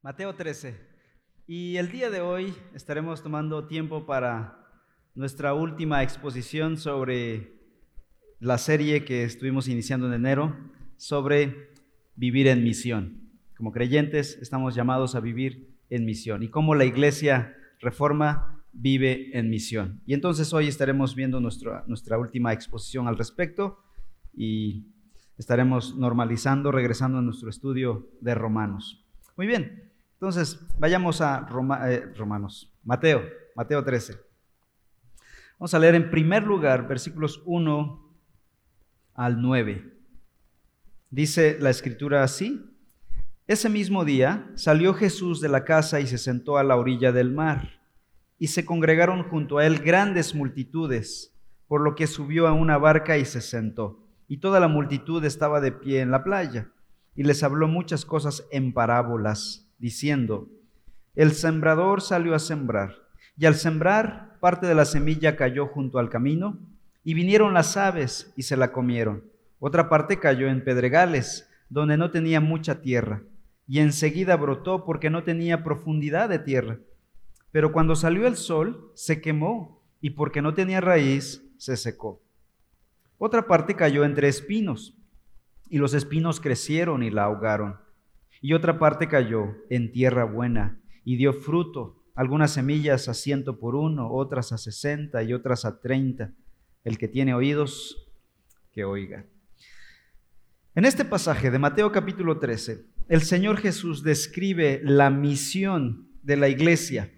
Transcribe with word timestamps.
Mateo 0.00 0.32
13. 0.32 0.78
Y 1.48 1.76
el 1.76 1.90
día 1.90 2.08
de 2.08 2.20
hoy 2.20 2.54
estaremos 2.72 3.20
tomando 3.20 3.66
tiempo 3.66 4.06
para 4.06 4.64
nuestra 5.16 5.54
última 5.54 6.04
exposición 6.04 6.76
sobre 6.76 7.52
la 8.38 8.58
serie 8.58 9.04
que 9.04 9.24
estuvimos 9.24 9.66
iniciando 9.66 10.06
en 10.06 10.12
enero, 10.12 10.56
sobre 10.96 11.72
vivir 12.14 12.46
en 12.46 12.62
misión. 12.62 13.28
Como 13.56 13.72
creyentes 13.72 14.38
estamos 14.40 14.76
llamados 14.76 15.16
a 15.16 15.20
vivir 15.20 15.76
en 15.90 16.04
misión 16.04 16.44
y 16.44 16.48
cómo 16.48 16.76
la 16.76 16.84
iglesia 16.84 17.56
reforma 17.80 18.62
vive 18.72 19.36
en 19.36 19.50
misión. 19.50 20.00
Y 20.06 20.14
entonces 20.14 20.52
hoy 20.52 20.68
estaremos 20.68 21.16
viendo 21.16 21.40
nuestra, 21.40 21.82
nuestra 21.88 22.18
última 22.18 22.52
exposición 22.52 23.08
al 23.08 23.18
respecto 23.18 23.82
y 24.32 24.86
estaremos 25.38 25.96
normalizando, 25.96 26.70
regresando 26.70 27.18
a 27.18 27.22
nuestro 27.22 27.50
estudio 27.50 28.08
de 28.20 28.36
Romanos. 28.36 29.04
Muy 29.36 29.48
bien, 29.48 29.87
entonces, 30.20 30.58
vayamos 30.80 31.20
a 31.20 31.46
eh, 31.86 32.12
Romanos, 32.16 32.74
Mateo, 32.82 33.22
Mateo 33.54 33.84
13. 33.84 34.18
Vamos 35.60 35.72
a 35.74 35.78
leer 35.78 35.94
en 35.94 36.10
primer 36.10 36.42
lugar 36.42 36.88
versículos 36.88 37.40
1 37.46 38.16
al 39.14 39.40
9. 39.40 39.96
Dice 41.10 41.56
la 41.60 41.70
escritura 41.70 42.24
así. 42.24 42.68
Ese 43.46 43.68
mismo 43.68 44.04
día 44.04 44.50
salió 44.56 44.92
Jesús 44.92 45.40
de 45.40 45.50
la 45.50 45.64
casa 45.64 46.00
y 46.00 46.08
se 46.08 46.18
sentó 46.18 46.58
a 46.58 46.64
la 46.64 46.74
orilla 46.74 47.12
del 47.12 47.30
mar, 47.30 47.80
y 48.40 48.48
se 48.48 48.64
congregaron 48.64 49.22
junto 49.22 49.58
a 49.58 49.66
él 49.66 49.78
grandes 49.78 50.34
multitudes, 50.34 51.32
por 51.68 51.80
lo 51.80 51.94
que 51.94 52.08
subió 52.08 52.48
a 52.48 52.52
una 52.52 52.76
barca 52.76 53.18
y 53.18 53.24
se 53.24 53.40
sentó, 53.40 54.04
y 54.26 54.38
toda 54.38 54.58
la 54.58 54.66
multitud 54.66 55.24
estaba 55.24 55.60
de 55.60 55.70
pie 55.70 56.00
en 56.00 56.10
la 56.10 56.24
playa, 56.24 56.72
y 57.14 57.22
les 57.22 57.44
habló 57.44 57.68
muchas 57.68 58.04
cosas 58.04 58.48
en 58.50 58.72
parábolas 58.72 59.67
diciendo, 59.78 60.48
el 61.14 61.32
sembrador 61.32 62.00
salió 62.00 62.34
a 62.34 62.38
sembrar, 62.38 62.94
y 63.36 63.46
al 63.46 63.54
sembrar 63.54 64.38
parte 64.40 64.66
de 64.66 64.74
la 64.74 64.84
semilla 64.84 65.36
cayó 65.36 65.66
junto 65.66 65.98
al 65.98 66.10
camino, 66.10 66.58
y 67.04 67.14
vinieron 67.14 67.54
las 67.54 67.76
aves 67.76 68.32
y 68.36 68.42
se 68.42 68.56
la 68.56 68.72
comieron. 68.72 69.24
Otra 69.60 69.88
parte 69.88 70.18
cayó 70.18 70.48
en 70.48 70.62
pedregales, 70.62 71.48
donde 71.68 71.96
no 71.96 72.10
tenía 72.10 72.40
mucha 72.40 72.80
tierra, 72.80 73.22
y 73.66 73.80
enseguida 73.80 74.36
brotó 74.36 74.84
porque 74.84 75.10
no 75.10 75.24
tenía 75.24 75.64
profundidad 75.64 76.28
de 76.28 76.38
tierra. 76.38 76.78
Pero 77.50 77.72
cuando 77.72 77.96
salió 77.96 78.26
el 78.26 78.36
sol, 78.36 78.90
se 78.94 79.20
quemó, 79.20 79.82
y 80.00 80.10
porque 80.10 80.42
no 80.42 80.54
tenía 80.54 80.80
raíz, 80.80 81.42
se 81.56 81.76
secó. 81.76 82.22
Otra 83.18 83.46
parte 83.46 83.74
cayó 83.74 84.04
entre 84.04 84.28
espinos, 84.28 84.96
y 85.68 85.78
los 85.78 85.94
espinos 85.94 86.40
crecieron 86.40 87.02
y 87.02 87.10
la 87.10 87.24
ahogaron. 87.24 87.76
Y 88.40 88.52
otra 88.52 88.78
parte 88.78 89.08
cayó 89.08 89.56
en 89.68 89.90
tierra 89.90 90.24
buena 90.24 90.80
y 91.04 91.16
dio 91.16 91.32
fruto, 91.32 92.04
algunas 92.14 92.52
semillas 92.52 93.08
a 93.08 93.14
ciento 93.14 93.58
por 93.58 93.74
uno, 93.74 94.10
otras 94.12 94.52
a 94.52 94.58
sesenta 94.58 95.22
y 95.22 95.32
otras 95.32 95.64
a 95.64 95.80
treinta. 95.80 96.32
El 96.84 96.98
que 96.98 97.08
tiene 97.08 97.34
oídos, 97.34 98.08
que 98.72 98.84
oiga. 98.84 99.26
En 100.74 100.84
este 100.84 101.04
pasaje 101.04 101.50
de 101.50 101.58
Mateo 101.58 101.90
capítulo 101.90 102.38
13, 102.38 102.84
el 103.08 103.22
Señor 103.22 103.56
Jesús 103.56 104.02
describe 104.02 104.80
la 104.84 105.10
misión 105.10 106.08
de 106.22 106.36
la 106.36 106.48
iglesia. 106.48 107.12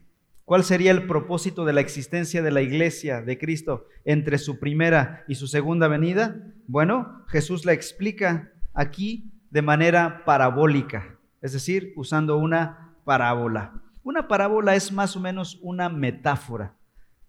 ¿Cuál 0.44 0.64
sería 0.64 0.90
el 0.90 1.06
propósito 1.06 1.64
de 1.64 1.72
la 1.72 1.80
existencia 1.80 2.42
de 2.42 2.50
la 2.50 2.62
iglesia 2.62 3.22
de 3.22 3.38
Cristo 3.38 3.86
entre 4.04 4.38
su 4.38 4.58
primera 4.58 5.24
y 5.28 5.34
su 5.34 5.46
segunda 5.46 5.88
venida? 5.88 6.54
Bueno, 6.66 7.24
Jesús 7.28 7.64
la 7.64 7.72
explica 7.72 8.52
aquí 8.72 9.30
de 9.50 9.62
manera 9.62 10.24
parabólica, 10.24 11.18
es 11.40 11.52
decir, 11.52 11.92
usando 11.96 12.38
una 12.38 12.94
parábola. 13.04 13.74
Una 14.02 14.28
parábola 14.28 14.74
es 14.74 14.92
más 14.92 15.16
o 15.16 15.20
menos 15.20 15.58
una 15.62 15.88
metáfora, 15.88 16.76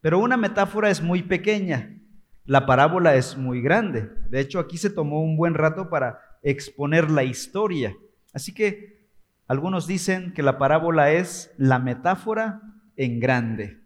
pero 0.01 0.19
una 0.19 0.37
metáfora 0.37 0.89
es 0.89 1.01
muy 1.01 1.23
pequeña, 1.23 1.97
la 2.45 2.65
parábola 2.65 3.15
es 3.15 3.37
muy 3.37 3.61
grande. 3.61 4.09
De 4.29 4.39
hecho, 4.39 4.59
aquí 4.59 4.77
se 4.77 4.89
tomó 4.89 5.21
un 5.21 5.37
buen 5.37 5.53
rato 5.53 5.89
para 5.89 6.19
exponer 6.41 7.11
la 7.11 7.23
historia. 7.23 7.95
Así 8.33 8.53
que 8.53 9.09
algunos 9.47 9.85
dicen 9.85 10.33
que 10.33 10.43
la 10.43 10.57
parábola 10.57 11.11
es 11.11 11.53
la 11.57 11.79
metáfora 11.79 12.61
en 12.95 13.19
grande. 13.19 13.79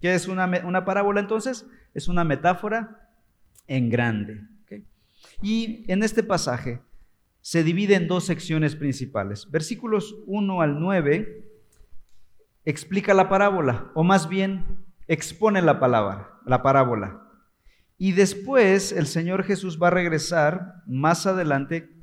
¿Qué 0.00 0.14
es 0.14 0.28
una, 0.28 0.46
una 0.64 0.84
parábola 0.84 1.20
entonces? 1.20 1.66
Es 1.94 2.08
una 2.08 2.24
metáfora 2.24 3.10
en 3.66 3.90
grande. 3.90 4.42
Y 5.42 5.90
en 5.90 6.02
este 6.02 6.22
pasaje 6.22 6.80
se 7.44 7.62
divide 7.62 7.94
en 7.94 8.08
dos 8.08 8.24
secciones 8.24 8.74
principales. 8.74 9.50
Versículos 9.50 10.16
1 10.26 10.62
al 10.62 10.80
9 10.80 11.44
explica 12.64 13.12
la 13.12 13.28
parábola, 13.28 13.90
o 13.94 14.02
más 14.02 14.30
bien 14.30 14.82
expone 15.08 15.60
la 15.60 15.78
palabra, 15.78 16.40
la 16.46 16.62
parábola. 16.62 17.20
Y 17.98 18.12
después 18.12 18.92
el 18.92 19.06
Señor 19.06 19.44
Jesús 19.44 19.78
va 19.80 19.88
a 19.88 19.90
regresar 19.90 20.76
más 20.86 21.26
adelante 21.26 21.94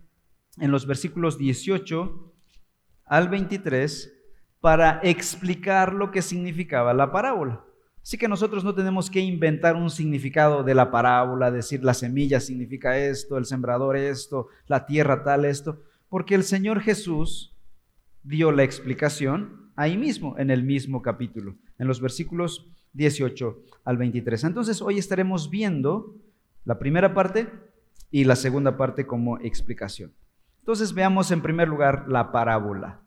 en 0.58 0.70
los 0.70 0.86
versículos 0.86 1.40
18 1.40 2.34
al 3.06 3.28
23 3.28 4.14
para 4.60 5.00
explicar 5.02 5.94
lo 5.94 6.12
que 6.12 6.22
significaba 6.22 6.94
la 6.94 7.12
parábola. 7.12 7.66
Así 8.04 8.18
que 8.18 8.28
nosotros 8.28 8.64
no 8.64 8.74
tenemos 8.74 9.10
que 9.10 9.20
inventar 9.20 9.76
un 9.76 9.90
significado 9.90 10.64
de 10.64 10.74
la 10.74 10.90
parábola, 10.90 11.52
decir 11.52 11.84
la 11.84 11.94
semilla 11.94 12.40
significa 12.40 12.98
esto, 12.98 13.38
el 13.38 13.46
sembrador 13.46 13.96
esto, 13.96 14.48
la 14.68 14.86
tierra 14.86 15.24
tal 15.24 15.46
esto, 15.46 15.82
porque 16.10 16.34
el 16.34 16.44
Señor 16.44 16.82
Jesús 16.82 17.56
dio 18.24 18.52
la 18.52 18.64
explicación 18.64 19.72
ahí 19.76 19.98
mismo, 19.98 20.38
en 20.40 20.50
el 20.50 20.64
mismo 20.64 21.02
capítulo, 21.02 21.56
en 21.78 21.88
los 21.88 22.02
versículos 22.02 22.68
18 22.94 23.58
al 23.86 23.98
23. 23.98 24.46
Entonces 24.46 24.82
hoy 24.82 24.98
estaremos 24.98 25.50
viendo 25.50 26.16
la 26.66 26.80
primera 26.80 27.14
parte 27.14 27.50
y 28.10 28.24
la 28.24 28.36
segunda 28.36 28.78
parte 28.78 29.06
como 29.06 29.38
explicación. 29.40 30.12
Entonces 30.60 30.94
veamos 30.94 31.32
en 31.32 31.42
primer 31.42 31.68
lugar 31.68 32.06
la 32.08 32.32
parábola. 32.32 33.02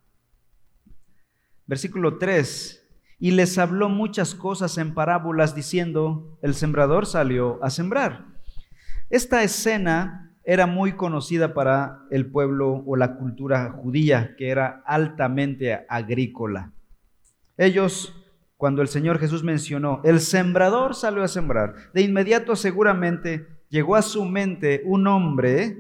Versículo 1.66 2.18
3 2.18 2.83
y 3.24 3.30
les 3.30 3.56
habló 3.56 3.88
muchas 3.88 4.34
cosas 4.34 4.76
en 4.76 4.92
parábolas 4.92 5.54
diciendo, 5.54 6.36
el 6.42 6.52
sembrador 6.52 7.06
salió 7.06 7.58
a 7.64 7.70
sembrar. 7.70 8.26
Esta 9.08 9.42
escena 9.42 10.36
era 10.44 10.66
muy 10.66 10.92
conocida 10.92 11.54
para 11.54 12.02
el 12.10 12.30
pueblo 12.30 12.84
o 12.84 12.96
la 12.96 13.16
cultura 13.16 13.70
judía, 13.70 14.34
que 14.36 14.50
era 14.50 14.82
altamente 14.84 15.86
agrícola. 15.88 16.72
Ellos, 17.56 18.14
cuando 18.58 18.82
el 18.82 18.88
Señor 18.88 19.18
Jesús 19.18 19.42
mencionó, 19.42 20.02
el 20.04 20.20
sembrador 20.20 20.94
salió 20.94 21.22
a 21.22 21.28
sembrar, 21.28 21.76
de 21.94 22.02
inmediato 22.02 22.56
seguramente 22.56 23.46
llegó 23.70 23.96
a 23.96 24.02
su 24.02 24.26
mente 24.26 24.82
un 24.84 25.06
hombre 25.06 25.78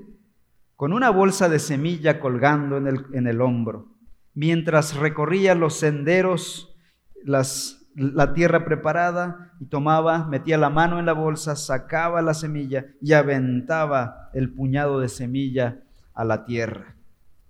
con 0.76 0.94
una 0.94 1.10
bolsa 1.10 1.50
de 1.50 1.58
semilla 1.58 2.20
colgando 2.20 2.78
en 2.78 2.86
el, 2.86 3.04
en 3.12 3.26
el 3.26 3.42
hombro, 3.42 3.88
mientras 4.32 4.96
recorría 4.96 5.54
los 5.54 5.74
senderos 5.74 6.70
la 7.24 8.34
tierra 8.34 8.64
preparada 8.64 9.52
y 9.60 9.66
tomaba, 9.66 10.26
metía 10.26 10.58
la 10.58 10.70
mano 10.70 10.98
en 10.98 11.06
la 11.06 11.12
bolsa, 11.12 11.56
sacaba 11.56 12.22
la 12.22 12.34
semilla 12.34 12.86
y 13.00 13.12
aventaba 13.12 14.30
el 14.32 14.50
puñado 14.50 15.00
de 15.00 15.08
semilla 15.08 15.80
a 16.14 16.24
la 16.24 16.44
tierra. 16.44 16.94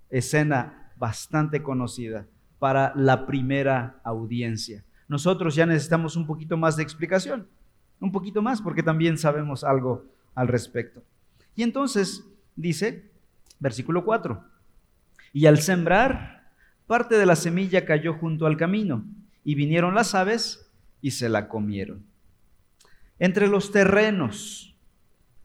Escena 0.09 0.91
bastante 0.97 1.61
conocida 1.61 2.25
para 2.59 2.93
la 2.95 3.25
primera 3.25 3.99
audiencia. 4.03 4.83
Nosotros 5.07 5.55
ya 5.55 5.65
necesitamos 5.65 6.15
un 6.15 6.25
poquito 6.25 6.57
más 6.57 6.77
de 6.77 6.83
explicación, 6.83 7.47
un 7.99 8.11
poquito 8.11 8.41
más, 8.41 8.61
porque 8.61 8.81
también 8.81 9.17
sabemos 9.17 9.63
algo 9.63 10.05
al 10.33 10.47
respecto. 10.47 11.03
Y 11.55 11.63
entonces 11.63 12.25
dice, 12.55 13.11
versículo 13.59 14.03
4, 14.03 14.43
y 15.33 15.47
al 15.47 15.59
sembrar, 15.59 16.49
parte 16.87 17.17
de 17.17 17.25
la 17.25 17.35
semilla 17.35 17.85
cayó 17.85 18.13
junto 18.13 18.45
al 18.45 18.57
camino 18.57 19.03
y 19.45 19.55
vinieron 19.55 19.95
las 19.95 20.15
aves 20.15 20.69
y 21.01 21.11
se 21.11 21.29
la 21.29 21.47
comieron. 21.47 22.03
Entre 23.19 23.47
los 23.47 23.71
terrenos 23.71 24.75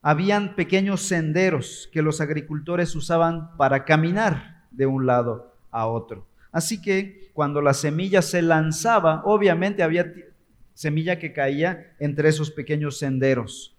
habían 0.03 0.57
pequeños 0.57 1.03
senderos 1.03 1.89
que 1.93 2.03
los 2.03 2.21
agricultores 2.21 2.97
usaban 2.97 3.57
para 3.57 3.85
caminar 3.85 4.65
de 4.71 4.87
un 4.87 5.07
lado 5.07 5.55
a 5.71 5.87
otro. 5.87 6.27
Así 6.51 6.81
que 6.81 7.31
cuando 7.35 7.61
la 7.61 7.75
semilla 7.75 8.23
se 8.23 8.43
lanzaba, 8.43 9.23
obviamente 9.25 9.83
había 9.83 10.13
semilla 10.75 11.19
que 11.19 11.33
caía 11.33 11.95
entre 12.01 12.31
esos 12.31 12.51
pequeños 12.51 12.99
senderos, 12.99 13.77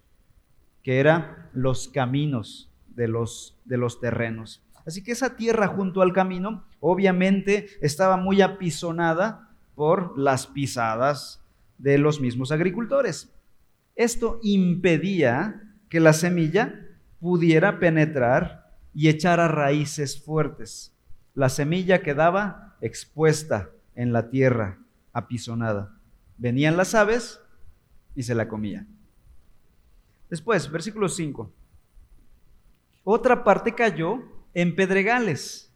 que 0.83 1.00
eran 1.00 1.50
los 1.53 1.88
caminos 1.88 2.69
de 2.89 3.07
los, 3.07 3.57
de 3.65 3.77
los 3.77 4.00
terrenos. 4.00 4.63
Así 4.85 5.03
que 5.03 5.12
esa 5.12 5.35
tierra 5.35 5.67
junto 5.67 6.01
al 6.01 6.13
camino, 6.13 6.63
obviamente 6.79 7.67
estaba 7.81 8.17
muy 8.17 8.41
apisonada 8.41 9.50
por 9.75 10.18
las 10.18 10.47
pisadas 10.47 11.44
de 11.77 11.97
los 11.97 12.21
mismos 12.21 12.51
agricultores. 12.51 13.33
Esto 13.95 14.39
impedía 14.44 15.62
que 15.89 16.00
la 16.00 16.13
semilla 16.13 16.88
pudiera 17.19 17.79
penetrar 17.79 18.71
y 18.94 19.09
echar 19.09 19.39
a 19.39 19.47
raíces 19.47 20.21
fuertes. 20.21 20.95
la 21.33 21.47
semilla 21.47 22.01
quedaba 22.01 22.75
expuesta 22.81 23.69
en 23.95 24.12
la 24.12 24.29
tierra, 24.29 24.79
apisonada. 25.13 25.97
Venían 26.38 26.75
las 26.75 26.94
aves 26.94 27.39
y 28.15 28.24
se 28.24 28.35
la 28.35 28.50
comían. 28.50 28.88
Después, 30.29 30.69
versículo 30.69 31.07
5. 31.07 31.53
Otra 33.03 33.44
parte 33.44 33.74
cayó 33.74 34.19
en 34.53 34.75
pedregales, 34.75 35.70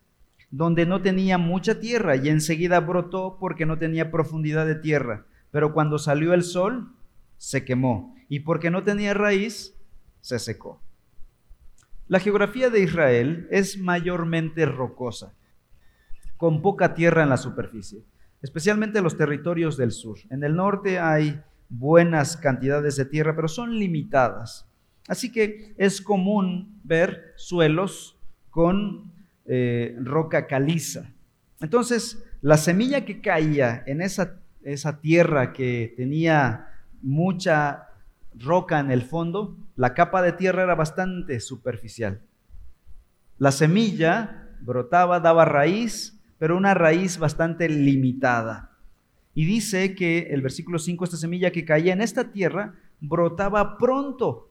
donde 0.51 0.85
no 0.85 1.01
tenía 1.01 1.37
mucha 1.37 1.79
tierra 1.79 2.15
y 2.15 2.29
enseguida 2.29 2.79
brotó 2.79 3.37
porque 3.39 3.65
no 3.65 3.77
tenía 3.77 4.11
profundidad 4.11 4.65
de 4.65 4.75
tierra. 4.75 5.25
Pero 5.51 5.73
cuando 5.73 5.99
salió 5.99 6.33
el 6.33 6.43
sol, 6.43 6.91
se 7.37 7.65
quemó 7.65 8.15
y 8.29 8.41
porque 8.41 8.71
no 8.71 8.83
tenía 8.83 9.13
raíz, 9.13 9.75
se 10.21 10.39
secó. 10.39 10.81
La 12.07 12.19
geografía 12.19 12.69
de 12.69 12.81
Israel 12.81 13.47
es 13.49 13.79
mayormente 13.79 14.65
rocosa, 14.65 15.33
con 16.37 16.61
poca 16.61 16.93
tierra 16.93 17.23
en 17.23 17.29
la 17.29 17.37
superficie, 17.37 18.03
especialmente 18.41 19.01
los 19.01 19.17
territorios 19.17 19.75
del 19.75 19.91
sur. 19.91 20.19
En 20.29 20.43
el 20.43 20.55
norte 20.55 20.99
hay 20.99 21.41
buenas 21.69 22.37
cantidades 22.37 22.95
de 22.95 23.05
tierra, 23.05 23.35
pero 23.35 23.47
son 23.47 23.79
limitadas. 23.79 24.67
Así 25.07 25.31
que 25.31 25.73
es 25.77 26.01
común 26.01 26.79
ver 26.83 27.33
suelos 27.37 28.17
con 28.49 29.11
eh, 29.45 29.95
roca 30.01 30.47
caliza. 30.47 31.11
Entonces, 31.61 32.23
la 32.41 32.57
semilla 32.57 33.05
que 33.05 33.21
caía 33.21 33.83
en 33.85 34.01
esa, 34.01 34.39
esa 34.63 34.99
tierra 35.01 35.53
que 35.53 35.93
tenía 35.95 36.67
mucha 37.01 37.89
roca 38.37 38.79
en 38.79 38.91
el 38.91 39.03
fondo, 39.03 39.57
la 39.75 39.93
capa 39.93 40.21
de 40.21 40.33
tierra 40.33 40.63
era 40.63 40.75
bastante 40.75 41.39
superficial. 41.39 42.21
La 43.37 43.51
semilla 43.51 44.49
brotaba, 44.61 45.19
daba 45.19 45.45
raíz, 45.45 46.19
pero 46.37 46.57
una 46.57 46.73
raíz 46.73 47.17
bastante 47.17 47.69
limitada. 47.69 48.71
Y 49.33 49.45
dice 49.45 49.95
que 49.95 50.29
el 50.31 50.41
versículo 50.41 50.79
5, 50.79 51.03
esta 51.03 51.17
semilla 51.17 51.51
que 51.51 51.65
caía 51.65 51.93
en 51.93 52.01
esta 52.01 52.31
tierra, 52.31 52.75
brotaba 53.01 53.77
pronto, 53.77 54.49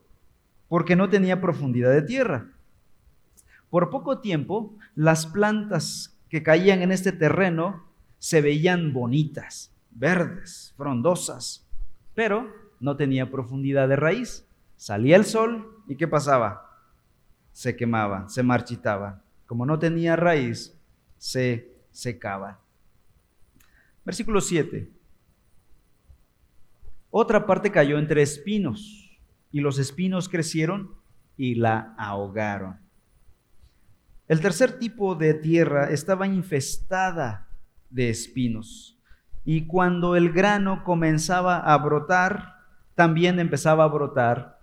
porque 0.68 0.96
no 0.96 1.08
tenía 1.08 1.40
profundidad 1.40 1.92
de 1.92 2.02
tierra. 2.02 2.50
Por 3.74 3.90
poco 3.90 4.20
tiempo, 4.20 4.78
las 4.94 5.26
plantas 5.26 6.16
que 6.28 6.44
caían 6.44 6.82
en 6.82 6.92
este 6.92 7.10
terreno 7.10 7.84
se 8.20 8.40
veían 8.40 8.92
bonitas, 8.92 9.74
verdes, 9.90 10.72
frondosas, 10.76 11.68
pero 12.14 12.54
no 12.78 12.96
tenía 12.96 13.32
profundidad 13.32 13.88
de 13.88 13.96
raíz. 13.96 14.46
Salía 14.76 15.16
el 15.16 15.24
sol 15.24 15.82
y 15.88 15.96
¿qué 15.96 16.06
pasaba? 16.06 16.70
Se 17.50 17.74
quemaba, 17.74 18.28
se 18.28 18.44
marchitaba. 18.44 19.24
Como 19.44 19.66
no 19.66 19.76
tenía 19.76 20.14
raíz, 20.14 20.80
se 21.18 21.74
secaba. 21.90 22.60
Versículo 24.04 24.40
7. 24.40 24.88
Otra 27.10 27.44
parte 27.44 27.72
cayó 27.72 27.98
entre 27.98 28.22
espinos 28.22 29.18
y 29.50 29.58
los 29.58 29.80
espinos 29.80 30.28
crecieron 30.28 30.94
y 31.36 31.56
la 31.56 31.96
ahogaron. 31.98 32.83
El 34.26 34.40
tercer 34.40 34.78
tipo 34.78 35.14
de 35.14 35.34
tierra 35.34 35.90
estaba 35.90 36.26
infestada 36.26 37.46
de 37.90 38.08
espinos 38.08 38.98
y 39.44 39.66
cuando 39.66 40.16
el 40.16 40.32
grano 40.32 40.82
comenzaba 40.84 41.58
a 41.58 41.76
brotar, 41.76 42.54
también 42.94 43.38
empezaba 43.38 43.84
a 43.84 43.88
brotar 43.88 44.60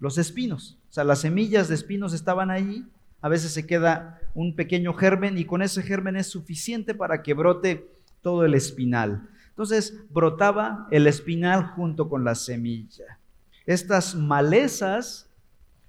los 0.00 0.18
espinos. 0.18 0.78
O 0.90 0.92
sea, 0.92 1.04
las 1.04 1.20
semillas 1.20 1.68
de 1.68 1.76
espinos 1.76 2.12
estaban 2.12 2.50
allí. 2.50 2.84
A 3.20 3.28
veces 3.28 3.52
se 3.52 3.66
queda 3.66 4.20
un 4.34 4.56
pequeño 4.56 4.92
germen 4.94 5.38
y 5.38 5.44
con 5.44 5.62
ese 5.62 5.82
germen 5.82 6.16
es 6.16 6.26
suficiente 6.26 6.94
para 6.94 7.22
que 7.22 7.34
brote 7.34 7.88
todo 8.20 8.44
el 8.44 8.54
espinal. 8.54 9.28
Entonces 9.50 9.94
brotaba 10.10 10.88
el 10.90 11.06
espinal 11.06 11.64
junto 11.68 12.08
con 12.08 12.24
la 12.24 12.34
semilla. 12.34 13.18
Estas 13.66 14.16
malezas 14.16 15.30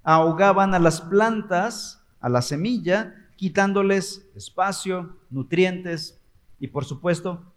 ahogaban 0.04 0.76
a 0.76 0.80
las 0.80 1.02
plantas, 1.02 2.04
a 2.26 2.30
la 2.30 2.42
semilla, 2.42 3.14
quitándoles 3.36 4.28
espacio, 4.34 5.16
nutrientes 5.30 6.20
y 6.60 6.70
por 6.70 6.84
supuesto 6.84 7.54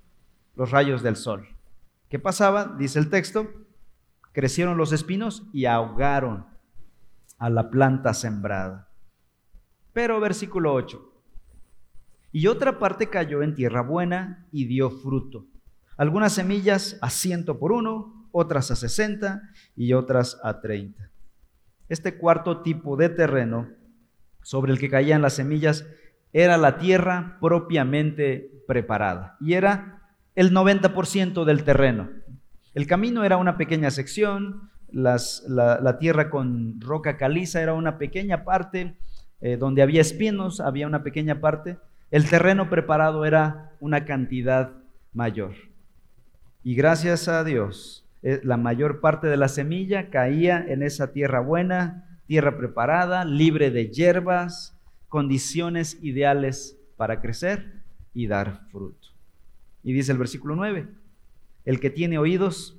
los 0.57 0.73
rayos 0.73 1.03
del 1.03 1.17
sol. 1.17 1.49
¿Qué 2.11 2.19
pasaba? 2.19 2.77
Dice 2.79 2.99
el 2.99 3.09
texto, 3.09 3.49
crecieron 4.33 4.77
los 4.77 4.93
espinos 4.93 5.45
y 5.55 5.65
ahogaron 5.65 6.45
a 7.39 7.49
la 7.49 7.71
planta 7.71 8.13
sembrada. 8.13 8.91
Pero 9.95 10.21
versículo 10.21 10.75
8. 10.75 11.15
Y 12.33 12.47
otra 12.49 12.79
parte 12.79 13.09
cayó 13.09 13.43
en 13.43 13.55
tierra 13.55 13.81
buena 13.81 14.47
y 14.53 14.67
dio 14.67 14.91
fruto. 14.91 15.47
Algunas 15.97 16.35
semillas 16.35 16.99
a 17.01 17.09
ciento 17.09 17.59
por 17.59 17.73
uno, 17.73 18.29
otras 18.33 18.71
a 18.71 18.77
sesenta 18.77 19.49
y 19.75 19.95
otras 19.95 20.39
a 20.45 20.61
treinta. 20.61 21.11
Este 21.89 22.19
cuarto 22.19 22.61
tipo 22.61 22.99
de 22.99 23.09
terreno 23.09 23.78
sobre 24.49 24.73
el 24.73 24.79
que 24.79 24.89
caían 24.89 25.21
las 25.21 25.35
semillas 25.35 25.85
era 26.33 26.57
la 26.57 26.79
tierra 26.79 27.37
propiamente 27.39 28.51
preparada 28.67 29.37
y 29.43 29.53
era 29.53 30.09
el 30.37 30.55
90% 30.55 31.45
del 31.45 31.65
terreno. 31.65 32.09
El 32.73 32.87
camino 32.87 33.25
era 33.25 33.37
una 33.37 33.59
pequeña 33.59 33.91
sección, 33.91 34.71
la, 34.91 35.99
tierra 36.01 36.31
con 36.31 36.81
roca 36.81 37.19
caliza 37.19 37.61
era 37.61 37.75
una 37.75 37.99
pequeña 37.99 38.45
parte, 38.45 38.97
eh, 39.43 39.59
donde 39.59 39.83
había 39.83 40.01
espinos 40.01 40.61
había 40.61 40.87
una 40.87 41.03
pequeña 41.03 41.43
parte, 41.43 41.77
el 42.11 42.27
terreno 42.27 42.71
preparado 42.71 43.27
era 43.27 43.73
una 43.81 44.07
cantidad 44.07 44.71
mayor. 45.13 45.53
Y 46.65 46.75
gracias 46.75 47.29
a 47.29 47.45
Dios, 47.45 48.09
eh, 48.23 48.41
la 48.45 48.57
mayor 48.57 49.03
parte 49.03 49.27
de 49.27 49.37
la 49.37 49.49
semilla 49.49 50.09
caía 50.09 50.65
en 50.67 50.83
esa 50.83 51.13
tierra 51.13 51.41
buena, 51.41 52.08
tierra 52.29 52.59
preparada, 52.59 53.25
libre 53.25 53.71
de 53.71 53.89
hierbas, 53.89 54.79
condiciones 55.09 55.99
ideales 56.03 56.79
para 56.99 57.21
crecer 57.23 57.83
y 58.13 58.27
dar 58.27 58.69
fruto. 58.71 59.09
Y 59.83 59.95
dice 59.95 60.13
el 60.13 60.19
versículo 60.19 60.55
9, 60.55 60.89
el 61.65 61.81
que 61.81 61.89
tiene 61.89 62.19
oídos, 62.19 62.77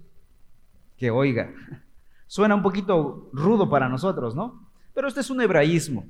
que 0.97 1.09
oiga. 1.09 1.51
Suena 2.27 2.53
un 2.53 2.61
poquito 2.61 3.31
rudo 3.33 3.71
para 3.71 3.89
nosotros, 3.89 4.35
¿no? 4.35 4.69
Pero 4.93 5.07
este 5.07 5.21
es 5.21 5.31
un 5.31 5.41
hebraísmo. 5.41 6.05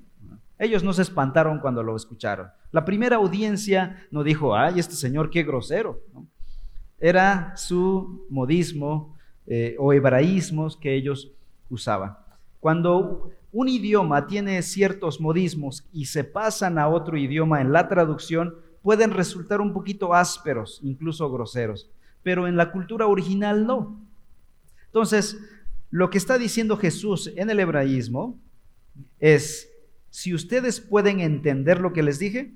Ellos 0.58 0.84
no 0.84 0.92
se 0.92 1.04
espantaron 1.04 1.60
cuando 1.60 1.82
lo 1.82 1.96
escucharon. 1.96 2.50
La 2.72 2.84
primera 2.84 3.16
audiencia 3.16 4.06
no 4.12 4.22
dijo, 4.22 4.54
ay, 4.54 4.80
este 4.80 4.96
señor 4.96 5.30
qué 5.30 5.44
grosero. 5.44 6.02
Era 7.00 7.56
su 7.56 8.26
modismo 8.30 9.16
eh, 9.48 9.78
o 9.80 9.94
hebraísmos 9.94 10.76
que 10.76 10.94
ellos 10.94 11.32
usaban. 11.70 12.18
Cuando 12.60 13.32
un 13.52 13.68
idioma 13.68 14.28
tiene 14.28 14.62
ciertos 14.62 15.20
modismos 15.20 15.86
y 15.92 16.06
se 16.06 16.24
pasan 16.24 16.78
a 16.78 16.88
otro 16.88 17.18
idioma 17.18 17.62
en 17.62 17.72
la 17.72 17.88
traducción, 17.88 18.56
pueden 18.82 19.12
resultar 19.12 19.62
un 19.62 19.74
poquito 19.74 20.14
ásperos, 20.14 20.80
incluso 20.84 21.32
groseros 21.32 21.90
pero 22.24 22.48
en 22.48 22.58
la 22.58 22.72
cultura 22.72 23.08
original 23.08 23.66
no. 23.66 24.00
Entonces, 24.88 25.40
lo 25.92 26.10
que 26.10 26.18
está 26.18 26.38
diciendo 26.38 26.78
Jesús 26.78 27.32
en 27.36 27.50
el 27.50 27.60
hebraísmo 27.60 28.38
es, 29.20 29.70
si 30.10 30.34
ustedes 30.34 30.80
pueden 30.82 31.20
entender 31.20 31.80
lo 31.80 31.94
que 31.94 32.04
les 32.04 32.20
dije, 32.20 32.54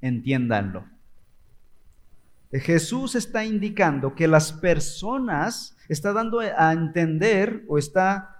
entiéndanlo. 0.00 0.84
Jesús 2.52 3.14
está 3.14 3.44
indicando 3.44 4.14
que 4.14 4.26
las 4.26 4.52
personas, 4.52 5.76
está 5.88 6.12
dando 6.12 6.40
a 6.40 6.72
entender 6.72 7.64
o 7.68 7.76
está 7.76 8.37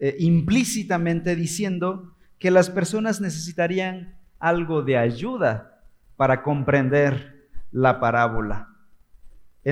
eh, 0.00 0.16
implícitamente 0.18 1.36
diciendo 1.36 2.14
que 2.38 2.50
las 2.50 2.70
personas 2.70 3.20
necesitarían 3.20 4.16
algo 4.38 4.82
de 4.82 4.96
ayuda 4.96 5.82
para 6.16 6.42
comprender 6.42 7.48
la 7.72 8.00
parábola 8.00 8.68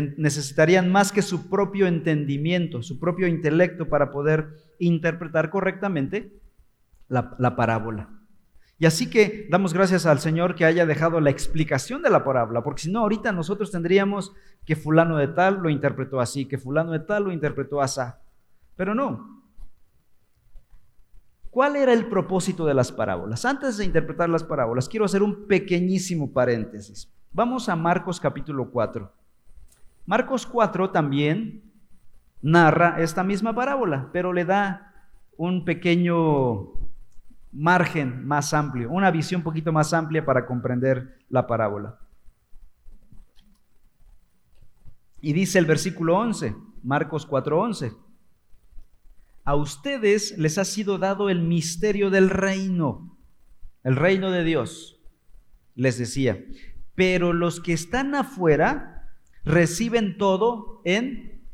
necesitarían 0.01 0.91
más 0.91 1.13
que 1.13 1.23
su 1.23 1.49
propio 1.49 1.87
entendimiento, 1.87 2.83
su 2.83 2.99
propio 2.99 3.27
intelecto 3.27 3.89
para 3.89 4.11
poder 4.11 4.49
interpretar 4.79 5.51
correctamente 5.51 6.33
la, 7.09 7.57
parábola. 7.57 8.11
Y 8.79 8.85
así 8.85 9.09
que 9.09 9.47
damos 9.51 9.73
gracias 9.73 10.05
al 10.05 10.19
Señor 10.19 10.55
que 10.55 10.67
haya 10.67 10.85
dejado 10.85 11.21
la 11.21 11.31
explicación 11.31 12.03
de 12.03 12.11
la 12.11 12.25
parábola, 12.25 12.63
porque 12.63 12.83
si 12.83 12.91
no, 12.91 13.01
ahorita 13.01 13.33
nosotros 13.33 13.71
tendríamos 13.71 14.33
que 14.67 14.77
fulano 14.77 15.17
de 15.17 15.29
tal 15.29 15.63
lo 15.63 15.71
interpretó 15.71 16.21
así, 16.21 16.45
que 16.45 16.59
fulano 16.59 16.93
de 16.93 17.01
tal 17.01 17.25
lo 17.25 17.33
interpretó 17.33 17.81
así. 17.81 18.03
Pero 18.75 18.95
no. 18.95 19.45
¿Cuál 21.57 21.77
era 21.77 21.95
el 21.95 22.11
propósito 22.11 22.67
de 22.67 22.75
las 22.75 22.93
parábolas? 22.93 23.47
Antes 23.47 23.79
de 23.79 23.87
interpretar 23.87 24.29
las 24.29 24.45
parábolas, 24.45 24.91
quiero 24.91 25.07
hacer 25.07 25.23
un 25.23 25.47
pequeñísimo 25.47 26.31
paréntesis. 26.31 27.11
Vamos 27.33 27.71
a 27.71 27.77
Marcos 27.77 28.21
capítulo 28.21 28.71
4. 28.71 29.11
Marcos 30.05 30.45
4 30.45 30.91
también 30.91 31.63
narra 32.43 33.01
esta 33.01 33.25
misma 33.25 33.55
parábola, 33.55 34.11
pero 34.13 34.35
le 34.35 34.45
da 34.45 34.93
un 35.39 35.65
pequeño 35.65 36.73
margen 37.53 38.27
más 38.27 38.53
amplio, 38.53 38.91
una 38.91 39.11
visión 39.11 39.39
un 39.39 39.45
poquito 39.45 39.73
más 39.73 39.95
amplia 39.95 40.27
para 40.27 40.45
comprender 40.45 41.21
la 41.31 41.47
parábola. 41.47 41.99
Y 45.23 45.33
dice 45.33 45.59
el 45.59 45.65
versículo 45.65 46.19
11, 46.19 46.55
Marcos 46.83 47.27
4:11, 47.27 47.97
a 49.47 49.55
ustedes 49.55 50.37
les 50.37 50.59
ha 50.59 50.65
sido 50.65 50.99
dado 50.99 51.31
el 51.31 51.41
misterio 51.41 52.11
del 52.11 52.31
reino, 52.31 53.17
el 53.85 53.95
reino 53.95 54.33
de 54.33 54.43
Dios, 54.43 55.01
les 55.77 55.99
decía, 55.99 56.45
pero 56.97 57.33
los 57.33 57.61
que 57.61 57.73
están 57.73 58.17
afuera 58.17 59.09
reciben 59.45 60.19
todo 60.19 60.83
en 60.85 61.47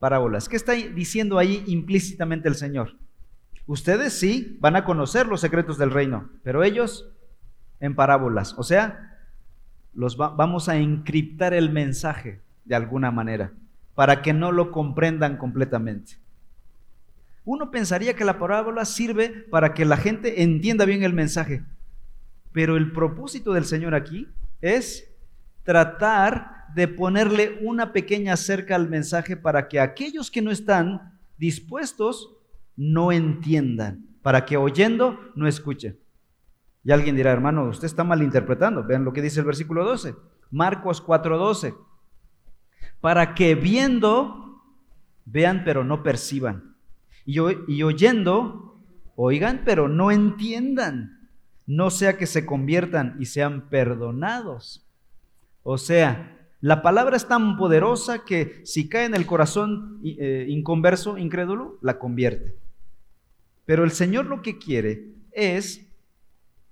parábolas. 0.00 0.48
¿Qué 0.48 0.56
está 0.56 0.72
diciendo 0.72 1.38
ahí 1.38 1.62
implícitamente 1.68 2.48
el 2.48 2.56
Señor? 2.56 2.96
Ustedes 3.66 4.12
sí 4.12 4.58
van 4.60 4.74
a 4.74 4.84
conocer 4.84 5.28
los 5.28 5.40
secretos 5.40 5.78
del 5.78 5.92
reino, 5.92 6.28
pero 6.42 6.64
ellos 6.64 7.08
en 7.78 7.94
parábolas. 7.94 8.54
O 8.58 8.64
sea, 8.64 9.16
los 9.94 10.16
vamos 10.16 10.68
a 10.68 10.76
encriptar 10.76 11.54
el 11.54 11.70
mensaje 11.70 12.42
de 12.64 12.74
alguna 12.74 13.12
manera 13.12 13.52
para 13.94 14.22
que 14.22 14.32
no 14.32 14.50
lo 14.50 14.72
comprendan 14.72 15.36
completamente. 15.36 16.25
Uno 17.46 17.70
pensaría 17.70 18.14
que 18.14 18.24
la 18.24 18.40
parábola 18.40 18.84
sirve 18.84 19.30
para 19.30 19.72
que 19.72 19.84
la 19.84 19.96
gente 19.96 20.42
entienda 20.42 20.84
bien 20.84 21.04
el 21.04 21.12
mensaje, 21.12 21.62
pero 22.50 22.76
el 22.76 22.90
propósito 22.90 23.52
del 23.52 23.64
Señor 23.64 23.94
aquí 23.94 24.28
es 24.60 25.14
tratar 25.62 26.66
de 26.74 26.88
ponerle 26.88 27.58
una 27.62 27.92
pequeña 27.92 28.36
cerca 28.36 28.74
al 28.74 28.88
mensaje 28.88 29.36
para 29.36 29.68
que 29.68 29.78
aquellos 29.78 30.28
que 30.28 30.42
no 30.42 30.50
están 30.50 31.18
dispuestos 31.38 32.36
no 32.76 33.12
entiendan, 33.12 34.04
para 34.22 34.44
que 34.44 34.56
oyendo 34.56 35.20
no 35.36 35.46
escuchen. 35.46 35.96
Y 36.82 36.90
alguien 36.90 37.14
dirá, 37.14 37.30
hermano, 37.30 37.68
usted 37.68 37.86
está 37.86 38.02
malinterpretando. 38.02 38.82
Vean 38.82 39.04
lo 39.04 39.12
que 39.12 39.22
dice 39.22 39.38
el 39.38 39.46
versículo 39.46 39.84
12. 39.84 40.16
Marcos 40.50 41.00
4:12. 41.00 41.76
Para 43.00 43.34
que 43.34 43.54
viendo, 43.54 44.62
vean 45.24 45.62
pero 45.64 45.84
no 45.84 46.02
perciban. 46.02 46.75
Y, 47.26 47.82
oyendo, 47.82 48.80
oigan 49.16 49.62
pero 49.64 49.88
no 49.88 50.10
entiendan. 50.10 51.30
No 51.66 51.90
sea 51.90 52.16
que 52.16 52.26
se 52.26 52.46
conviertan 52.46 53.16
y 53.18 53.26
sean 53.26 53.68
perdonados. 53.68 54.86
O 55.64 55.78
sea, 55.78 56.48
la 56.60 56.80
palabra 56.80 57.16
es 57.16 57.26
tan 57.26 57.56
poderosa 57.56 58.24
que 58.24 58.60
si 58.64 58.88
cae 58.88 59.06
en 59.06 59.16
el 59.16 59.26
corazón 59.26 60.00
eh, 60.04 60.46
inconverso, 60.48 61.18
incrédulo, 61.18 61.78
la 61.82 61.98
convierte. 61.98 62.54
Pero 63.64 63.82
el 63.82 63.90
Señor 63.90 64.26
lo 64.26 64.42
que 64.42 64.58
quiere 64.58 65.08
es 65.32 65.86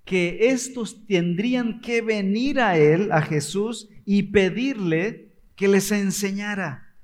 que 0.05 0.49
estos 0.51 1.07
tendrían 1.07 1.81
que 1.81 2.03
venir 2.03 2.61
a 2.61 2.79
Él, 2.79 3.11
a 3.11 3.21
Jesús, 3.21 3.89
y 4.05 4.25
pedirle 4.25 5.33
que 5.57 5.67
les 5.67 5.91
enseñara. 5.91 6.95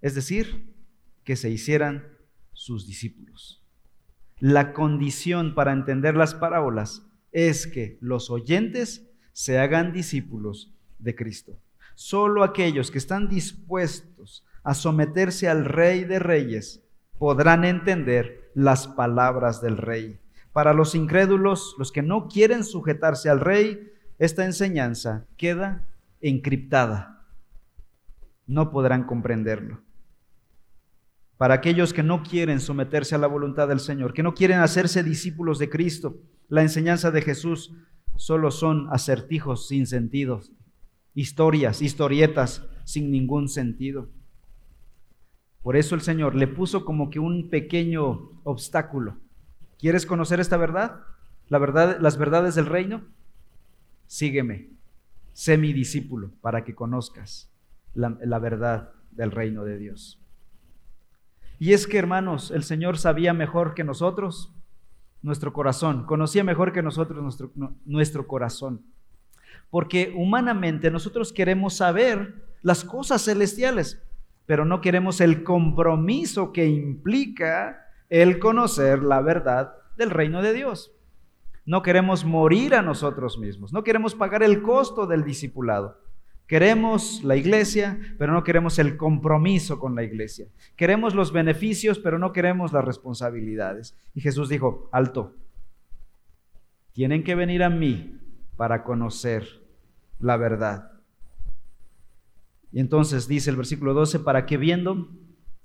Es 0.00 0.14
decir, 0.14 0.72
que 1.24 1.36
se 1.36 1.50
hicieran 1.50 2.17
sus 2.58 2.88
discípulos. 2.88 3.62
La 4.40 4.72
condición 4.72 5.54
para 5.54 5.72
entender 5.72 6.16
las 6.16 6.34
parábolas 6.34 7.06
es 7.30 7.68
que 7.68 7.98
los 8.00 8.30
oyentes 8.30 9.08
se 9.32 9.58
hagan 9.58 9.92
discípulos 9.92 10.74
de 10.98 11.14
Cristo. 11.14 11.60
Solo 11.94 12.42
aquellos 12.42 12.90
que 12.90 12.98
están 12.98 13.28
dispuestos 13.28 14.44
a 14.64 14.74
someterse 14.74 15.48
al 15.48 15.64
Rey 15.64 16.02
de 16.04 16.18
Reyes 16.18 16.84
podrán 17.18 17.64
entender 17.64 18.50
las 18.54 18.88
palabras 18.88 19.60
del 19.60 19.76
Rey. 19.76 20.18
Para 20.52 20.72
los 20.72 20.96
incrédulos, 20.96 21.76
los 21.78 21.92
que 21.92 22.02
no 22.02 22.26
quieren 22.26 22.64
sujetarse 22.64 23.30
al 23.30 23.40
Rey, 23.40 23.92
esta 24.18 24.44
enseñanza 24.44 25.26
queda 25.36 25.86
encriptada. 26.20 27.24
No 28.46 28.72
podrán 28.72 29.04
comprenderlo. 29.04 29.87
Para 31.38 31.54
aquellos 31.54 31.92
que 31.92 32.02
no 32.02 32.24
quieren 32.24 32.58
someterse 32.58 33.14
a 33.14 33.18
la 33.18 33.28
voluntad 33.28 33.68
del 33.68 33.78
Señor, 33.78 34.12
que 34.12 34.24
no 34.24 34.34
quieren 34.34 34.58
hacerse 34.58 35.04
discípulos 35.04 35.60
de 35.60 35.70
Cristo, 35.70 36.16
la 36.48 36.62
enseñanza 36.62 37.12
de 37.12 37.22
Jesús 37.22 37.72
solo 38.16 38.50
son 38.50 38.88
acertijos 38.90 39.68
sin 39.68 39.86
sentido, 39.86 40.40
historias, 41.14 41.80
historietas 41.80 42.66
sin 42.84 43.12
ningún 43.12 43.48
sentido. 43.48 44.08
Por 45.62 45.76
eso 45.76 45.94
el 45.94 46.00
Señor 46.00 46.34
le 46.34 46.48
puso 46.48 46.84
como 46.84 47.08
que 47.08 47.20
un 47.20 47.50
pequeño 47.50 48.40
obstáculo. 48.42 49.18
¿Quieres 49.78 50.06
conocer 50.06 50.40
esta 50.40 50.56
verdad? 50.56 51.02
La 51.48 51.58
verdad, 51.58 51.98
las 52.00 52.18
verdades 52.18 52.56
del 52.56 52.66
reino. 52.66 53.02
Sígueme. 54.06 54.70
Sé 55.34 55.56
mi 55.56 55.72
discípulo 55.72 56.32
para 56.40 56.64
que 56.64 56.74
conozcas 56.74 57.52
la 57.94 58.38
verdad 58.40 58.90
del 59.12 59.30
reino 59.30 59.64
de 59.64 59.78
Dios. 59.78 60.20
Y 61.58 61.72
es 61.72 61.86
que, 61.86 61.98
hermanos, 61.98 62.50
el 62.50 62.62
Señor 62.62 62.98
sabía 62.98 63.32
mejor 63.34 63.74
que 63.74 63.84
nosotros 63.84 64.52
nuestro 65.22 65.52
corazón, 65.52 66.04
conocía 66.04 66.44
mejor 66.44 66.72
que 66.72 66.82
nosotros 66.82 67.22
nuestro, 67.22 67.50
nuestro 67.84 68.26
corazón. 68.26 68.82
Porque 69.70 70.12
humanamente 70.16 70.90
nosotros 70.90 71.32
queremos 71.32 71.76
saber 71.76 72.46
las 72.62 72.84
cosas 72.84 73.24
celestiales, 73.24 74.02
pero 74.46 74.64
no 74.64 74.80
queremos 74.80 75.20
el 75.20 75.42
compromiso 75.44 76.52
que 76.52 76.66
implica 76.66 77.86
el 78.08 78.38
conocer 78.38 79.02
la 79.02 79.20
verdad 79.20 79.74
del 79.96 80.10
reino 80.10 80.40
de 80.40 80.54
Dios. 80.54 80.92
No 81.66 81.82
queremos 81.82 82.24
morir 82.24 82.74
a 82.74 82.82
nosotros 82.82 83.38
mismos, 83.38 83.72
no 83.72 83.84
queremos 83.84 84.14
pagar 84.14 84.42
el 84.42 84.62
costo 84.62 85.06
del 85.06 85.24
discipulado. 85.24 86.00
Queremos 86.48 87.22
la 87.24 87.36
iglesia, 87.36 87.98
pero 88.16 88.32
no 88.32 88.42
queremos 88.42 88.78
el 88.78 88.96
compromiso 88.96 89.78
con 89.78 89.94
la 89.94 90.02
iglesia. 90.02 90.46
Queremos 90.76 91.14
los 91.14 91.30
beneficios, 91.30 91.98
pero 91.98 92.18
no 92.18 92.32
queremos 92.32 92.72
las 92.72 92.86
responsabilidades. 92.86 93.94
Y 94.14 94.22
Jesús 94.22 94.48
dijo, 94.48 94.88
alto, 94.90 95.34
tienen 96.92 97.22
que 97.22 97.34
venir 97.34 97.62
a 97.62 97.68
mí 97.68 98.18
para 98.56 98.82
conocer 98.82 99.46
la 100.20 100.38
verdad. 100.38 100.92
Y 102.72 102.80
entonces 102.80 103.28
dice 103.28 103.50
el 103.50 103.56
versículo 103.56 103.92
12, 103.92 104.20
para 104.20 104.46
que 104.46 104.56
viendo, 104.56 105.10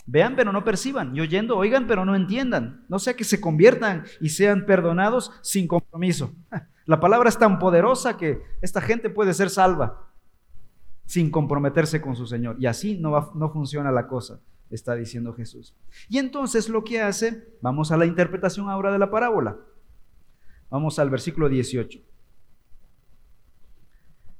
vean 0.05 0.35
pero 0.35 0.51
no 0.51 0.65
perciban, 0.65 1.15
y 1.15 1.21
oyendo, 1.21 1.57
oigan 1.57 1.87
pero 1.87 2.03
no 2.03 2.13
entiendan, 2.13 2.83
no 2.89 2.99
sea 2.99 3.15
que 3.15 3.23
se 3.23 3.39
conviertan 3.39 4.03
y 4.19 4.29
sean 4.29 4.65
perdonados 4.65 5.31
sin 5.41 5.65
compromiso. 5.65 6.33
La 6.85 6.99
palabra 6.99 7.29
es 7.29 7.37
tan 7.39 7.57
poderosa 7.57 8.17
que 8.17 8.41
esta 8.61 8.81
gente 8.81 9.09
puede 9.09 9.33
ser 9.33 9.49
salva 9.49 10.09
sin 11.13 11.29
comprometerse 11.29 12.01
con 12.01 12.15
su 12.15 12.25
Señor. 12.25 12.55
Y 12.59 12.65
así 12.65 12.97
no, 12.97 13.31
no 13.35 13.51
funciona 13.51 13.91
la 13.91 14.07
cosa, 14.07 14.39
está 14.71 14.95
diciendo 14.95 15.31
Jesús. 15.31 15.75
Y 16.09 16.17
entonces 16.17 16.69
lo 16.69 16.83
que 16.83 17.01
hace, 17.01 17.53
vamos 17.61 17.91
a 17.91 17.97
la 17.97 18.07
interpretación 18.07 18.67
ahora 18.67 18.91
de 18.91 18.97
la 18.97 19.11
parábola. 19.11 19.59
Vamos 20.71 20.97
al 20.97 21.11
versículo 21.11 21.49
18. 21.49 21.99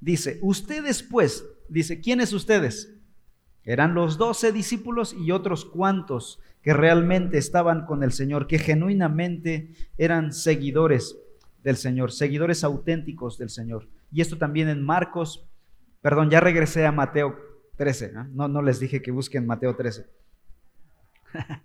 Dice, 0.02 0.40
ustedes 0.42 1.04
pues, 1.04 1.46
dice, 1.70 2.02
¿quiénes 2.02 2.34
ustedes? 2.34 2.92
Eran 3.64 3.94
los 3.94 4.18
doce 4.18 4.52
discípulos 4.52 5.14
y 5.14 5.30
otros 5.30 5.66
cuantos 5.66 6.40
que 6.64 6.74
realmente 6.74 7.38
estaban 7.38 7.86
con 7.86 8.02
el 8.02 8.12
Señor, 8.12 8.48
que 8.48 8.58
genuinamente 8.58 9.76
eran 10.00 10.34
seguidores 10.34 11.20
del 11.64 11.78
Señor, 11.78 12.12
seguidores 12.12 12.64
auténticos 12.64 13.38
del 13.38 13.52
Señor. 13.52 13.88
Y 14.12 14.22
esto 14.22 14.40
también 14.40 14.70
en 14.70 14.84
Marcos, 14.84 15.46
perdón, 16.04 16.30
ya 16.30 16.40
regresé 16.42 16.86
a 16.86 16.92
Mateo 16.92 17.40
13, 17.78 18.14
no, 18.34 18.48
no 18.48 18.62
les 18.62 18.80
dije 18.80 19.02
que 19.02 19.10
busquen 19.10 19.48
Mateo 19.48 19.76
13. 19.76 20.06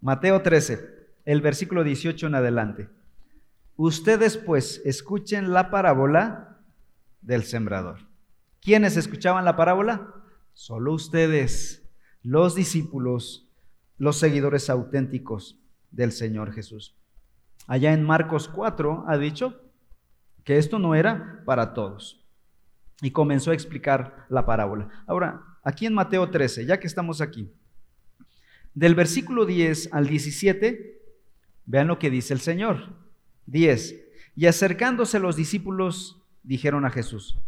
Mateo 0.00 0.42
13, 0.42 1.08
el 1.24 1.40
versículo 1.40 1.84
18 1.84 2.26
en 2.26 2.34
adelante. 2.34 2.88
Ustedes 3.76 4.36
pues 4.36 4.82
escuchen 4.84 5.52
la 5.52 5.70
parábola 5.70 6.58
del 7.22 7.44
sembrador. 7.44 8.00
¿Quiénes 8.60 8.96
escuchaban 8.96 9.44
la 9.44 9.56
parábola? 9.56 10.14
Solo 10.54 10.92
ustedes, 10.92 11.88
los 12.22 12.56
discípulos, 12.56 13.48
los 13.96 14.18
seguidores 14.18 14.68
auténticos 14.70 15.60
del 15.92 16.10
Señor 16.10 16.52
Jesús. 16.52 16.96
Allá 17.68 17.92
en 17.92 18.02
Marcos 18.02 18.48
4 18.48 19.04
ha 19.06 19.16
dicho 19.18 19.67
que 20.48 20.56
esto 20.56 20.78
no 20.78 20.94
era 20.94 21.42
para 21.44 21.74
todos. 21.74 22.24
Y 23.02 23.10
comenzó 23.10 23.50
a 23.50 23.54
explicar 23.54 24.24
la 24.30 24.46
parábola. 24.46 24.88
Ahora, 25.06 25.42
aquí 25.62 25.84
en 25.84 25.92
Mateo 25.92 26.30
13, 26.30 26.64
ya 26.64 26.80
que 26.80 26.86
estamos 26.86 27.20
aquí, 27.20 27.52
del 28.72 28.94
versículo 28.94 29.44
10 29.44 29.90
al 29.92 30.08
17, 30.08 31.02
vean 31.66 31.88
lo 31.88 31.98
que 31.98 32.08
dice 32.08 32.32
el 32.32 32.40
Señor. 32.40 32.96
10. 33.44 34.02
Y 34.36 34.46
acercándose 34.46 35.18
los 35.18 35.36
discípulos 35.36 36.22
dijeron 36.42 36.86
a 36.86 36.90
Jesús, 36.90 37.38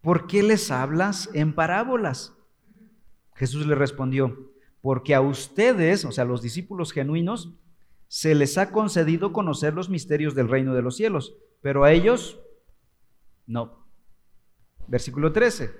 ¿por 0.00 0.28
qué 0.28 0.44
les 0.44 0.70
hablas 0.70 1.28
en 1.34 1.52
parábolas? 1.52 2.34
Jesús 3.34 3.66
le 3.66 3.74
respondió, 3.74 4.52
porque 4.80 5.16
a 5.16 5.20
ustedes, 5.20 6.04
o 6.04 6.12
sea, 6.12 6.24
los 6.24 6.40
discípulos 6.40 6.92
genuinos, 6.92 7.52
se 8.06 8.36
les 8.36 8.58
ha 8.58 8.70
concedido 8.70 9.32
conocer 9.32 9.74
los 9.74 9.88
misterios 9.88 10.36
del 10.36 10.48
reino 10.48 10.72
de 10.72 10.82
los 10.82 10.94
cielos, 10.94 11.34
pero 11.62 11.84
a 11.84 11.92
ellos 11.92 12.38
no. 13.46 13.86
Versículo 14.86 15.32
13. 15.32 15.70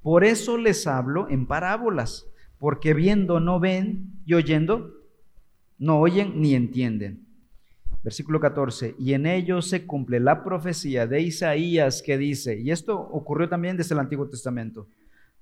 Por 0.00 0.24
eso 0.24 0.56
les 0.56 0.86
hablo 0.86 1.28
en 1.28 1.46
parábolas, 1.46 2.26
porque 2.58 2.94
viendo 2.94 3.40
no 3.40 3.60
ven 3.60 4.20
y 4.24 4.34
oyendo 4.34 4.94
no 5.78 6.00
oyen 6.00 6.40
ni 6.40 6.54
entienden. 6.54 7.26
Versículo 8.02 8.40
14, 8.40 8.94
y 8.98 9.12
en 9.12 9.26
ellos 9.26 9.68
se 9.68 9.84
cumple 9.84 10.20
la 10.20 10.44
profecía 10.44 11.06
de 11.06 11.20
Isaías 11.20 12.00
que 12.00 12.16
dice, 12.16 12.58
y 12.58 12.70
esto 12.70 12.98
ocurrió 12.98 13.48
también 13.48 13.76
desde 13.76 13.94
el 13.94 14.00
Antiguo 14.00 14.28
Testamento, 14.28 14.86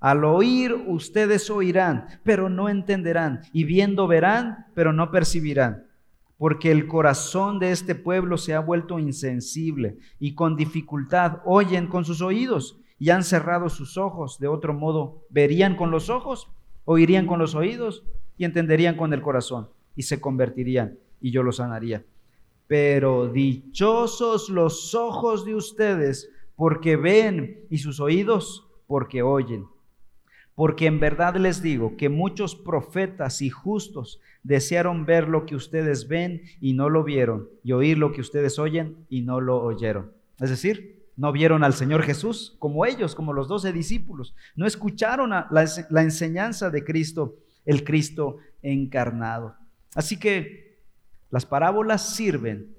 al 0.01 0.25
oír 0.25 0.73
ustedes 0.73 1.49
oirán, 1.51 2.07
pero 2.25 2.49
no 2.49 2.69
entenderán, 2.69 3.43
y 3.53 3.65
viendo 3.65 4.07
verán, 4.07 4.67
pero 4.75 4.93
no 4.93 5.11
percibirán, 5.11 5.87
porque 6.39 6.71
el 6.71 6.87
corazón 6.87 7.59
de 7.59 7.71
este 7.71 7.95
pueblo 7.95 8.37
se 8.37 8.55
ha 8.55 8.61
vuelto 8.61 8.99
insensible, 8.99 9.99
y 10.19 10.35
con 10.35 10.57
dificultad 10.57 11.41
oyen 11.45 11.87
con 11.87 12.05
sus 12.05 12.21
oídos, 12.21 12.79
y 12.99 13.11
han 13.11 13.25
cerrado 13.25 13.69
sus 13.69 13.97
ojos, 13.97 14.39
de 14.39 14.49
otro 14.49 14.75
modo 14.75 15.25
verían 15.31 15.77
con 15.77 15.91
los 15.91 16.11
ojos, 16.11 16.49
oirían 16.85 17.27
con 17.27 17.39
los 17.39 17.55
oídos, 17.55 18.05
y 18.37 18.45
entenderían 18.45 18.97
con 18.97 19.13
el 19.13 19.23
corazón, 19.23 19.69
y 19.95 20.03
se 20.03 20.21
convertirían, 20.21 20.99
y 21.21 21.31
yo 21.31 21.43
los 21.43 21.57
sanaría. 21.57 22.05
Pero 22.67 23.29
dichosos 23.29 24.49
los 24.51 24.95
ojos 24.95 25.45
de 25.45 25.55
ustedes, 25.55 26.31
porque 26.55 26.97
ven, 26.97 27.67
y 27.71 27.79
sus 27.79 28.01
oídos, 28.01 28.67
porque 28.87 29.23
oyen. 29.23 29.67
Porque 30.57 30.87
en 30.87 30.99
verdad 30.99 31.37
les 31.37 31.63
digo 31.63 31.97
que 31.99 32.09
muchos 32.09 32.57
profetas 32.57 33.43
y 33.43 33.51
justos 33.51 34.21
desearon 34.43 35.05
ver 35.05 35.29
lo 35.29 35.45
que 35.45 35.55
ustedes 35.55 36.09
ven 36.09 36.43
y 36.61 36.73
no 36.73 36.89
lo 36.89 37.05
vieron, 37.05 37.49
y 37.63 37.73
oír 37.73 37.99
lo 37.99 38.13
que 38.13 38.23
ustedes 38.23 38.59
oyen 38.59 39.07
y 39.11 39.21
no 39.21 39.41
lo 39.41 39.63
oyeron. 39.63 40.13
Es 40.41 40.49
decir, 40.49 40.97
no 41.15 41.31
vieron 41.31 41.63
al 41.63 41.75
Señor 41.75 42.03
Jesús 42.03 42.57
como 42.59 42.87
ellos, 42.87 43.15
como 43.15 43.35
los 43.35 43.49
doce 43.49 43.71
discípulos. 43.71 44.35
No 44.55 44.67
escucharon 44.67 45.31
la, 45.31 46.03
enseñanza 46.03 46.71
de 46.71 46.85
Cristo, 46.85 47.37
el 47.67 47.85
Cristo 47.85 48.39
encarnado. 48.63 49.57
Así 49.95 50.19
que 50.19 50.81
las 51.31 51.45
parábolas 51.45 52.17
sirven 52.17 52.75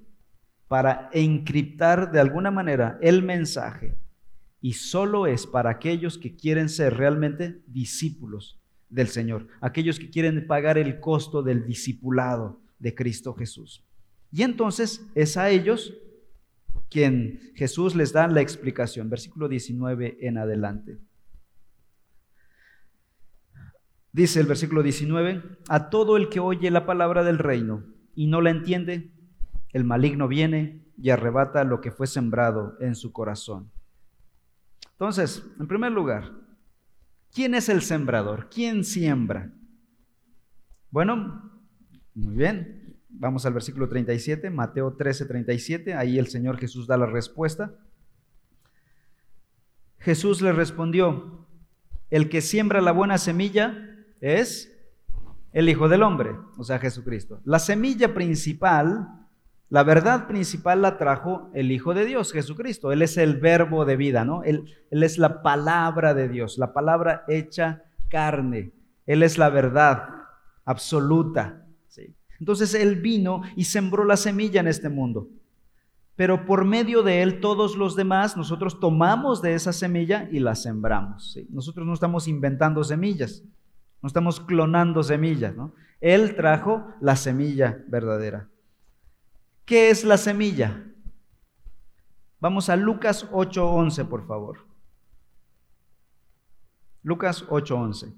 para 0.67 1.10
encriptar 1.13 2.12
de 2.12 2.19
alguna 2.19 2.50
manera 2.50 2.98
el 3.01 3.22
mensaje 3.22 3.96
y 4.62 4.74
solo 4.74 5.28
es 5.28 5.46
para 5.46 5.70
aquellos 5.70 6.18
que 6.18 6.36
quieren 6.36 6.70
ser 6.70 6.98
realmente 6.98 7.62
discípulos 7.68 8.60
del 8.90 9.08
Señor, 9.08 9.48
aquellos 9.62 10.00
que 10.00 10.10
quieren 10.10 10.48
pagar 10.48 10.78
el 10.78 11.00
costo 11.00 11.44
del 11.44 11.66
discipulado 11.66 12.60
de 12.80 12.96
Cristo 12.96 13.34
Jesús. 13.34 13.84
Y 14.32 14.44
entonces 14.44 15.06
es 15.16 15.38
a 15.38 15.50
ellos 15.50 15.94
quien 16.90 17.52
Jesús 17.56 17.96
les 17.96 18.14
da 18.14 18.28
la 18.28 18.42
explicación, 18.42 19.10
versículo 19.10 19.48
19 19.50 20.18
en 20.22 20.38
adelante. 20.38 20.98
Dice 24.12 24.40
el 24.40 24.48
versículo 24.48 24.82
19, 24.82 25.44
a 25.68 25.90
todo 25.90 26.18
el 26.18 26.30
que 26.30 26.40
oye 26.40 26.72
la 26.72 26.86
palabra 26.86 27.24
del 27.24 27.38
reino 27.38 27.84
y 28.16 28.28
no 28.28 28.42
la 28.42 28.50
entiende, 28.50 29.12
el 29.74 29.84
maligno 29.84 30.28
viene 30.28 30.82
y 30.98 31.12
arrebata 31.12 31.64
lo 31.64 31.82
que 31.82 31.92
fue 31.92 32.08
sembrado 32.08 32.78
en 32.80 32.96
su 32.96 33.12
corazón. 33.12 33.70
Entonces, 35.00 35.44
en 35.60 35.68
primer 35.68 35.92
lugar, 35.92 36.32
¿quién 37.32 37.54
es 37.54 37.70
el 37.70 37.84
sembrador? 37.84 38.50
¿Quién 38.50 38.84
siembra? 38.84 39.54
Bueno, 40.89 41.51
muy 42.16 42.36
bien. 42.36 42.98
Vamos 43.08 43.46
al 43.46 43.54
versículo 43.54 43.88
37, 43.88 44.50
Mateo 44.50 44.96
13, 44.96 45.25
37. 45.25 45.94
Ahí 45.94 46.18
el 46.18 46.27
Señor 46.27 46.58
Jesús 46.58 46.88
da 46.88 46.98
la 46.98 47.06
respuesta. 47.06 47.75
Jesús 50.00 50.42
le 50.42 50.51
respondió, 50.51 51.48
el 52.10 52.27
que 52.27 52.42
siembra 52.42 52.81
la 52.81 52.92
buena 52.92 53.20
semilla 53.20 53.77
es 54.20 54.75
el 55.53 55.70
Hijo 55.70 55.90
del 55.90 56.01
Hombre, 56.01 56.36
o 56.57 56.64
sea, 56.64 56.79
Jesucristo. 56.79 57.40
La 57.46 57.60
semilla 57.60 58.16
principal 58.16 59.26
la 59.70 59.84
verdad 59.84 60.27
principal 60.27 60.82
la 60.82 60.98
trajo 60.98 61.50
el 61.53 61.72
Hijo 61.72 61.94
de 61.94 62.06
Dios, 62.06 62.32
Jesucristo. 62.32 62.92
Él 62.94 63.01
es 63.01 63.18
el 63.18 63.38
verbo 63.38 63.84
de 63.84 63.98
vida, 63.98 64.24
¿no? 64.24 64.44
Él, 64.44 64.64
es 64.92 65.18
la 65.18 65.42
palabra 65.42 66.14
de 66.14 66.30
Dios, 66.30 66.58
la 66.58 66.72
palabra 66.72 67.25
hecha 67.27 67.84
carne. 68.10 68.72
Él 69.06 69.24
es 69.24 69.38
la 69.38 69.50
verdad 69.50 70.08
absoluta. 70.64 71.66
¿sí? 71.88 72.16
Entonces 72.40 72.74
Él 72.74 73.01
vino 73.01 73.42
y 73.58 73.66
sembró 73.66 74.06
la 74.06 74.16
semilla 74.16 74.62
en 74.62 74.68
este 74.68 74.88
mundo. 74.88 75.30
Pero 76.16 76.46
por 76.46 76.64
medio 76.64 77.03
de 77.03 77.22
Él, 77.22 77.42
todos 77.42 77.75
los 77.75 77.96
demás, 77.96 78.38
nosotros 78.38 78.80
tomamos 78.80 79.42
de 79.42 79.53
esa 79.53 79.74
semilla 79.74 80.30
y 80.32 80.40
la 80.40 80.56
sembramos. 80.56 81.34
¿sí? 81.34 81.46
Nosotros 81.51 81.86
no 81.86 81.94
estamos 81.94 82.27
inventando 82.30 82.84
semillas, 82.86 83.44
no 84.01 84.08
estamos 84.08 84.40
clonando 84.40 85.03
semillas, 85.03 85.56
¿no? 85.56 85.74
Él 86.00 86.36
trajo 86.36 86.88
la 87.01 87.16
semilla 87.16 87.84
verdadera. 87.88 88.48
¿Qué 89.68 89.90
es 89.90 90.06
la 90.06 90.18
semilla? 90.18 90.82
Vamos 92.40 92.70
a 92.70 92.77
Lucas 92.77 93.27
8:11, 93.34 94.06
por 94.06 94.25
favor. 94.25 94.66
Lucas 97.03 97.44
8:11. 97.50 98.16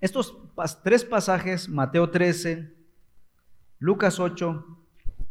Estos 0.00 0.36
tres 0.82 1.04
pasajes, 1.04 1.68
Mateo 1.68 2.10
13, 2.10 2.74
Lucas 3.78 4.18
8 4.18 4.66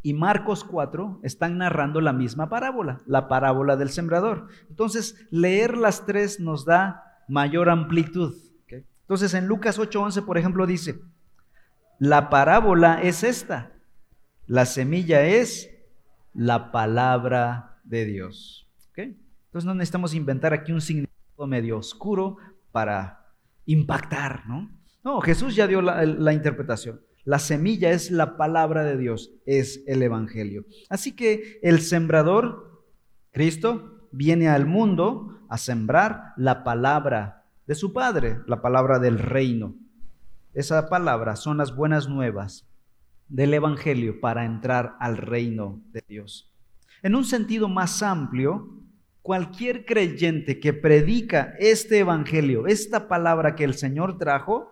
y 0.02 0.14
Marcos 0.14 0.64
4, 0.64 1.20
están 1.24 1.58
narrando 1.58 2.00
la 2.00 2.14
misma 2.14 2.48
parábola, 2.48 3.02
la 3.06 3.28
parábola 3.28 3.76
del 3.76 3.90
sembrador. 3.90 4.48
Entonces, 4.70 5.28
leer 5.30 5.78
las 5.78 6.06
tres 6.06 6.40
nos 6.40 6.64
da 6.64 7.22
mayor 7.28 7.70
amplitud. 7.70 8.34
Entonces, 9.02 9.34
en 9.34 9.48
Lucas 9.48 9.78
8:11, 9.78 10.22
por 10.22 10.38
ejemplo, 10.38 10.66
dice, 10.66 11.02
la 12.04 12.30
parábola 12.30 13.02
es 13.02 13.24
esta. 13.24 13.72
La 14.46 14.66
semilla 14.66 15.26
es 15.26 15.72
la 16.34 16.70
palabra 16.74 17.80
de 17.86 18.04
Dios. 18.04 18.70
Entonces 18.98 19.66
no 19.66 19.74
necesitamos 19.74 20.14
inventar 20.14 20.54
aquí 20.54 20.74
un 20.74 20.82
significado 20.82 21.48
medio 21.48 21.78
oscuro 21.78 22.38
para 22.74 23.32
impactar, 23.66 24.46
¿no? 24.48 24.70
No, 25.02 25.22
Jesús 25.22 25.56
ya 25.56 25.66
dio 25.66 25.82
la, 25.82 26.04
la 26.04 26.34
interpretación. 26.34 27.00
La 27.24 27.40
semilla 27.40 27.92
es 27.92 28.12
la 28.12 28.36
palabra 28.36 28.84
de 28.84 28.98
Dios, 28.98 29.32
es 29.46 29.82
el 29.88 30.04
Evangelio. 30.04 30.66
Así 30.90 31.16
que 31.16 31.58
el 31.64 31.80
sembrador, 31.80 32.84
Cristo, 33.32 34.10
viene 34.12 34.50
al 34.50 34.66
mundo 34.66 35.40
a 35.48 35.58
sembrar 35.58 36.34
la 36.36 36.66
palabra 36.66 37.46
de 37.66 37.76
su 37.76 37.94
Padre, 37.94 38.40
la 38.46 38.62
palabra 38.62 39.00
del 39.00 39.20
reino. 39.20 39.76
Esa 40.54 40.88
palabra 40.88 41.36
son 41.36 41.58
las 41.58 41.76
buenas 41.76 42.08
nuevas 42.08 42.68
del 43.28 43.56
Evangelio 43.56 44.20
para 44.22 44.46
entrar 44.46 44.96
al 45.00 45.18
reino 45.18 45.82
de 45.92 46.04
Dios. 46.08 46.54
En 47.02 47.16
un 47.16 47.26
sentido 47.26 47.68
más 47.68 48.04
amplio, 48.04 48.70
cualquier 49.24 49.86
creyente 49.86 50.60
que 50.60 50.72
predica 50.72 51.56
este 51.58 52.00
Evangelio, 52.00 52.68
esta 52.68 53.08
palabra 53.08 53.56
que 53.56 53.64
el 53.64 53.74
Señor 53.74 54.20
trajo, 54.20 54.70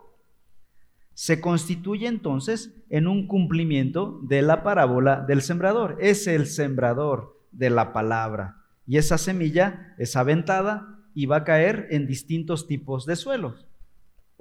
se 1.16 1.42
constituye 1.42 2.08
entonces 2.08 2.76
en 2.90 3.08
un 3.08 3.26
cumplimiento 3.26 4.20
de 4.24 4.44
la 4.44 4.64
parábola 4.64 5.22
del 5.28 5.42
sembrador. 5.42 5.98
Es 6.00 6.28
el 6.28 6.46
sembrador 6.46 7.40
de 7.52 7.72
la 7.72 7.92
palabra. 7.92 8.58
Y 8.86 8.98
esa 8.98 9.18
semilla 9.18 9.96
es 9.98 10.16
aventada 10.16 11.00
y 11.16 11.26
va 11.26 11.38
a 11.38 11.44
caer 11.44 11.88
en 11.90 12.06
distintos 12.06 12.68
tipos 12.68 13.06
de 13.06 13.16
suelos. 13.16 13.66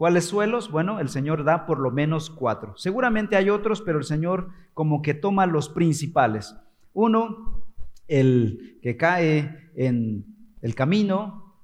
¿Cuáles 0.00 0.24
suelos? 0.24 0.70
Bueno, 0.70 0.98
el 0.98 1.10
Señor 1.10 1.44
da 1.44 1.66
por 1.66 1.78
lo 1.78 1.90
menos 1.90 2.30
cuatro. 2.30 2.74
Seguramente 2.78 3.36
hay 3.36 3.50
otros, 3.50 3.82
pero 3.82 3.98
el 3.98 4.04
Señor 4.04 4.48
como 4.72 5.02
que 5.02 5.12
toma 5.12 5.44
los 5.44 5.68
principales. 5.68 6.56
Uno, 6.94 7.66
el 8.08 8.78
que 8.80 8.96
cae 8.96 9.70
en 9.76 10.24
el 10.62 10.74
camino, 10.74 11.54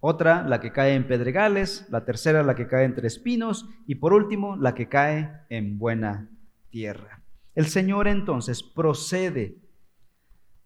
otra, 0.00 0.42
la 0.42 0.58
que 0.58 0.72
cae 0.72 0.94
en 0.94 1.06
pedregales, 1.06 1.86
la 1.88 2.04
tercera, 2.04 2.42
la 2.42 2.56
que 2.56 2.66
cae 2.66 2.84
entre 2.84 3.06
espinos 3.06 3.68
y 3.86 3.94
por 3.94 4.12
último, 4.12 4.56
la 4.56 4.74
que 4.74 4.88
cae 4.88 5.30
en 5.48 5.78
buena 5.78 6.28
tierra. 6.70 7.22
El 7.54 7.66
Señor 7.66 8.08
entonces 8.08 8.64
procede 8.64 9.56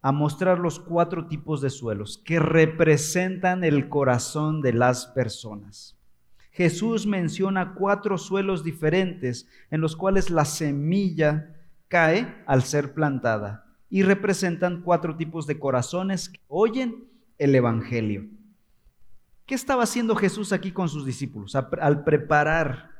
a 0.00 0.12
mostrar 0.12 0.58
los 0.58 0.80
cuatro 0.80 1.26
tipos 1.26 1.60
de 1.60 1.68
suelos 1.68 2.22
que 2.24 2.38
representan 2.38 3.64
el 3.64 3.90
corazón 3.90 4.62
de 4.62 4.72
las 4.72 5.08
personas. 5.08 5.98
Jesús 6.52 7.06
menciona 7.06 7.74
cuatro 7.74 8.16
suelos 8.16 8.62
diferentes 8.62 9.48
en 9.70 9.80
los 9.80 9.96
cuales 9.96 10.30
la 10.30 10.44
semilla 10.44 11.56
cae 11.88 12.42
al 12.46 12.62
ser 12.62 12.94
plantada 12.94 13.66
y 13.90 14.02
representan 14.02 14.82
cuatro 14.82 15.16
tipos 15.16 15.46
de 15.46 15.58
corazones 15.58 16.28
que 16.28 16.40
oyen 16.48 17.04
el 17.38 17.54
Evangelio. 17.54 18.26
¿Qué 19.44 19.54
estaba 19.54 19.82
haciendo 19.82 20.14
Jesús 20.14 20.52
aquí 20.52 20.72
con 20.72 20.88
sus 20.88 21.04
discípulos 21.04 21.54
al 21.54 22.04
preparar 22.04 22.92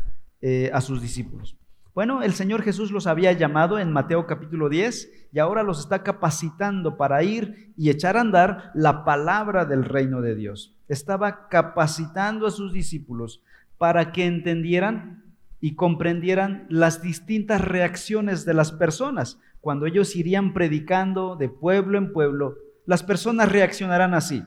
eh, 0.45 0.73
a 0.75 0.81
sus 0.81 1.01
discípulos. 1.01 1.57
Bueno, 1.95 2.23
el 2.23 2.33
Señor 2.33 2.63
Jesús 2.63 2.91
los 2.91 3.07
había 3.07 3.33
llamado 3.33 3.79
en 3.79 3.93
Mateo 3.93 4.27
capítulo 4.27 4.71
10 4.71 5.29
y 5.31 5.39
ahora 5.39 5.63
los 5.63 5.79
está 5.79 6.03
capacitando 6.03 6.97
para 6.97 7.23
ir 7.23 7.71
y 7.77 7.91
echar 7.91 8.17
a 8.17 8.23
andar 8.23 8.71
la 8.75 9.05
palabra 9.05 9.67
del 9.67 9.85
reino 9.85 10.23
de 10.23 10.35
Dios. 10.35 10.75
Estaba 10.89 11.49
capacitando 11.49 12.47
a 12.47 12.51
sus 12.51 12.73
discípulos 12.73 13.43
para 13.77 14.11
que 14.11 14.25
entendieran 14.25 15.23
y 15.61 15.75
comprendieran 15.75 16.67
las 16.71 17.03
distintas 17.03 17.61
reacciones 17.61 18.47
de 18.47 18.55
las 18.55 18.73
personas. 18.73 19.39
Cuando 19.61 19.85
ellos 19.85 20.17
irían 20.17 20.55
predicando 20.55 21.37
de 21.37 21.51
pueblo 21.51 21.99
en 21.99 22.15
pueblo, 22.15 22.57
las 22.87 23.03
personas 23.03 23.53
reaccionarán 23.53 24.15
así. 24.15 24.43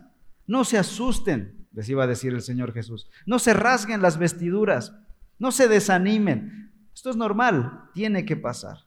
No 0.47 0.63
se 0.63 0.79
asusten, 0.79 1.67
les 1.73 1.87
iba 1.89 2.05
a 2.05 2.07
decir 2.07 2.33
el 2.33 2.41
Señor 2.41 2.73
Jesús. 2.73 3.07
No 3.27 3.37
se 3.37 3.53
rasguen 3.53 4.01
las 4.01 4.17
vestiduras, 4.17 4.95
no 5.37 5.51
se 5.51 5.67
desanimen 5.67 6.64
esto 6.95 7.09
es 7.09 7.17
normal, 7.17 7.89
tiene 7.93 8.25
que 8.25 8.37
pasar. 8.37 8.85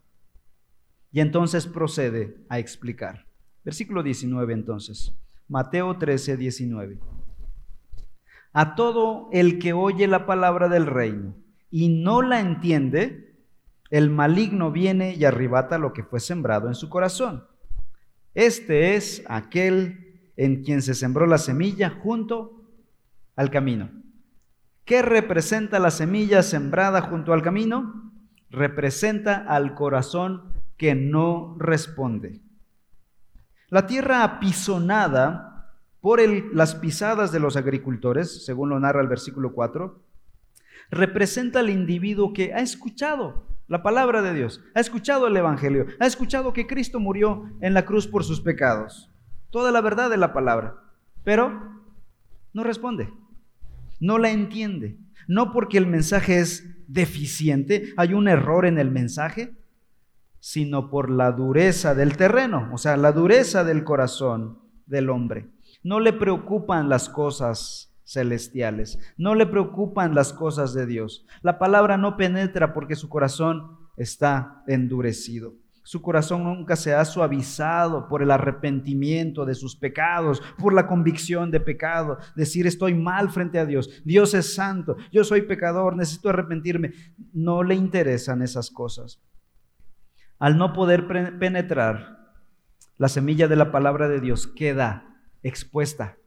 Y 1.12 1.20
entonces 1.20 1.66
procede 1.66 2.38
a 2.48 2.58
explicar. 2.58 3.26
Versículo 3.64 4.02
19 4.02 4.54
entonces. 4.54 5.14
Mateo 5.46 5.98
13, 5.98 6.38
19. 6.38 6.98
A 8.54 8.74
todo 8.74 9.28
el 9.30 9.58
que 9.58 9.74
oye 9.74 10.08
la 10.08 10.24
palabra 10.24 10.70
del 10.70 10.86
reino 10.86 11.36
y 11.70 11.90
no 11.90 12.22
la 12.22 12.40
entiende, 12.40 13.36
el 13.90 14.08
maligno 14.08 14.72
viene 14.72 15.14
y 15.14 15.26
arrebata 15.26 15.76
lo 15.76 15.92
que 15.92 16.02
fue 16.02 16.18
sembrado 16.18 16.68
en 16.68 16.74
su 16.74 16.88
corazón. 16.88 17.46
Este 18.34 18.96
es 18.96 19.22
aquel 19.28 20.32
en 20.36 20.62
quien 20.62 20.80
se 20.80 20.94
sembró 20.94 21.26
la 21.26 21.38
semilla 21.38 21.90
junto 21.90 22.64
al 23.36 23.50
camino. 23.50 23.97
¿Qué 24.88 25.02
representa 25.02 25.78
la 25.78 25.90
semilla 25.90 26.42
sembrada 26.42 27.02
junto 27.02 27.34
al 27.34 27.42
camino? 27.42 28.10
Representa 28.48 29.36
al 29.46 29.74
corazón 29.74 30.54
que 30.78 30.94
no 30.94 31.56
responde. 31.58 32.40
La 33.68 33.86
tierra 33.86 34.24
apisonada 34.24 35.74
por 36.00 36.20
las 36.54 36.74
pisadas 36.74 37.32
de 37.32 37.38
los 37.38 37.58
agricultores, 37.58 38.46
según 38.46 38.70
lo 38.70 38.80
narra 38.80 39.02
el 39.02 39.08
versículo 39.08 39.52
4, 39.52 40.02
representa 40.90 41.60
al 41.60 41.68
individuo 41.68 42.32
que 42.32 42.54
ha 42.54 42.60
escuchado 42.60 43.46
la 43.66 43.82
palabra 43.82 44.22
de 44.22 44.32
Dios, 44.32 44.64
ha 44.74 44.80
escuchado 44.80 45.26
el 45.26 45.36
Evangelio, 45.36 45.84
ha 46.00 46.06
escuchado 46.06 46.54
que 46.54 46.66
Cristo 46.66 46.98
murió 46.98 47.52
en 47.60 47.74
la 47.74 47.84
cruz 47.84 48.06
por 48.06 48.24
sus 48.24 48.40
pecados, 48.40 49.10
toda 49.50 49.70
la 49.70 49.82
verdad 49.82 50.08
de 50.08 50.16
la 50.16 50.32
palabra, 50.32 50.76
pero 51.24 51.78
no 52.54 52.64
responde 52.64 53.12
no 54.00 54.18
la 54.18 54.30
entiende. 54.30 54.98
No 55.26 55.52
porque 55.52 55.78
el 55.78 55.86
mensaje 55.86 56.40
es 56.40 56.64
deficiente, 56.86 57.92
hay 57.96 58.14
un 58.14 58.28
error 58.28 58.64
en 58.64 58.78
el 58.78 58.90
mensaje, 58.90 59.54
sino 60.40 60.90
por 60.90 61.10
la 61.10 61.32
dureza 61.32 61.94
del 61.94 62.16
terreno, 62.16 62.70
o 62.72 62.78
sea, 62.78 62.96
la 62.96 63.12
dureza 63.12 63.64
del 63.64 63.84
corazón 63.84 64.58
del 64.86 65.10
hombre. 65.10 65.48
No 65.82 66.00
le 66.00 66.12
preocupan 66.12 66.88
las 66.88 67.08
cosas 67.08 67.94
celestiales, 68.04 68.98
no 69.18 69.34
le 69.34 69.46
preocupan 69.46 70.14
las 70.14 70.32
cosas 70.32 70.72
de 70.72 70.86
Dios. 70.86 71.26
La 71.42 71.58
palabra 71.58 71.98
no 71.98 72.16
penetra 72.16 72.72
porque 72.72 72.96
su 72.96 73.08
corazón 73.08 73.76
está 73.96 74.62
endurecido. 74.66 75.54
Su 75.88 76.02
corazón 76.02 76.44
nunca 76.44 76.76
se 76.76 76.92
ha 76.92 77.02
suavizado 77.06 78.08
por 78.08 78.20
el 78.22 78.30
arrepentimiento 78.30 79.46
de 79.46 79.54
sus 79.54 79.74
pecados, 79.74 80.42
por 80.58 80.74
la 80.74 80.86
convicción 80.86 81.50
de 81.50 81.60
pecado, 81.60 82.18
decir 82.36 82.66
estoy 82.66 82.92
mal 82.92 83.30
frente 83.30 83.58
a 83.58 83.64
Dios, 83.64 84.02
Dios 84.04 84.34
es 84.34 84.54
santo, 84.54 84.98
yo 85.10 85.24
soy 85.24 85.40
pecador, 85.40 85.96
necesito 85.96 86.28
arrepentirme. 86.28 86.92
No 87.32 87.62
le 87.62 87.74
interesan 87.74 88.42
esas 88.42 88.70
cosas. 88.70 89.22
Al 90.38 90.58
no 90.58 90.74
poder 90.74 91.06
penetrar, 91.38 92.34
la 92.98 93.08
semilla 93.08 93.48
de 93.48 93.56
la 93.56 93.72
palabra 93.72 94.10
de 94.10 94.20
Dios 94.20 94.46
queda 94.46 95.16
expuesta, 95.42 96.18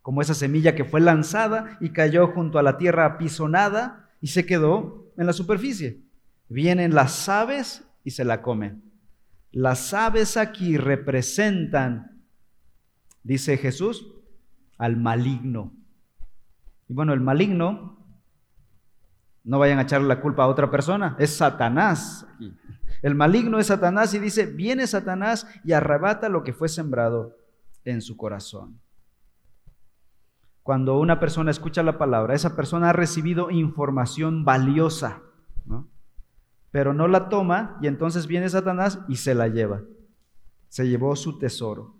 como 0.00 0.22
esa 0.22 0.32
semilla 0.32 0.74
que 0.74 0.86
fue 0.86 1.02
lanzada 1.02 1.76
y 1.82 1.90
cayó 1.90 2.28
junto 2.28 2.58
a 2.58 2.62
la 2.62 2.78
tierra 2.78 3.04
apisonada 3.04 4.08
y 4.22 4.28
se 4.28 4.46
quedó 4.46 5.12
en 5.18 5.26
la 5.26 5.34
superficie. 5.34 6.00
Vienen 6.48 6.94
las 6.94 7.28
aves 7.28 7.84
y 8.02 8.12
se 8.12 8.24
la 8.24 8.40
comen. 8.40 8.89
Las 9.52 9.92
aves 9.94 10.36
aquí 10.36 10.76
representan, 10.76 12.22
dice 13.22 13.56
Jesús, 13.56 14.06
al 14.78 14.96
maligno. 14.96 15.72
Y 16.88 16.94
bueno, 16.94 17.12
el 17.12 17.20
maligno, 17.20 17.98
no 19.44 19.58
vayan 19.58 19.78
a 19.78 19.82
echarle 19.82 20.06
la 20.06 20.20
culpa 20.20 20.44
a 20.44 20.48
otra 20.48 20.70
persona, 20.70 21.16
es 21.18 21.36
Satanás. 21.36 22.26
El 23.02 23.14
maligno 23.14 23.58
es 23.58 23.68
Satanás 23.68 24.14
y 24.14 24.18
dice, 24.18 24.46
viene 24.46 24.86
Satanás 24.86 25.46
y 25.64 25.72
arrebata 25.72 26.28
lo 26.28 26.44
que 26.44 26.52
fue 26.52 26.68
sembrado 26.68 27.36
en 27.84 28.02
su 28.02 28.16
corazón. 28.16 28.80
Cuando 30.62 30.98
una 30.98 31.18
persona 31.18 31.50
escucha 31.50 31.82
la 31.82 31.98
palabra, 31.98 32.34
esa 32.34 32.54
persona 32.54 32.90
ha 32.90 32.92
recibido 32.92 33.50
información 33.50 34.44
valiosa. 34.44 35.22
¿no? 35.64 35.88
Pero 36.70 36.94
no 36.94 37.08
la 37.08 37.28
toma 37.28 37.78
y 37.82 37.86
entonces 37.86 38.26
viene 38.26 38.48
Satanás 38.48 39.00
y 39.08 39.16
se 39.16 39.34
la 39.34 39.48
lleva. 39.48 39.82
Se 40.68 40.88
llevó 40.88 41.16
su 41.16 41.38
tesoro. 41.38 41.96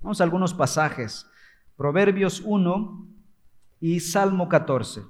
Vamos 0.00 0.20
a 0.20 0.24
algunos 0.24 0.54
pasajes. 0.54 1.26
Proverbios 1.76 2.42
1 2.44 3.06
y 3.80 4.00
Salmo 4.00 4.48
14. 4.48 5.02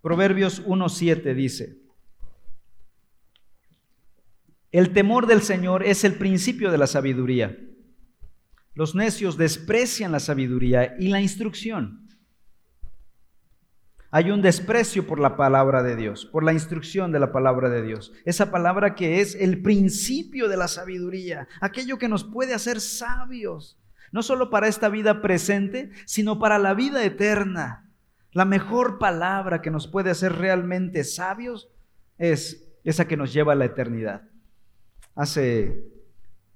Proverbios 0.00 0.66
1.7 0.66 1.34
dice, 1.34 1.78
el 4.72 4.92
temor 4.92 5.26
del 5.26 5.42
Señor 5.42 5.84
es 5.84 6.02
el 6.02 6.14
principio 6.14 6.72
de 6.72 6.78
la 6.78 6.86
sabiduría. 6.86 7.56
Los 8.74 8.94
necios 8.94 9.36
desprecian 9.36 10.10
la 10.10 10.18
sabiduría 10.18 10.96
y 10.98 11.08
la 11.08 11.20
instrucción 11.20 12.01
hay 14.14 14.30
un 14.30 14.42
desprecio 14.42 15.06
por 15.06 15.18
la 15.18 15.38
palabra 15.38 15.82
de 15.82 15.96
Dios, 15.96 16.26
por 16.26 16.44
la 16.44 16.52
instrucción 16.52 17.12
de 17.12 17.18
la 17.18 17.32
palabra 17.32 17.70
de 17.70 17.80
Dios. 17.80 18.12
Esa 18.26 18.50
palabra 18.50 18.94
que 18.94 19.22
es 19.22 19.34
el 19.34 19.62
principio 19.62 20.48
de 20.48 20.58
la 20.58 20.68
sabiduría, 20.68 21.48
aquello 21.62 21.96
que 21.96 22.10
nos 22.10 22.22
puede 22.22 22.52
hacer 22.52 22.82
sabios, 22.82 23.80
no 24.12 24.22
solo 24.22 24.50
para 24.50 24.68
esta 24.68 24.90
vida 24.90 25.22
presente, 25.22 25.90
sino 26.04 26.38
para 26.38 26.58
la 26.58 26.74
vida 26.74 27.02
eterna. 27.02 27.90
La 28.32 28.44
mejor 28.44 28.98
palabra 28.98 29.62
que 29.62 29.70
nos 29.70 29.88
puede 29.88 30.10
hacer 30.10 30.34
realmente 30.34 31.04
sabios 31.04 31.70
es 32.18 32.70
esa 32.84 33.08
que 33.08 33.16
nos 33.16 33.32
lleva 33.32 33.54
a 33.54 33.56
la 33.56 33.64
eternidad. 33.64 34.28
Hace 35.14 35.86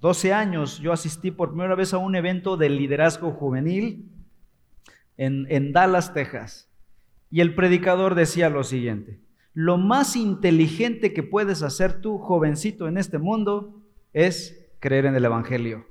12 0.01 0.35
años 0.35 0.79
yo 0.79 0.93
asistí 0.93 1.31
por 1.31 1.53
primera 1.53 1.75
vez 1.75 1.95
a 1.95 1.99
un 1.99 2.17
evento 2.17 2.59
de 2.59 2.69
liderazgo 2.69 3.33
juvenil 3.33 4.13
en, 5.17 5.47
en 5.49 5.73
Dallas, 5.73 6.13
Texas. 6.13 6.69
Y 7.31 7.41
el 7.41 7.55
predicador 7.55 8.15
decía 8.15 8.51
lo 8.51 8.65
siguiente, 8.65 9.21
lo 9.53 9.79
más 9.79 10.17
inteligente 10.17 11.15
que 11.15 11.23
puedes 11.23 11.63
hacer 11.63 12.01
tú, 12.01 12.19
jovencito, 12.19 12.89
en 12.89 12.99
este 12.99 13.19
mundo 13.19 13.83
es 14.13 14.69
creer 14.81 15.07
en 15.07 15.17
el 15.17 15.25
Evangelio. 15.25 15.87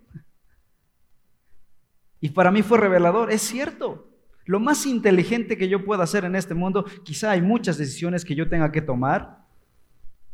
Y 2.22 2.30
para 2.30 2.52
mí 2.52 2.62
fue 2.62 2.80
revelador, 2.80 3.32
es 3.32 3.42
cierto. 3.42 4.08
Lo 4.46 4.60
más 4.60 4.86
inteligente 4.86 5.58
que 5.58 5.68
yo 5.68 5.84
pueda 5.84 6.04
hacer 6.04 6.26
en 6.26 6.36
este 6.36 6.54
mundo, 6.54 6.86
quizá 7.04 7.32
hay 7.32 7.42
muchas 7.42 7.80
decisiones 7.80 8.24
que 8.24 8.36
yo 8.36 8.48
tenga 8.48 8.72
que 8.72 8.82
tomar, 8.82 9.46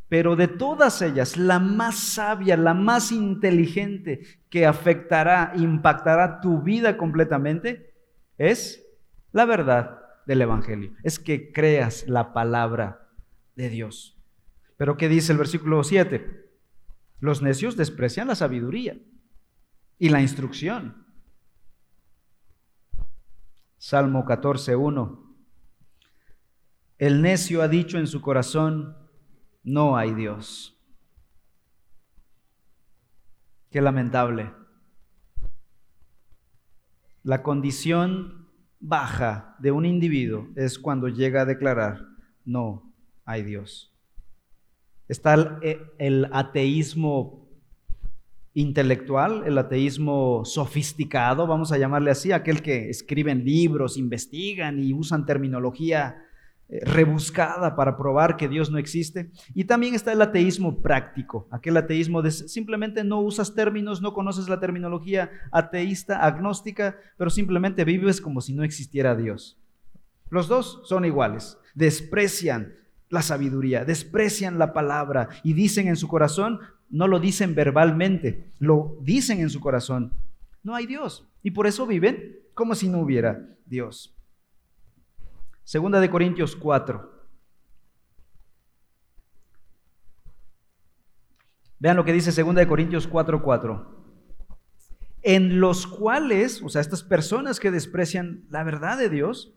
pero 0.10 0.36
de 0.36 0.50
todas 0.50 1.02
ellas, 1.02 1.38
la 1.38 1.60
más 1.60 1.98
sabia, 1.98 2.58
la 2.58 2.74
más 2.74 3.14
inteligente 3.14 4.24
que 4.50 4.66
afectará, 4.66 5.54
impactará 5.56 6.42
tu 6.42 6.62
vida 6.62 6.98
completamente, 6.98 7.94
es 8.38 8.86
la 9.32 9.46
verdad 9.46 10.01
del 10.26 10.42
Evangelio, 10.42 10.94
es 11.04 11.20
que 11.20 11.52
creas 11.52 12.08
la 12.08 12.34
palabra 12.34 13.10
de 13.56 13.70
Dios. 13.70 14.18
Pero 14.78 14.98
¿qué 14.98 15.10
dice 15.10 15.32
el 15.32 15.38
versículo 15.38 15.84
7? 15.84 16.50
Los 17.20 17.42
necios 17.42 17.78
desprecian 17.78 18.28
la 18.28 18.36
sabiduría 18.36 18.98
y 20.00 20.10
la 20.10 20.22
instrucción. 20.22 21.06
Salmo 23.78 24.26
14.1. 24.26 25.20
El 26.98 27.22
necio 27.22 27.62
ha 27.62 27.68
dicho 27.68 27.98
en 27.98 28.08
su 28.08 28.22
corazón, 28.22 28.96
no 29.64 29.98
hay 29.98 30.14
Dios. 30.14 30.78
Qué 33.70 33.82
lamentable. 33.82 34.54
La 37.24 37.44
condición 37.44 38.41
baja 38.82 39.56
de 39.60 39.72
un 39.72 39.86
individuo 39.86 40.48
es 40.56 40.78
cuando 40.78 41.08
llega 41.08 41.42
a 41.42 41.46
declarar, 41.46 42.02
no 42.44 42.92
hay 43.24 43.44
Dios. 43.44 43.94
Está 45.08 45.60
el, 46.00 46.28
ateísmo 46.32 47.48
intelectual, 48.54 49.44
el 49.46 49.58
ateísmo 49.58 50.44
sofisticado, 50.46 51.48
vamos 51.48 51.72
a 51.72 51.78
llamarle 51.78 52.12
así, 52.12 52.32
aquel 52.32 52.62
que 52.62 52.90
escriben 52.90 53.46
libros, 53.46 53.98
investigan 53.98 54.80
y 54.80 54.94
usan 54.94 55.26
terminología 55.26 56.18
eh, 56.18 56.31
rebuscada 56.82 57.76
para 57.76 57.98
probar 57.98 58.38
que 58.38 58.48
Dios 58.48 58.72
no 58.72 58.78
existe. 58.78 59.32
Y 59.54 59.66
también 59.66 59.94
está 59.94 60.14
el 60.14 60.22
ateísmo 60.22 60.82
práctico, 60.82 61.48
aquel 61.52 61.76
ateísmo 61.78 62.22
de 62.22 62.32
simplemente 62.32 63.04
no 63.04 63.20
usas 63.20 63.54
términos, 63.54 64.02
no 64.02 64.14
conoces 64.14 64.48
la 64.48 64.60
terminología 64.60 65.32
ateísta, 65.52 66.26
agnóstica, 66.26 66.96
pero 67.18 67.30
simplemente 67.30 67.84
vives 67.84 68.22
como 68.22 68.42
si 68.42 68.54
no 68.54 68.64
existiera 68.64 69.16
Dios. 69.16 69.58
Los 70.30 70.48
dos 70.48 70.82
son 70.86 71.04
iguales, 71.04 71.58
desprecian 71.76 72.74
la 73.10 73.22
sabiduría, 73.22 73.84
desprecian 73.84 74.58
la 74.58 74.72
palabra 74.72 75.28
y 75.44 75.54
dicen 75.54 75.90
en 75.90 75.98
su 75.98 76.08
corazón, 76.08 76.62
no 76.90 77.08
lo 77.08 77.20
dicen 77.20 77.54
verbalmente, 77.54 78.52
lo 78.60 78.98
dicen 79.02 79.42
en 79.42 79.50
su 79.50 79.60
corazón, 79.60 80.14
no 80.64 80.76
hay 80.76 80.86
Dios. 80.86 81.28
Y 81.44 81.52
por 81.52 81.68
eso 81.68 81.86
viven 81.86 82.38
como 82.54 82.76
si 82.76 82.88
no 82.88 83.00
hubiera 83.00 83.46
Dios. 83.66 84.16
Segunda 85.72 86.02
de 86.02 86.10
Corintios 86.10 86.58
4. 86.58 87.10
Vean 91.80 91.96
lo 91.96 92.04
que 92.04 92.12
dice 92.12 92.34
Segunda 92.34 92.60
de 92.60 92.68
Corintios 92.68 93.08
4, 93.08 93.42
4. 93.42 94.06
En 95.22 95.62
los 95.62 95.88
cuales, 95.88 96.62
o 96.62 96.68
sea, 96.68 96.82
estas 96.82 97.04
personas 97.04 97.62
que 97.62 97.72
desprecian 97.72 98.44
la 98.50 98.66
verdad 98.66 98.98
de 98.98 99.08
Dios, 99.08 99.54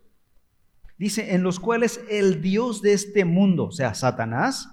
dice, 0.98 1.34
en 1.34 1.42
los 1.42 1.58
cuales 1.58 2.00
el 2.08 2.40
Dios 2.40 2.80
de 2.80 2.92
este 2.92 3.24
mundo, 3.24 3.64
o 3.64 3.72
sea, 3.72 3.92
Satanás, 3.94 4.68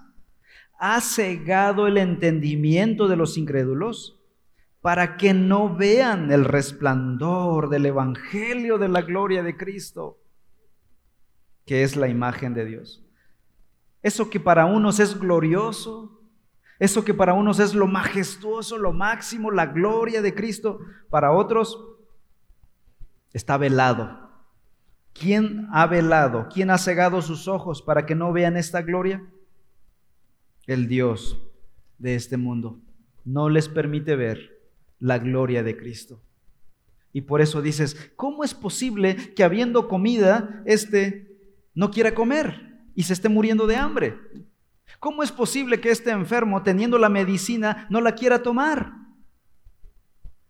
ha 0.78 1.02
cegado 1.02 1.88
el 1.88 1.98
entendimiento 1.98 3.08
de 3.08 3.16
los 3.16 3.36
incrédulos 3.36 4.22
para 4.80 5.18
que 5.18 5.34
no 5.34 5.76
vean 5.76 6.32
el 6.32 6.46
resplandor 6.46 7.70
del 7.70 7.88
Evangelio 7.88 8.78
de 8.78 8.90
la 8.90 9.02
gloria 9.02 9.42
de 9.42 9.58
Cristo 9.58 10.21
que 11.72 11.84
es 11.84 11.96
la 11.96 12.10
imagen 12.10 12.54
de 12.54 12.66
Dios. 12.66 13.02
Eso 14.02 14.30
que 14.30 14.42
para 14.42 14.66
unos 14.66 15.00
es 15.00 15.18
glorioso, 15.18 16.22
eso 16.80 17.06
que 17.06 17.14
para 17.14 17.34
unos 17.34 17.60
es 17.60 17.74
lo 17.74 17.88
majestuoso, 17.88 18.78
lo 18.78 18.92
máximo, 18.92 19.52
la 19.52 19.68
gloria 19.68 20.22
de 20.22 20.36
Cristo, 20.36 20.82
para 21.10 21.32
otros 21.32 21.82
está 23.32 23.56
velado. 23.56 24.20
¿Quién 25.14 25.70
ha 25.72 25.88
velado? 25.88 26.50
¿Quién 26.54 26.72
ha 26.72 26.78
cegado 26.78 27.22
sus 27.22 27.48
ojos 27.48 27.82
para 27.82 28.06
que 28.06 28.16
no 28.16 28.34
vean 28.34 28.58
esta 28.58 28.82
gloria? 28.82 29.26
El 30.68 30.90
Dios 30.90 31.42
de 32.00 32.16
este 32.16 32.36
mundo 32.36 32.82
no 33.24 33.48
les 33.48 33.70
permite 33.70 34.18
ver 34.18 34.60
la 35.00 35.20
gloria 35.20 35.64
de 35.64 35.78
Cristo. 35.78 36.22
Y 37.14 37.22
por 37.22 37.40
eso 37.40 37.62
dices, 37.62 38.12
¿cómo 38.18 38.44
es 38.44 38.54
posible 38.54 39.16
que 39.36 39.46
habiendo 39.46 39.88
comida, 39.88 40.64
este 40.66 41.31
no 41.74 41.92
quiera 41.92 42.14
comer 42.14 42.84
y 42.96 43.04
se 43.04 43.14
esté 43.14 43.30
muriendo 43.30 43.68
de 43.68 43.76
hambre? 43.76 44.18
¿Cómo 45.00 45.24
es 45.24 45.32
posible 45.32 45.80
que 45.80 45.90
este 45.90 46.12
enfermo, 46.12 46.64
teniendo 46.64 46.98
la 46.98 47.10
medicina, 47.10 47.88
no 47.90 48.02
la 48.02 48.14
quiera 48.14 48.44
tomar? 48.44 48.94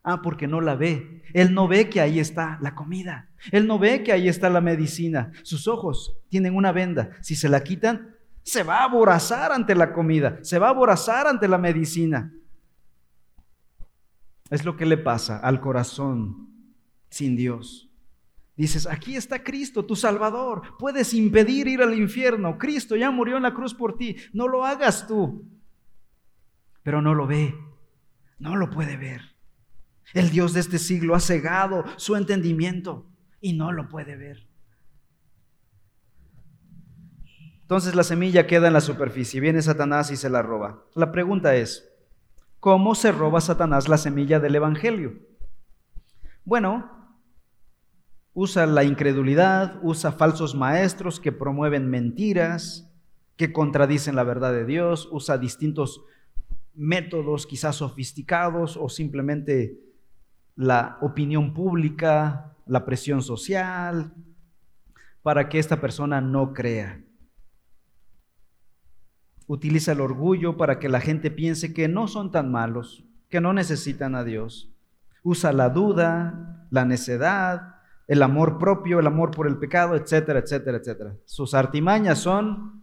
Ah, 0.04 0.22
porque 0.22 0.48
no 0.48 0.62
la 0.62 0.76
ve. 0.76 1.24
Él 1.34 1.54
no 1.54 1.68
ve 1.68 1.90
que 1.90 2.02
ahí 2.02 2.20
está 2.20 2.58
la 2.62 2.74
comida. 2.74 3.30
Él 3.52 3.68
no 3.68 3.78
ve 3.78 4.04
que 4.04 4.12
ahí 4.12 4.28
está 4.28 4.50
la 4.50 4.62
medicina. 4.62 5.32
Sus 5.44 5.68
ojos 5.68 6.18
tienen 6.30 6.56
una 6.56 6.72
venda. 6.72 7.12
Si 7.22 7.36
se 7.36 7.50
la 7.50 7.64
quitan, 7.64 8.16
se 8.44 8.64
va 8.64 8.80
a 8.80 8.86
aborazar 8.86 9.52
ante 9.52 9.76
la 9.76 9.94
comida. 9.94 10.40
Se 10.42 10.58
va 10.58 10.68
a 10.68 10.72
aborazar 10.72 11.28
ante 11.28 11.48
la 11.48 11.60
medicina. 11.60 12.34
Es 14.50 14.66
lo 14.66 14.76
que 14.76 14.86
le 14.86 14.98
pasa 14.98 15.38
al 15.38 15.62
corazón 15.62 16.50
sin 17.10 17.36
Dios. 17.36 17.91
Dices, 18.62 18.86
aquí 18.86 19.15
está 19.15 19.43
Cristo, 19.43 19.84
tu 19.84 19.95
Salvador. 19.95 20.78
Puedes 20.78 21.15
impedir 21.15 21.67
ir 21.67 21.82
al 21.82 21.95
infierno. 21.95 22.60
Cristo 22.60 22.95
ya 22.95 23.10
murió 23.10 23.38
en 23.38 23.41
la 23.41 23.56
cruz 23.56 23.74
por 23.74 23.97
ti. 23.97 24.17
No 24.34 24.47
lo 24.47 24.63
hagas 24.63 25.08
tú. 25.08 25.50
Pero 26.84 27.02
no 27.02 27.15
lo 27.15 27.26
ve. 27.26 27.56
No 28.38 28.56
lo 28.56 28.69
puede 28.69 28.97
ver. 28.97 29.36
El 30.13 30.30
Dios 30.30 30.54
de 30.54 30.60
este 30.60 30.78
siglo 30.78 31.15
ha 31.15 31.19
cegado 31.19 31.86
su 31.95 32.15
entendimiento 32.15 33.08
y 33.39 33.54
no 33.54 33.71
lo 33.71 33.89
puede 33.89 34.15
ver. 34.15 34.47
Entonces 37.63 37.95
la 37.95 38.04
semilla 38.04 38.45
queda 38.45 38.67
en 38.67 38.74
la 38.74 38.82
superficie. 38.82 39.41
Viene 39.41 39.63
Satanás 39.63 40.12
y 40.12 40.17
se 40.17 40.30
la 40.30 40.43
roba. 40.43 40.86
La 40.93 41.12
pregunta 41.12 41.56
es, 41.56 41.91
¿cómo 42.60 42.93
se 42.93 43.12
roba 43.12 43.41
Satanás 43.41 43.89
la 43.89 43.97
semilla 43.97 44.39
del 44.39 44.54
Evangelio? 44.54 45.15
Bueno, 46.45 47.01
Usa 48.34 48.65
la 48.65 48.84
incredulidad, 48.84 49.80
usa 49.84 50.12
falsos 50.13 50.56
maestros 50.56 51.20
que 51.20 51.32
promueven 51.32 51.89
mentiras, 51.89 52.89
que 53.36 53.52
contradicen 53.52 54.15
la 54.15 54.24
verdad 54.24 54.54
de 54.54 54.65
Dios, 54.65 55.10
usa 55.12 55.38
distintos 55.38 56.02
métodos 56.74 57.46
quizás 57.46 57.78
sofisticados 57.78 58.78
o 58.78 58.88
simplemente 58.88 59.78
la 60.56 60.98
opinión 61.02 61.54
pública, 61.54 62.56
la 62.65 62.86
presión 62.86 63.22
social, 63.22 64.13
para 65.24 65.50
que 65.50 65.60
esta 65.60 65.82
persona 65.82 66.22
no 66.22 66.54
crea. 66.54 67.04
Utiliza 69.48 69.91
el 69.91 70.02
orgullo 70.02 70.56
para 70.56 70.80
que 70.80 70.88
la 70.88 71.02
gente 71.02 71.32
piense 71.32 71.74
que 71.74 71.89
no 71.89 72.08
son 72.08 72.32
tan 72.32 72.52
malos, 72.52 73.04
que 73.30 73.41
no 73.41 73.52
necesitan 73.52 74.15
a 74.15 74.24
Dios. 74.24 74.72
Usa 75.24 75.52
la 75.52 75.70
duda, 75.70 76.67
la 76.72 76.86
necedad, 76.86 77.81
el 78.12 78.24
amor 78.24 78.58
propio, 78.58 79.00
el 79.00 79.08
amor 79.08 79.32
por 79.32 79.47
el 79.47 79.58
pecado, 79.58 79.95
etcétera, 79.95 80.39
etcétera, 80.39 80.80
etcétera. 80.80 81.15
Sus 81.24 81.54
artimañas 81.54 82.17
son, 82.17 82.82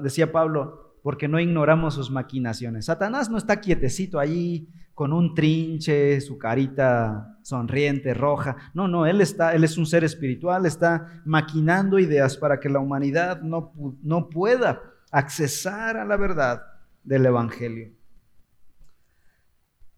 decía 0.00 0.30
Pablo, 0.30 0.94
porque 1.02 1.26
no 1.26 1.40
ignoramos 1.40 1.94
sus 1.94 2.08
maquinaciones. 2.08 2.84
Satanás 2.84 3.28
no 3.28 3.36
está 3.36 3.60
quietecito 3.60 4.20
allí 4.20 4.68
con 4.94 5.12
un 5.12 5.34
trinche, 5.34 6.20
su 6.20 6.38
carita 6.38 7.36
sonriente, 7.42 8.14
roja. 8.14 8.70
No, 8.74 8.86
no, 8.86 9.06
él 9.06 9.22
está, 9.22 9.56
él 9.56 9.64
es 9.64 9.76
un 9.76 9.86
ser 9.86 10.04
espiritual, 10.04 10.66
está 10.66 11.20
maquinando 11.24 11.98
ideas 11.98 12.36
para 12.36 12.60
que 12.60 12.68
la 12.68 12.78
humanidad 12.78 13.42
no, 13.42 13.72
no 14.04 14.28
pueda 14.28 14.80
accesar 15.10 15.96
a 15.96 16.04
la 16.04 16.16
verdad 16.16 16.62
del 17.02 17.26
evangelio. 17.26 17.90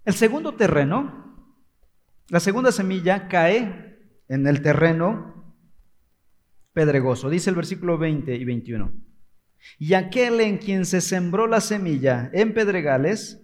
El 0.06 0.14
segundo 0.14 0.54
terreno, 0.54 1.44
la 2.30 2.40
segunda 2.40 2.72
semilla 2.72 3.28
cae 3.28 3.85
en 4.28 4.46
el 4.46 4.62
terreno 4.62 5.54
pedregoso. 6.72 7.30
Dice 7.30 7.50
el 7.50 7.56
versículo 7.56 7.98
20 7.98 8.34
y 8.34 8.44
21. 8.44 8.92
Y 9.78 9.94
aquel 9.94 10.40
en 10.40 10.58
quien 10.58 10.84
se 10.84 11.00
sembró 11.00 11.46
la 11.46 11.60
semilla 11.60 12.30
en 12.32 12.54
pedregales, 12.54 13.42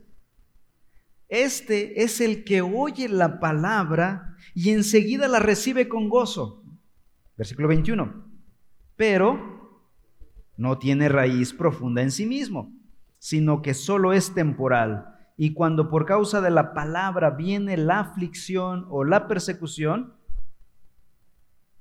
este 1.29 2.03
es 2.03 2.21
el 2.21 2.45
que 2.45 2.61
oye 2.61 3.09
la 3.09 3.41
palabra 3.41 4.37
y 4.55 4.71
enseguida 4.71 5.29
la 5.29 5.39
recibe 5.39 5.89
con 5.89 6.09
gozo. 6.09 6.63
Versículo 7.37 7.69
21. 7.69 8.31
Pero 8.97 9.91
no 10.57 10.79
tiene 10.79 11.09
raíz 11.09 11.53
profunda 11.53 12.03
en 12.03 12.11
sí 12.11 12.27
mismo, 12.27 12.73
sino 13.19 13.63
que 13.63 13.75
solo 13.75 14.13
es 14.13 14.35
temporal. 14.35 15.07
Y 15.39 15.55
cuando 15.55 15.89
por 15.89 16.05
causa 16.05 16.41
de 16.41 16.51
la 16.51 16.75
palabra 16.75 17.31
viene 17.31 17.77
la 17.77 18.01
aflicción 18.01 18.87
o 18.91 19.05
la 19.05 19.27
persecución, 19.27 20.15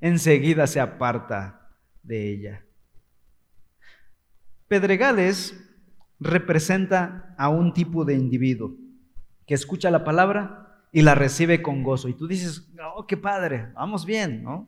enseguida 0.02 0.68
se 0.68 0.80
aparta 0.80 1.70
de 2.04 2.32
ella. 2.32 2.66
Pedregales 4.68 5.56
representa 6.20 7.34
a 7.38 7.50
un 7.50 7.74
tipo 7.74 8.04
de 8.04 8.16
individuo 8.16 8.76
que 9.46 9.54
escucha 9.54 9.92
la 9.92 10.04
palabra 10.04 10.86
y 10.92 11.04
la 11.04 11.16
recibe 11.16 11.62
con 11.62 11.84
gozo. 11.84 12.10
Y 12.10 12.14
tú 12.14 12.28
dices, 12.28 12.70
oh, 12.96 13.06
qué 13.08 13.18
padre, 13.18 13.72
vamos 13.74 14.06
bien, 14.06 14.44
¿no? 14.44 14.68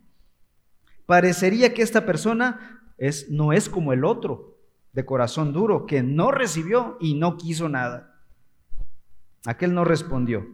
Parecería 1.06 1.74
que 1.74 1.82
esta 1.82 2.06
persona 2.06 2.82
es, 2.98 3.30
no 3.30 3.52
es 3.52 3.68
como 3.68 3.92
el 3.92 4.06
otro, 4.06 4.58
de 4.94 5.06
corazón 5.06 5.54
duro, 5.54 5.86
que 5.88 6.04
no 6.04 6.32
recibió 6.32 6.98
y 7.02 7.16
no 7.16 7.38
quiso 7.38 7.68
nada. 7.68 8.22
Aquel 9.46 9.74
no 9.74 9.84
respondió 9.84 10.46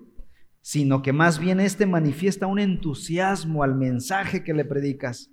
sino 0.62 1.02
que 1.02 1.14
más 1.14 1.40
bien 1.40 1.60
éste 1.60 1.86
manifiesta 1.86 2.48
un 2.48 2.60
entusiasmo 2.60 3.64
al 3.64 3.76
mensaje 3.76 4.44
que 4.44 4.54
le 4.54 4.66
predicas, 4.66 5.32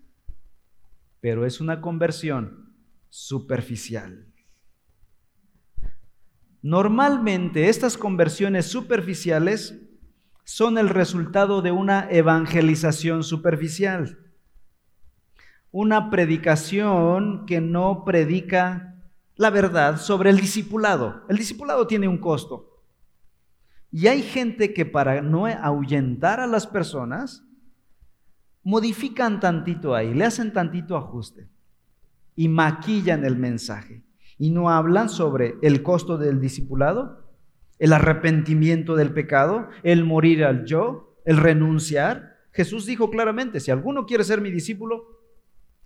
pero 1.21 1.47
es 1.47 1.61
una 1.61 1.81
conversión 1.81 2.75
superficial. 3.09 4.27
Normalmente 6.63 7.69
estas 7.69 7.97
conversiones 7.97 8.67
superficiales 8.67 9.81
son 10.45 10.79
el 10.79 10.89
resultado 10.89 11.63
de 11.63 11.73
una 11.73 12.09
evangelización 12.11 13.23
superficial, 13.23 14.19
una 15.71 16.11
predicación 16.11 17.47
que 17.47 17.61
no 17.61 18.05
predica 18.05 18.97
la 19.37 19.51
verdad 19.51 19.99
sobre 19.99 20.31
el 20.31 20.39
discipulado. 20.39 21.25
El 21.29 21.37
discipulado 21.37 21.87
tiene 21.87 22.09
un 22.09 22.19
costo. 22.19 22.76
Y 23.97 24.09
hay 24.09 24.21
gente 24.21 24.75
que 24.75 24.85
para 24.85 25.23
no 25.23 25.47
ahuyentar 25.47 26.39
a 26.39 26.47
las 26.47 26.67
personas, 26.67 27.47
modifican 28.63 29.41
tantito 29.41 29.95
ahí, 29.95 30.13
le 30.13 30.27
hacen 30.27 30.53
tantito 30.53 30.99
ajuste. 30.99 31.49
y 32.35 32.49
maquillan 32.49 33.25
el 33.25 33.39
mensaje 33.39 34.05
y 34.37 34.51
no 34.51 34.69
hablan 34.69 35.09
sobre 35.09 35.55
el 35.63 35.83
costo 35.83 36.19
del 36.19 36.43
discipulado, 36.43 37.33
el 37.79 37.95
arrepentimiento 37.95 38.97
del 38.97 39.15
pecado, 39.15 39.71
el 39.83 40.05
morir 40.05 40.45
al 40.45 40.67
yo, 40.67 41.17
el 41.25 41.39
renunciar. 41.39 42.37
Jesús 42.53 42.85
dijo 42.85 43.09
claramente, 43.09 43.61
si 43.61 43.71
alguno 43.71 44.05
quiere 44.05 44.25
ser 44.25 44.43
mi 44.43 44.51
discípulo, 44.51 45.23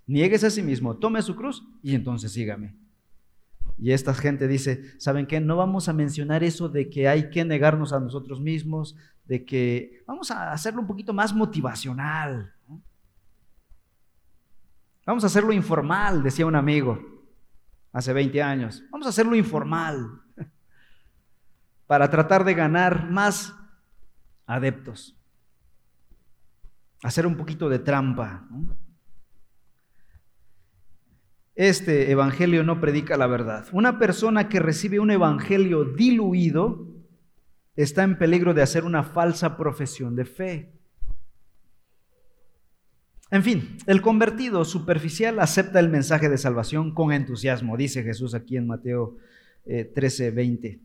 niegues 0.08 0.42
a 0.42 0.50
sí 0.50 0.62
mismo, 0.62 0.96
tome 0.96 1.22
su 1.22 1.36
cruz 1.36 1.64
y 1.80 1.94
entonces 1.94 2.32
sígame. 2.32 2.74
Y 3.80 3.92
esta 3.92 4.12
gente 4.12 4.46
dice, 4.46 4.98
¿saben 5.00 5.26
qué? 5.26 5.40
No 5.40 5.56
vamos 5.56 5.88
a 5.88 5.94
mencionar 5.94 6.44
eso 6.44 6.68
de 6.68 6.90
que 6.90 7.08
hay 7.08 7.30
que 7.30 7.44
negarnos 7.46 7.94
a 7.94 8.00
nosotros 8.00 8.38
mismos, 8.38 8.94
de 9.24 9.44
que 9.46 10.02
vamos 10.06 10.30
a 10.30 10.52
hacerlo 10.52 10.82
un 10.82 10.86
poquito 10.86 11.14
más 11.14 11.34
motivacional. 11.34 12.52
Vamos 15.06 15.24
a 15.24 15.28
hacerlo 15.28 15.52
informal, 15.52 16.22
decía 16.22 16.44
un 16.44 16.56
amigo 16.56 17.00
hace 17.90 18.12
20 18.12 18.42
años. 18.42 18.84
Vamos 18.90 19.06
a 19.06 19.10
hacerlo 19.10 19.34
informal 19.34 20.20
para 21.86 22.10
tratar 22.10 22.44
de 22.44 22.52
ganar 22.52 23.10
más 23.10 23.54
adeptos. 24.44 25.16
Hacer 27.02 27.26
un 27.26 27.36
poquito 27.36 27.70
de 27.70 27.78
trampa. 27.78 28.46
Este 31.60 32.10
evangelio 32.10 32.64
no 32.64 32.80
predica 32.80 33.18
la 33.18 33.26
verdad. 33.26 33.66
Una 33.72 33.98
persona 33.98 34.48
que 34.48 34.60
recibe 34.60 34.98
un 34.98 35.10
evangelio 35.10 35.84
diluido 35.84 36.86
está 37.76 38.02
en 38.02 38.16
peligro 38.16 38.54
de 38.54 38.62
hacer 38.62 38.84
una 38.84 39.04
falsa 39.04 39.58
profesión 39.58 40.16
de 40.16 40.24
fe. 40.24 40.72
En 43.30 43.42
fin, 43.42 43.76
el 43.86 44.00
convertido 44.00 44.64
superficial 44.64 45.38
acepta 45.38 45.80
el 45.80 45.90
mensaje 45.90 46.30
de 46.30 46.38
salvación 46.38 46.94
con 46.94 47.12
entusiasmo, 47.12 47.76
dice 47.76 48.02
Jesús 48.04 48.32
aquí 48.32 48.56
en 48.56 48.66
Mateo 48.66 49.18
13, 49.66 50.28
eh, 50.28 50.30
20. 50.30 50.80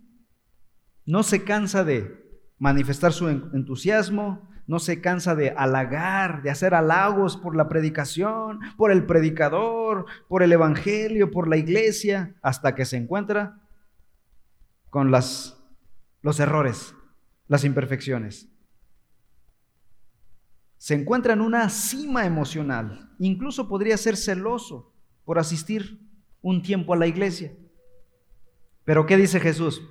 No 1.05 1.23
se 1.23 1.45
cansa 1.45 1.85
de 1.85 2.24
manifestar 2.57 3.13
su 3.13 3.27
entusiasmo, 3.29 4.47
no 4.67 4.79
se 4.79 4.99
cansa 4.99 5.35
de 5.35 5.51
halagar, 5.51 6.41
de 6.41 6.49
hacer 6.49 6.73
halagos 6.73 7.37
por 7.37 7.55
la 7.55 7.69
predicación, 7.69 8.59
por 8.77 8.91
el 8.91 9.05
predicador, 9.05 10.05
por 10.27 10.41
el 10.41 10.51
evangelio, 10.51 11.29
por 11.29 11.47
la 11.47 11.57
iglesia, 11.57 12.35
hasta 12.41 12.73
que 12.73 12.85
se 12.85 12.97
encuentra 12.97 13.61
con 14.89 15.11
las, 15.11 15.61
los 16.21 16.39
errores, 16.39 16.95
las 17.47 17.63
imperfecciones. 17.63 18.49
Se 20.77 20.95
encuentra 20.95 21.33
en 21.33 21.41
una 21.41 21.69
cima 21.69 22.25
emocional, 22.25 23.11
incluso 23.19 23.67
podría 23.67 23.97
ser 23.97 24.17
celoso 24.17 24.93
por 25.25 25.37
asistir 25.37 25.99
un 26.41 26.61
tiempo 26.61 26.93
a 26.93 26.97
la 26.97 27.07
iglesia. 27.07 27.53
Pero 28.83 29.05
¿qué 29.05 29.17
dice 29.17 29.39
Jesús? 29.39 29.81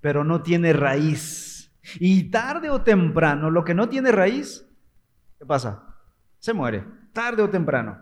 Pero 0.00 0.24
no 0.24 0.42
tiene 0.42 0.72
raíz 0.72 1.47
y 1.96 2.30
tarde 2.30 2.70
o 2.70 2.82
temprano, 2.82 3.50
lo 3.50 3.64
que 3.64 3.74
no 3.74 3.88
tiene 3.88 4.12
raíz, 4.12 4.66
¿qué 5.38 5.46
pasa? 5.46 5.96
Se 6.38 6.52
muere, 6.52 6.84
tarde 7.12 7.42
o 7.42 7.50
temprano. 7.50 7.98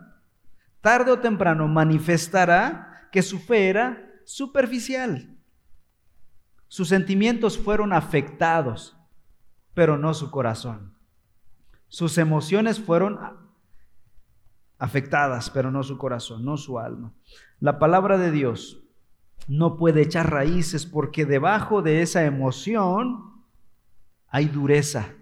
Tarde 0.81 1.11
o 1.11 1.19
temprano 1.19 1.67
manifestará 1.67 3.09
que 3.11 3.21
su 3.21 3.39
fe 3.39 3.69
era 3.69 4.11
superficial. 4.25 5.35
Sus 6.67 6.89
sentimientos 6.89 7.57
fueron 7.57 7.93
afectados, 7.93 8.97
pero 9.73 9.97
no 9.97 10.13
su 10.13 10.31
corazón. 10.31 10.97
Sus 11.87 12.17
emociones 12.17 12.79
fueron 12.79 13.19
afectadas, 14.77 15.49
pero 15.49 15.71
no 15.71 15.83
su 15.83 15.97
corazón, 15.97 16.43
no 16.43 16.57
su 16.57 16.79
alma. 16.79 17.13
La 17.59 17.79
palabra 17.79 18.17
de 18.17 18.31
Dios 18.31 18.83
no 19.47 19.77
puede 19.77 20.01
echar 20.01 20.31
raíces 20.31 20.85
porque 20.85 21.25
debajo 21.25 21.81
de 21.81 22.01
esa 22.01 22.25
emoción 22.25 23.26
hay 24.29 24.45
dureza. 24.45 25.13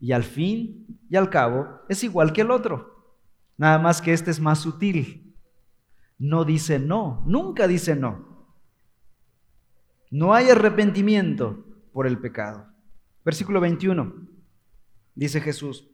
Y 0.00 0.12
al 0.12 0.24
fin 0.24 1.00
y 1.10 1.16
al 1.16 1.30
cabo 1.30 1.80
es 1.88 2.04
igual 2.04 2.32
que 2.32 2.42
el 2.42 2.50
otro. 2.50 3.16
Nada 3.56 3.78
más 3.78 4.00
que 4.00 4.12
este 4.12 4.30
es 4.30 4.40
más 4.40 4.60
sutil. 4.60 5.34
No 6.18 6.44
dice 6.44 6.78
no, 6.78 7.22
nunca 7.26 7.66
dice 7.66 7.96
no. 7.96 8.26
No 10.10 10.34
hay 10.34 10.48
arrepentimiento 10.48 11.64
por 11.92 12.06
el 12.06 12.18
pecado. 12.18 12.66
Versículo 13.24 13.60
21. 13.60 14.28
Dice 15.14 15.40
Jesús, 15.40 15.88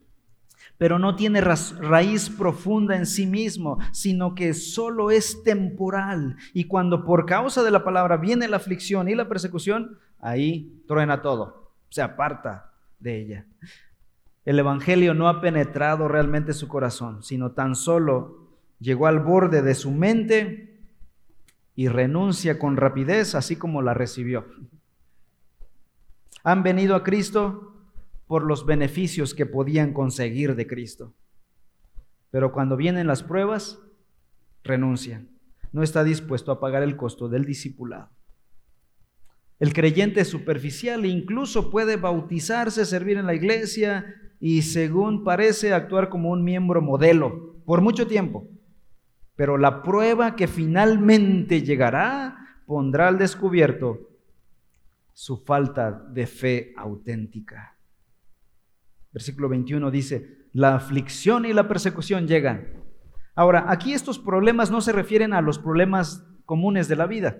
pero 0.76 0.98
no 0.98 1.16
tiene 1.16 1.40
raíz 1.40 2.28
profunda 2.28 2.94
en 2.94 3.06
sí 3.06 3.26
mismo, 3.26 3.78
sino 3.90 4.34
que 4.34 4.52
solo 4.52 5.10
es 5.10 5.42
temporal. 5.42 6.36
Y 6.52 6.64
cuando 6.64 7.04
por 7.04 7.24
causa 7.24 7.62
de 7.62 7.70
la 7.70 7.84
palabra 7.84 8.18
viene 8.18 8.46
la 8.48 8.58
aflicción 8.58 9.08
y 9.08 9.14
la 9.14 9.28
persecución, 9.28 9.98
ahí 10.20 10.84
truena 10.86 11.22
todo 11.22 11.63
se 11.94 12.02
aparta 12.02 12.72
de 12.98 13.20
ella. 13.20 13.46
El 14.44 14.58
Evangelio 14.58 15.14
no 15.14 15.28
ha 15.28 15.40
penetrado 15.40 16.08
realmente 16.08 16.52
su 16.52 16.66
corazón, 16.66 17.22
sino 17.22 17.52
tan 17.52 17.76
solo 17.76 18.48
llegó 18.80 19.06
al 19.06 19.20
borde 19.20 19.62
de 19.62 19.76
su 19.76 19.92
mente 19.92 20.80
y 21.76 21.86
renuncia 21.86 22.58
con 22.58 22.76
rapidez, 22.76 23.36
así 23.36 23.54
como 23.54 23.80
la 23.80 23.94
recibió. 23.94 24.44
Han 26.42 26.64
venido 26.64 26.96
a 26.96 27.04
Cristo 27.04 27.76
por 28.26 28.42
los 28.42 28.66
beneficios 28.66 29.32
que 29.32 29.46
podían 29.46 29.92
conseguir 29.92 30.56
de 30.56 30.66
Cristo. 30.66 31.14
Pero 32.32 32.50
cuando 32.50 32.76
vienen 32.76 33.06
las 33.06 33.22
pruebas, 33.22 33.78
renuncian. 34.64 35.28
No 35.70 35.84
está 35.84 36.02
dispuesto 36.02 36.50
a 36.50 36.58
pagar 36.58 36.82
el 36.82 36.96
costo 36.96 37.28
del 37.28 37.44
discipulado. 37.44 38.10
El 39.64 39.72
creyente 39.72 40.26
superficial 40.26 41.06
incluso 41.06 41.70
puede 41.70 41.96
bautizarse, 41.96 42.84
servir 42.84 43.16
en 43.16 43.24
la 43.24 43.34
iglesia 43.34 44.14
y 44.38 44.60
según 44.60 45.24
parece 45.24 45.72
actuar 45.72 46.10
como 46.10 46.28
un 46.28 46.44
miembro 46.44 46.82
modelo 46.82 47.56
por 47.64 47.80
mucho 47.80 48.06
tiempo. 48.06 48.46
Pero 49.36 49.56
la 49.56 49.82
prueba 49.82 50.36
que 50.36 50.48
finalmente 50.48 51.62
llegará 51.62 52.60
pondrá 52.66 53.08
al 53.08 53.16
descubierto 53.16 54.00
su 55.14 55.38
falta 55.38 55.92
de 56.10 56.26
fe 56.26 56.74
auténtica. 56.76 57.78
Versículo 59.14 59.48
21 59.48 59.90
dice, 59.90 60.44
la 60.52 60.74
aflicción 60.74 61.46
y 61.46 61.54
la 61.54 61.68
persecución 61.68 62.28
llegan. 62.28 62.84
Ahora, 63.34 63.64
aquí 63.68 63.94
estos 63.94 64.18
problemas 64.18 64.70
no 64.70 64.82
se 64.82 64.92
refieren 64.92 65.32
a 65.32 65.40
los 65.40 65.58
problemas 65.58 66.22
comunes 66.44 66.86
de 66.86 66.96
la 66.96 67.06
vida. 67.06 67.38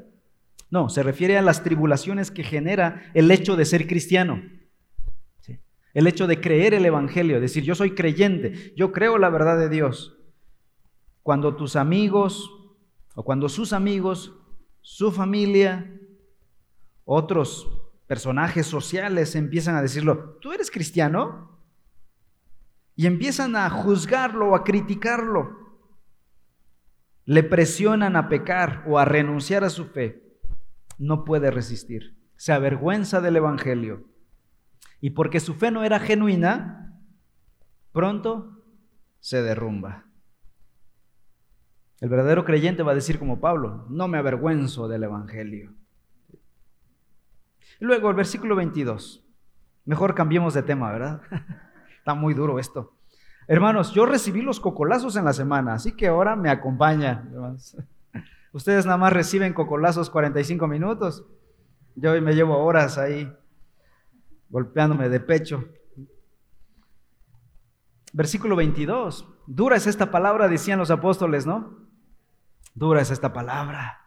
No, 0.75 0.89
se 0.89 1.05
refiere 1.05 1.39
a 1.39 1.43
las 1.43 1.63
tribulaciones 1.63 2.33
que 2.33 2.43
genera 2.43 3.01
el 3.15 3.31
hecho 3.31 3.55
de 3.55 3.65
ser 3.65 3.87
cristiano. 3.87 4.43
El 5.93 6.09
hecho 6.09 6.27
de 6.27 6.41
creer 6.41 6.75
el 6.75 6.85
Evangelio, 6.85 7.41
decir, 7.41 7.63
yo 7.63 7.77
soy 7.77 7.95
creyente, 7.95 8.75
yo 8.77 8.91
creo 8.91 9.17
la 9.19 9.31
verdad 9.31 9.57
de 9.57 9.69
Dios. 9.69 10.19
Cuando 11.23 11.55
tus 11.55 11.77
amigos 11.77 12.51
o 13.15 13.25
cuando 13.25 13.49
sus 13.49 13.73
amigos, 13.73 14.35
su 14.81 15.13
familia, 15.13 15.97
otros 17.05 17.71
personajes 18.09 18.67
sociales 18.67 19.37
empiezan 19.37 19.77
a 19.77 19.83
decirlo, 19.83 20.39
¿tú 20.41 20.53
eres 20.53 20.73
cristiano? 20.73 21.57
Y 22.97 23.07
empiezan 23.07 23.55
a 23.55 23.71
juzgarlo 23.71 24.57
a 24.57 24.65
criticarlo. 24.65 25.57
Le 27.27 27.45
presionan 27.45 28.17
a 28.17 28.29
pecar 28.29 28.83
o 28.89 28.99
a 28.99 29.05
renunciar 29.05 29.63
a 29.63 29.71
su 29.71 29.85
fe 29.85 30.24
no 30.99 31.25
puede 31.25 31.51
resistir. 31.51 32.17
Se 32.37 32.53
avergüenza 32.53 33.21
del 33.21 33.37
Evangelio. 33.37 34.05
Y 35.01 35.11
porque 35.11 35.41
su 35.41 35.55
fe 35.55 35.71
no 35.71 35.85
era 35.85 36.01
genuina, 36.01 36.99
pronto 37.93 38.65
se 39.21 39.43
derrumba. 39.43 40.07
El 42.01 42.09
verdadero 42.09 42.45
creyente 42.45 42.83
va 42.83 42.93
a 42.93 42.97
decir 42.97 43.19
como 43.19 43.41
Pablo, 43.41 43.87
no 43.89 44.09
me 44.09 44.19
avergüenzo 44.19 44.89
del 44.89 45.05
Evangelio. 45.05 45.75
Luego 47.81 48.11
el 48.11 48.17
versículo 48.17 48.57
22. 48.57 49.25
Mejor 49.85 50.15
cambiemos 50.15 50.55
de 50.55 50.63
tema, 50.63 50.93
¿verdad? 50.93 51.23
Está 51.99 52.15
muy 52.15 52.35
duro 52.35 52.59
esto. 52.59 52.97
Hermanos, 53.47 53.93
yo 53.93 54.07
recibí 54.07 54.41
los 54.41 54.61
cocolazos 54.61 55.17
en 55.17 55.25
la 55.25 55.33
semana, 55.33 55.75
así 55.75 55.95
que 55.95 56.07
ahora 56.07 56.35
me 56.37 56.51
acompañan. 56.51 57.57
Ustedes 58.55 58.87
nada 58.87 58.99
más 58.99 59.13
reciben 59.13 59.53
cocolazos 59.53 60.11
45 60.11 60.69
minutos. 60.69 61.27
Yo 61.97 62.13
hoy 62.13 62.21
me 62.21 62.35
llevo 62.35 62.57
horas 62.57 62.99
ahí 62.99 63.31
golpeándome 64.49 65.09
de 65.09 65.19
pecho. 65.19 65.65
Versículo 68.13 68.55
22. 68.55 69.29
Dura 69.49 69.75
es 69.75 69.89
esta 69.89 70.13
palabra, 70.13 70.47
decían 70.47 70.79
los 70.79 70.93
apóstoles, 70.93 71.47
¿no? 71.47 71.89
Dura 72.75 73.03
es 73.03 73.11
esta 73.11 73.33
palabra. 73.33 74.01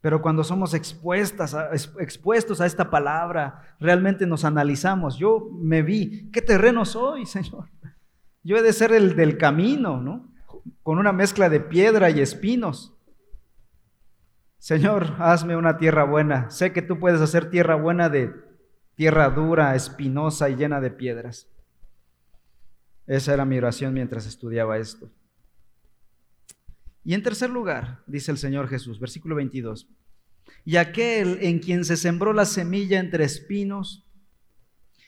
Pero 0.00 0.22
cuando 0.22 0.44
somos 0.44 0.72
expuestos 0.72 1.52
a 1.54 2.66
esta 2.66 2.88
palabra, 2.88 3.76
realmente 3.78 4.26
nos 4.26 4.46
analizamos. 4.46 5.18
Yo 5.18 5.50
me 5.52 5.82
vi, 5.82 6.30
¿qué 6.30 6.40
terreno 6.40 6.86
soy, 6.86 7.26
Señor? 7.26 7.68
Yo 8.42 8.56
he 8.56 8.62
de 8.62 8.72
ser 8.72 8.92
el 8.92 9.14
del 9.14 9.36
camino, 9.36 10.00
¿no? 10.00 10.32
con 10.82 10.98
una 10.98 11.12
mezcla 11.12 11.50
de 11.50 11.60
piedra 11.60 12.08
y 12.08 12.20
espinos. 12.20 12.96
Señor, 14.62 15.16
hazme 15.18 15.56
una 15.56 15.76
tierra 15.76 16.04
buena. 16.04 16.48
Sé 16.48 16.72
que 16.72 16.82
tú 16.82 17.00
puedes 17.00 17.20
hacer 17.20 17.50
tierra 17.50 17.74
buena 17.74 18.08
de 18.08 18.32
tierra 18.94 19.28
dura, 19.28 19.74
espinosa 19.74 20.50
y 20.50 20.54
llena 20.54 20.80
de 20.80 20.92
piedras. 20.92 21.48
Esa 23.08 23.34
era 23.34 23.44
mi 23.44 23.58
oración 23.58 23.92
mientras 23.92 24.24
estudiaba 24.24 24.78
esto. 24.78 25.10
Y 27.02 27.14
en 27.14 27.24
tercer 27.24 27.50
lugar, 27.50 28.04
dice 28.06 28.30
el 28.30 28.38
Señor 28.38 28.68
Jesús, 28.68 29.00
versículo 29.00 29.34
22, 29.34 29.88
y 30.64 30.76
aquel 30.76 31.38
en 31.40 31.58
quien 31.58 31.84
se 31.84 31.96
sembró 31.96 32.32
la 32.32 32.44
semilla 32.44 33.00
entre 33.00 33.24
espinos, 33.24 34.08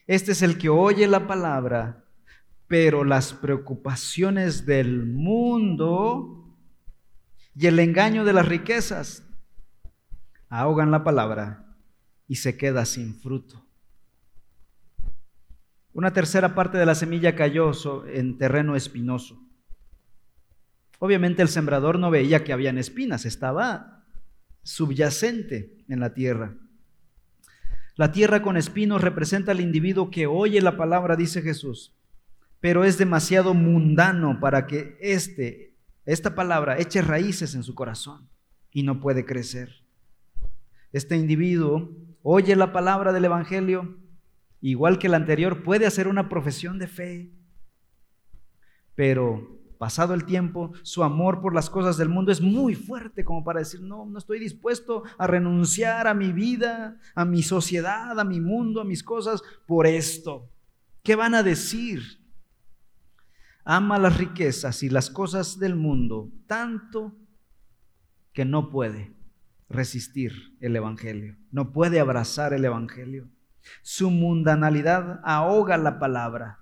este 0.09 0.33
es 0.33 0.43
el 0.43 0.59
que 0.59 0.69
oye 0.69 1.07
la 1.07 1.29
palabra, 1.29 2.05
pero 2.67 3.05
las 3.05 3.33
preocupaciones 3.33 4.67
del 4.67 5.07
mundo 5.07 6.59
y 7.55 7.69
el 7.69 7.79
engaño 7.79 8.25
de 8.25 8.33
las 8.33 8.49
riquezas 8.49 9.25
ahogan 10.49 10.91
la 10.91 11.05
palabra 11.05 11.77
y 12.27 12.37
se 12.37 12.57
queda 12.57 12.85
sin 12.85 13.15
fruto. 13.15 13.65
Una 15.93 16.13
tercera 16.13 16.55
parte 16.55 16.77
de 16.77 16.87
la 16.87 16.95
semilla 16.95 17.37
cayó 17.37 17.73
en 18.07 18.37
terreno 18.37 18.75
espinoso. 18.75 19.41
Obviamente 20.99 21.43
el 21.43 21.49
sembrador 21.49 21.99
no 21.99 22.11
veía 22.11 22.43
que 22.43 22.53
habían 22.53 22.79
espinas, 22.79 23.25
estaba 23.25 24.05
subyacente 24.63 25.85
en 25.89 26.01
la 26.01 26.15
tierra. 26.15 26.57
La 27.95 28.11
tierra 28.11 28.43
con 28.43 28.57
espinos 28.57 29.03
representa 29.03 29.53
al 29.53 29.61
individuo 29.61 30.11
que 30.11 30.27
oye 30.27 30.61
la 30.61 30.77
palabra, 30.77 31.15
dice 31.15 31.43
Jesús, 31.43 31.95
pero 32.59 32.83
es 32.83 32.99
demasiado 32.99 33.55
mundano 33.55 34.41
para 34.41 34.67
que 34.67 34.97
este, 35.01 35.77
esta 36.07 36.35
palabra 36.35 36.79
eche 36.79 37.03
raíces 37.03 37.55
en 37.55 37.63
su 37.63 37.77
corazón 37.77 38.29
y 38.73 38.83
no 38.83 38.99
puede 38.99 39.25
crecer. 39.25 39.84
Este 40.95 41.17
individuo 41.17 41.91
oye 42.23 42.55
la 42.55 42.73
palabra 42.73 43.13
del 43.13 43.25
Evangelio, 43.25 43.99
igual 44.61 45.01
que 45.01 45.09
el 45.09 45.15
anterior, 45.15 45.65
puede 45.65 45.87
hacer 45.87 46.07
una 46.07 46.29
profesión 46.29 46.79
de 46.79 46.87
fe, 46.87 47.33
pero 48.95 49.59
pasado 49.77 50.15
el 50.15 50.25
tiempo, 50.25 50.73
su 50.83 51.03
amor 51.03 51.41
por 51.41 51.53
las 51.53 51.69
cosas 51.69 51.97
del 51.97 52.11
mundo 52.11 52.31
es 52.31 52.41
muy 52.41 52.77
fuerte 52.77 53.25
como 53.25 53.43
para 53.43 53.59
decir, 53.59 53.81
no, 53.81 54.07
no 54.07 54.19
estoy 54.19 54.39
dispuesto 54.39 55.03
a 55.19 55.27
renunciar 55.27 56.07
a 56.07 56.15
mi 56.15 56.31
vida, 56.31 56.97
a 57.17 57.25
mi 57.25 57.43
sociedad, 57.43 58.17
a 58.17 58.25
mi 58.25 58.39
mundo, 58.39 58.81
a 58.81 58.85
mis 58.85 59.03
cosas 59.03 59.43
por 59.67 59.89
esto. 59.89 60.49
¿Qué 61.03 61.17
van 61.17 61.35
a 61.35 61.43
decir? 61.43 62.03
Ama 63.65 63.99
las 63.99 64.17
riquezas 64.17 64.85
y 64.85 64.91
las 64.91 65.11
cosas 65.11 65.59
del 65.59 65.75
mundo 65.75 66.31
tanto 66.47 67.17
que 68.33 68.45
no 68.45 68.71
puede 68.71 69.14
resistir 69.69 70.57
el 70.61 70.77
Evangelio, 70.77 71.37
no 71.51 71.73
puede 71.73 72.01
abrazar 72.01 72.53
el 72.53 72.65
Evangelio. 72.65 73.29
Su 73.83 74.11
mundanalidad 74.11 75.21
ahoga 75.25 75.79
la 75.79 75.99
palabra, 75.99 76.61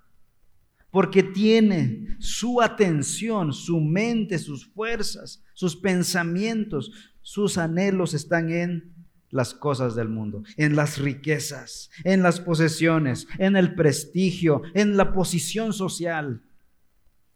porque 0.90 1.22
tiene 1.22 2.16
su 2.20 2.61
atención, 2.61 3.53
su 3.53 3.80
mente, 3.80 4.38
sus 4.38 4.66
fuerzas, 4.66 5.42
sus 5.55 5.74
pensamientos, 5.74 6.92
sus 7.22 7.59
anhelos 7.59 8.14
están 8.14 8.50
en 8.50 8.92
las 9.30 9.55
cosas 9.55 9.94
del 9.94 10.09
mundo, 10.09 10.44
en 10.57 10.76
las 10.76 10.98
riquezas, 10.98 11.90
en 12.05 12.22
las 12.22 12.38
posesiones, 12.38 13.26
en 13.38 13.57
el 13.57 13.74
prestigio, 13.74 14.62
en 14.74 14.96
la 14.96 15.12
posición 15.14 15.72
social 15.72 16.42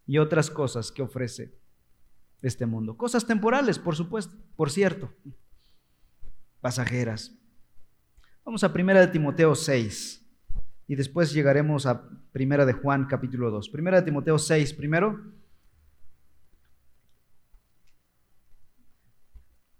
y 0.06 0.18
otras 0.18 0.50
cosas 0.50 0.92
que 0.92 1.02
ofrece 1.02 1.54
este 2.42 2.66
mundo. 2.66 2.96
Cosas 2.96 3.26
temporales, 3.26 3.78
por 3.78 3.96
supuesto, 3.96 4.36
por 4.56 4.70
cierto, 4.70 5.10
pasajeras. 6.66 7.32
Vamos 8.44 8.64
a 8.64 8.72
Primera 8.72 8.98
de 8.98 9.06
Timoteo 9.06 9.54
6 9.54 10.26
y 10.88 10.96
después 10.96 11.32
llegaremos 11.32 11.86
a 11.86 12.10
Primera 12.32 12.66
de 12.66 12.72
Juan 12.72 13.06
capítulo 13.06 13.52
2. 13.52 13.68
Primera 13.68 14.00
de 14.00 14.02
Timoteo 14.02 14.36
6 14.36 14.72
primero. 14.72 15.32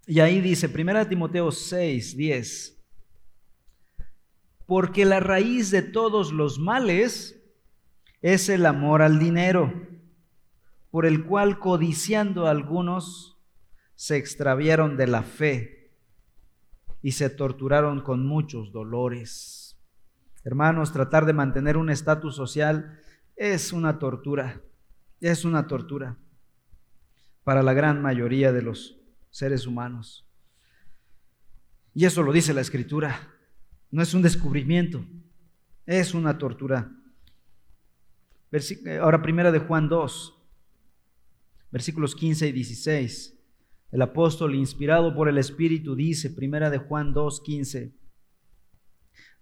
Y 0.07 0.21
ahí 0.21 0.41
dice, 0.41 0.69
Primera 0.69 1.01
de 1.01 1.07
Timoteo 1.07 1.51
6, 1.51 2.17
10. 2.17 2.81
Porque 4.65 5.05
la 5.05 5.19
raíz 5.19 5.73
de 5.73 5.83
todos 5.83 6.31
los 6.31 6.61
males 6.61 7.43
es 8.23 8.49
el 8.49 8.65
amor 8.65 9.03
al 9.03 9.19
dinero, 9.19 9.73
por 10.93 11.05
el 11.05 11.25
cual 11.25 11.59
codiciando 11.59 12.47
algunos 12.47 13.43
se 13.97 14.19
extraviaron 14.19 14.97
de 14.97 15.09
la 15.09 15.25
fe 15.25 15.76
y 17.07 17.13
se 17.13 17.31
torturaron 17.31 18.01
con 18.01 18.27
muchos 18.27 18.73
dolores. 18.73 19.79
Hermanos, 20.43 20.93
tratar 20.93 21.25
de 21.25 21.33
mantener 21.33 21.77
un 21.77 21.89
estatus 21.89 22.35
social 22.35 22.99
es 23.37 23.73
una 23.73 24.01
tortura, 24.01 24.61
es 25.21 25.45
una 25.45 25.69
tortura 25.69 26.19
para 27.45 27.63
la 27.63 27.75
gran 27.75 28.03
mayoría 28.03 28.51
de 28.51 28.63
los 28.63 28.99
seres 29.31 29.69
humanos. 29.69 30.29
Y 31.95 32.07
eso 32.07 32.25
lo 32.25 32.33
dice 32.33 32.53
la 32.53 32.61
escritura, 32.61 33.17
no 33.93 34.03
es 34.03 34.13
un 34.13 34.23
descubrimiento, 34.23 35.07
es 35.87 36.13
una 36.13 36.39
tortura. 36.39 36.91
Ahora 39.01 39.23
primera 39.23 39.53
de 39.53 39.61
Juan 39.61 39.89
2, 39.89 40.43
versículos 41.71 42.17
15 42.17 42.49
y 42.49 42.53
16. 42.53 43.36
El 43.93 44.03
apóstol, 44.03 44.55
inspirado 44.55 45.15
por 45.15 45.29
el 45.29 45.39
Espíritu, 45.39 45.95
dice, 45.95 46.31
primera 46.31 46.71
de 46.71 46.79
Juan 46.79 47.15
2.15, 47.15 47.95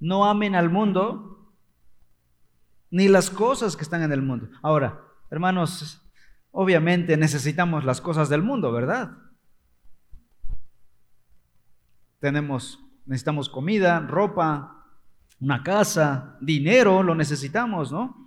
no 0.01 0.27
amen 0.27 0.55
al 0.55 0.71
mundo 0.71 1.53
ni 2.91 3.09
las 3.09 3.31
cosas 3.31 3.77
que 3.77 3.83
están 3.83 4.03
en 4.03 4.13
el 4.13 4.23
mundo. 4.23 4.49
Ahora, 4.63 5.01
hermanos, 5.31 6.01
obviamente 6.53 7.17
necesitamos 7.17 7.85
las 7.85 8.01
cosas 8.01 8.29
del 8.29 8.43
mundo, 8.43 8.71
¿verdad? 8.71 9.19
Tenemos, 12.21 12.79
necesitamos 13.07 13.49
comida, 13.49 13.99
ropa, 14.01 14.87
una 15.41 15.63
casa, 15.63 16.39
dinero, 16.41 17.03
lo 17.03 17.15
necesitamos, 17.15 17.91
¿no? 17.91 18.24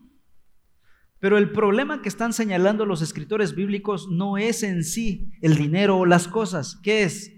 Pero 1.20 1.38
el 1.38 1.52
problema 1.52 2.02
que 2.02 2.10
están 2.10 2.32
señalando 2.32 2.86
los 2.86 3.02
escritores 3.02 3.56
bíblicos 3.56 4.08
no 4.10 4.38
es 4.38 4.62
en 4.64 4.84
sí 4.84 5.32
el 5.42 5.56
dinero 5.56 5.98
o 5.98 6.06
las 6.06 6.28
cosas. 6.28 6.80
¿Qué 6.84 7.04
es? 7.04 7.34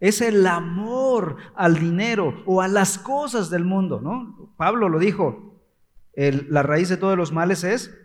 Es 0.00 0.20
el 0.20 0.46
amor 0.46 1.36
al 1.54 1.78
dinero 1.78 2.42
o 2.46 2.62
a 2.62 2.68
las 2.68 2.98
cosas 2.98 3.50
del 3.50 3.64
mundo, 3.64 4.00
¿no? 4.00 4.54
Pablo 4.56 4.88
lo 4.88 4.98
dijo, 4.98 5.62
la 6.14 6.62
raíz 6.62 6.88
de 6.88 6.96
todos 6.96 7.16
los 7.16 7.32
males 7.32 7.64
es 7.64 7.96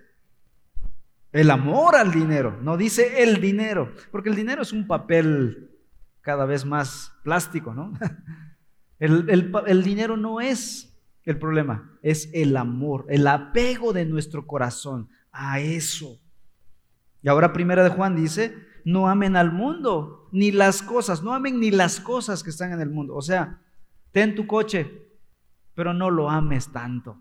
el 1.31 1.51
amor 1.51 1.95
al 1.95 2.11
dinero, 2.11 2.57
no 2.61 2.77
dice 2.77 3.23
el 3.23 3.41
dinero, 3.41 3.91
porque 4.11 4.29
el 4.29 4.35
dinero 4.35 4.61
es 4.61 4.71
un 4.71 4.87
papel 4.87 5.71
cada 6.21 6.45
vez 6.45 6.63
más 6.63 7.13
plástico, 7.23 7.73
¿no? 7.73 7.91
el, 8.99 9.51
el 9.65 9.83
dinero 9.83 10.15
no 10.15 10.41
es 10.41 10.94
el 11.25 11.39
problema 11.39 11.97
es 12.01 12.29
el 12.33 12.55
amor, 12.55 13.05
el 13.09 13.27
apego 13.27 13.93
de 13.93 14.05
nuestro 14.05 14.45
corazón 14.45 15.09
a 15.31 15.59
eso. 15.59 16.19
Y 17.21 17.27
ahora 17.27 17.51
primera 17.51 17.83
de 17.83 17.89
Juan 17.89 18.15
dice, 18.15 18.55
no 18.85 19.09
amen 19.09 19.35
al 19.35 19.51
mundo, 19.51 20.29
ni 20.31 20.51
las 20.51 20.83
cosas, 20.83 21.23
no 21.23 21.33
amen 21.33 21.59
ni 21.59 21.71
las 21.71 21.99
cosas 21.99 22.43
que 22.43 22.51
están 22.51 22.71
en 22.71 22.81
el 22.81 22.91
mundo. 22.91 23.15
O 23.15 23.21
sea, 23.21 23.59
ten 24.11 24.35
tu 24.35 24.45
coche, 24.45 25.09
pero 25.73 25.93
no 25.93 26.11
lo 26.11 26.29
ames 26.29 26.71
tanto. 26.71 27.19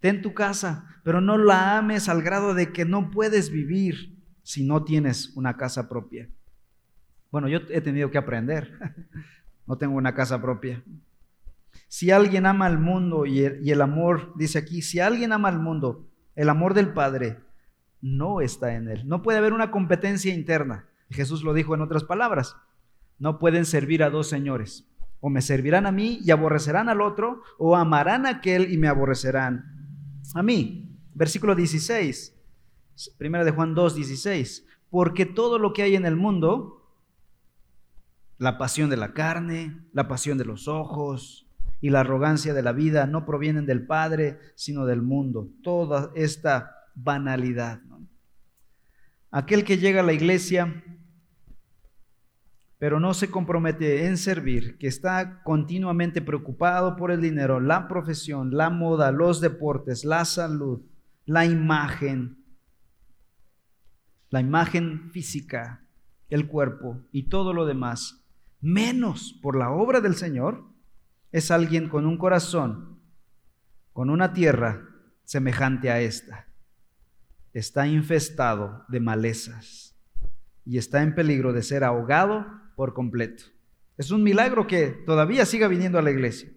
Ten 0.00 0.22
tu 0.22 0.32
casa, 0.32 1.00
pero 1.04 1.20
no 1.20 1.36
la 1.36 1.76
ames 1.76 2.08
al 2.08 2.22
grado 2.22 2.54
de 2.54 2.72
que 2.72 2.86
no 2.86 3.10
puedes 3.10 3.50
vivir 3.50 4.18
si 4.42 4.64
no 4.64 4.82
tienes 4.84 5.36
una 5.36 5.58
casa 5.58 5.88
propia. 5.90 6.30
Bueno, 7.30 7.48
yo 7.48 7.58
he 7.68 7.80
tenido 7.80 8.10
que 8.10 8.18
aprender. 8.18 8.78
No 9.66 9.78
tengo 9.78 9.94
una 9.94 10.16
casa 10.16 10.42
propia. 10.42 10.82
Si 11.88 12.10
alguien 12.10 12.46
ama 12.46 12.66
al 12.66 12.78
mundo 12.78 13.26
y 13.26 13.40
el, 13.40 13.80
amor, 13.80 14.32
dice 14.36 14.58
aquí, 14.58 14.80
si 14.80 15.00
alguien 15.00 15.32
ama 15.32 15.48
al 15.48 15.58
mundo, 15.58 16.08
el 16.36 16.48
amor 16.48 16.74
del 16.74 16.92
Padre 16.92 17.40
no 18.00 18.40
está 18.40 18.74
en 18.74 18.88
él. 18.88 19.08
No 19.08 19.22
puede 19.22 19.38
haber 19.38 19.52
una 19.52 19.70
competencia 19.70 20.32
interna. 20.32 20.88
Jesús 21.10 21.42
lo 21.42 21.52
dijo 21.52 21.74
en 21.74 21.80
otras 21.80 22.04
palabras. 22.04 22.56
No 23.18 23.38
pueden 23.38 23.66
servir 23.66 24.02
a 24.02 24.10
dos 24.10 24.28
señores. 24.28 24.88
O 25.18 25.30
me 25.30 25.42
servirán 25.42 25.86
a 25.86 25.92
mí 25.92 26.20
y 26.22 26.30
aborrecerán 26.30 26.88
al 26.88 27.00
otro, 27.00 27.42
o 27.58 27.76
amarán 27.76 28.24
a 28.24 28.30
aquel 28.30 28.72
y 28.72 28.78
me 28.78 28.88
aborrecerán 28.88 30.20
a 30.34 30.42
mí. 30.42 30.96
Versículo 31.12 31.54
16, 31.54 32.34
primera 33.18 33.44
de 33.44 33.50
Juan 33.50 33.74
2, 33.74 33.96
16. 33.96 34.66
Porque 34.90 35.26
todo 35.26 35.58
lo 35.58 35.72
que 35.72 35.82
hay 35.82 35.96
en 35.96 36.06
el 36.06 36.16
mundo, 36.16 36.88
la 38.38 38.58
pasión 38.58 38.88
de 38.88 38.96
la 38.96 39.12
carne, 39.12 39.84
la 39.92 40.08
pasión 40.08 40.38
de 40.38 40.44
los 40.44 40.68
ojos, 40.68 41.49
y 41.80 41.90
la 41.90 42.00
arrogancia 42.00 42.54
de 42.54 42.62
la 42.62 42.72
vida 42.72 43.06
no 43.06 43.24
provienen 43.24 43.66
del 43.66 43.86
Padre, 43.86 44.38
sino 44.54 44.86
del 44.86 45.02
mundo. 45.02 45.48
Toda 45.62 46.10
esta 46.14 46.76
banalidad. 46.94 47.80
aquel 49.30 49.64
que 49.64 49.78
llega 49.78 50.00
a 50.00 50.04
la 50.04 50.12
iglesia 50.12 50.82
pero 52.80 52.98
no 52.98 53.12
se 53.12 53.30
compromete 53.30 54.06
en 54.06 54.16
servir, 54.16 54.78
que 54.78 54.86
está 54.86 55.42
continuamente 55.42 56.22
preocupado 56.22 56.96
por 56.96 57.10
el 57.10 57.20
dinero, 57.20 57.60
la 57.60 57.86
profesión, 57.88 58.56
la 58.56 58.70
moda, 58.70 59.12
los 59.12 59.42
deportes, 59.42 60.02
la 60.06 60.24
salud, 60.24 60.80
la 61.26 61.44
imagen, 61.44 62.42
la 64.30 64.40
imagen 64.40 65.10
física, 65.12 65.84
el 66.30 66.48
cuerpo 66.48 67.02
y 67.12 67.24
todo 67.24 67.52
lo 67.52 67.66
demás, 67.66 68.24
menos 68.62 69.38
por 69.42 69.58
la 69.58 69.70
obra 69.70 70.00
del 70.00 70.14
Señor, 70.14 70.64
es 71.32 71.50
alguien 71.50 71.88
con 71.88 72.06
un 72.06 72.18
corazón, 72.18 73.00
con 73.92 74.10
una 74.10 74.32
tierra 74.32 74.88
semejante 75.24 75.90
a 75.90 76.00
esta. 76.00 76.48
Está 77.52 77.86
infestado 77.86 78.84
de 78.88 79.00
malezas 79.00 79.96
y 80.64 80.78
está 80.78 81.02
en 81.02 81.14
peligro 81.14 81.52
de 81.52 81.62
ser 81.62 81.84
ahogado 81.84 82.46
por 82.76 82.94
completo. 82.94 83.44
Es 83.96 84.10
un 84.10 84.22
milagro 84.22 84.66
que 84.66 84.88
todavía 84.88 85.44
siga 85.44 85.68
viniendo 85.68 85.98
a 85.98 86.02
la 86.02 86.10
iglesia, 86.10 86.50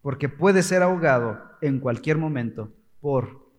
porque 0.00 0.28
puede 0.28 0.62
ser 0.62 0.82
ahogado 0.82 1.40
en 1.60 1.78
cualquier 1.78 2.18
momento 2.18 2.72
por 3.00 3.50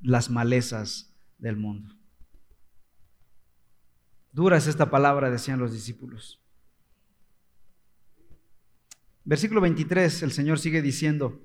las 0.00 0.30
malezas 0.30 1.14
del 1.38 1.56
mundo. 1.56 1.94
Dura 4.32 4.56
es 4.56 4.66
esta 4.66 4.90
palabra, 4.90 5.30
decían 5.30 5.60
los 5.60 5.72
discípulos. 5.72 6.43
Versículo 9.24 9.60
23, 9.62 10.22
el 10.22 10.32
Señor 10.32 10.58
sigue 10.58 10.82
diciendo, 10.82 11.40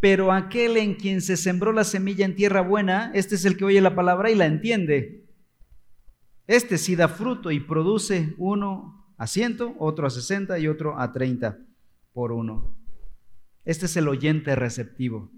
pero 0.00 0.32
aquel 0.32 0.76
en 0.76 0.94
quien 0.94 1.20
se 1.20 1.36
sembró 1.36 1.72
la 1.72 1.84
semilla 1.84 2.24
en 2.24 2.34
tierra 2.34 2.62
buena, 2.62 3.10
este 3.14 3.34
es 3.34 3.44
el 3.44 3.56
que 3.56 3.64
oye 3.64 3.80
la 3.80 3.94
palabra 3.94 4.30
y 4.30 4.34
la 4.34 4.46
entiende. 4.46 5.24
Este 6.46 6.78
sí 6.78 6.96
da 6.96 7.08
fruto 7.08 7.50
y 7.50 7.60
produce 7.60 8.34
uno 8.38 9.06
a 9.16 9.26
ciento, 9.26 9.74
otro 9.78 10.06
a 10.06 10.10
sesenta 10.10 10.58
y 10.58 10.68
otro 10.68 10.98
a 10.98 11.12
treinta 11.12 11.58
por 12.12 12.32
uno. 12.32 12.76
Este 13.64 13.86
es 13.86 13.96
el 13.96 14.08
oyente 14.08 14.54
receptivo. 14.54 15.30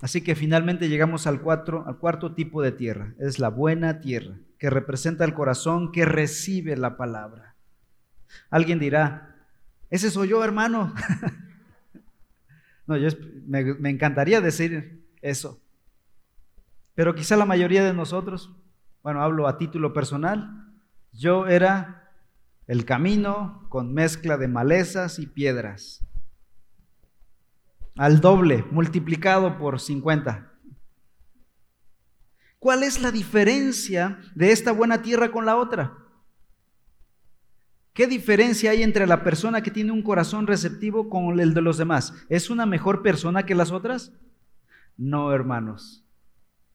Así 0.00 0.22
que 0.22 0.34
finalmente 0.34 0.88
llegamos 0.88 1.26
al, 1.26 1.42
al 1.86 1.98
cuarto 1.98 2.34
tipo 2.34 2.62
de 2.62 2.72
tierra. 2.72 3.14
Es 3.18 3.38
la 3.38 3.48
buena 3.48 4.00
tierra, 4.00 4.38
que 4.58 4.70
representa 4.70 5.24
el 5.24 5.34
corazón 5.34 5.92
que 5.92 6.04
recibe 6.04 6.76
la 6.76 6.96
palabra. 6.96 7.53
Alguien 8.50 8.78
dirá, 8.78 9.36
ese 9.90 10.10
soy 10.10 10.28
yo, 10.28 10.42
hermano. 10.44 10.94
no, 12.86 12.96
yo 12.96 13.08
me 13.46 13.90
encantaría 13.90 14.40
decir 14.40 15.04
eso. 15.22 15.60
Pero 16.94 17.14
quizá 17.14 17.36
la 17.36 17.46
mayoría 17.46 17.84
de 17.84 17.92
nosotros 17.92 18.50
bueno, 19.04 19.22
hablo 19.22 19.46
a 19.46 19.58
título 19.58 19.92
personal, 19.92 20.66
yo 21.12 21.46
era 21.46 22.10
el 22.66 22.86
camino 22.86 23.66
con 23.68 23.92
mezcla 23.92 24.38
de 24.38 24.48
malezas 24.48 25.18
y 25.18 25.26
piedras. 25.26 26.02
Al 27.96 28.22
doble, 28.22 28.64
multiplicado 28.70 29.58
por 29.58 29.78
50. 29.78 30.50
¿Cuál 32.58 32.82
es 32.82 33.02
la 33.02 33.12
diferencia 33.12 34.20
de 34.34 34.52
esta 34.52 34.72
buena 34.72 35.02
tierra 35.02 35.30
con 35.30 35.44
la 35.44 35.56
otra? 35.56 35.98
¿Qué 37.94 38.08
diferencia 38.08 38.72
hay 38.72 38.82
entre 38.82 39.06
la 39.06 39.22
persona 39.22 39.62
que 39.62 39.70
tiene 39.70 39.92
un 39.92 40.02
corazón 40.02 40.48
receptivo 40.48 41.08
con 41.08 41.38
el 41.38 41.54
de 41.54 41.62
los 41.62 41.78
demás? 41.78 42.12
¿Es 42.28 42.50
una 42.50 42.66
mejor 42.66 43.02
persona 43.02 43.46
que 43.46 43.54
las 43.54 43.70
otras? 43.70 44.12
No, 44.96 45.32
hermanos. 45.32 46.04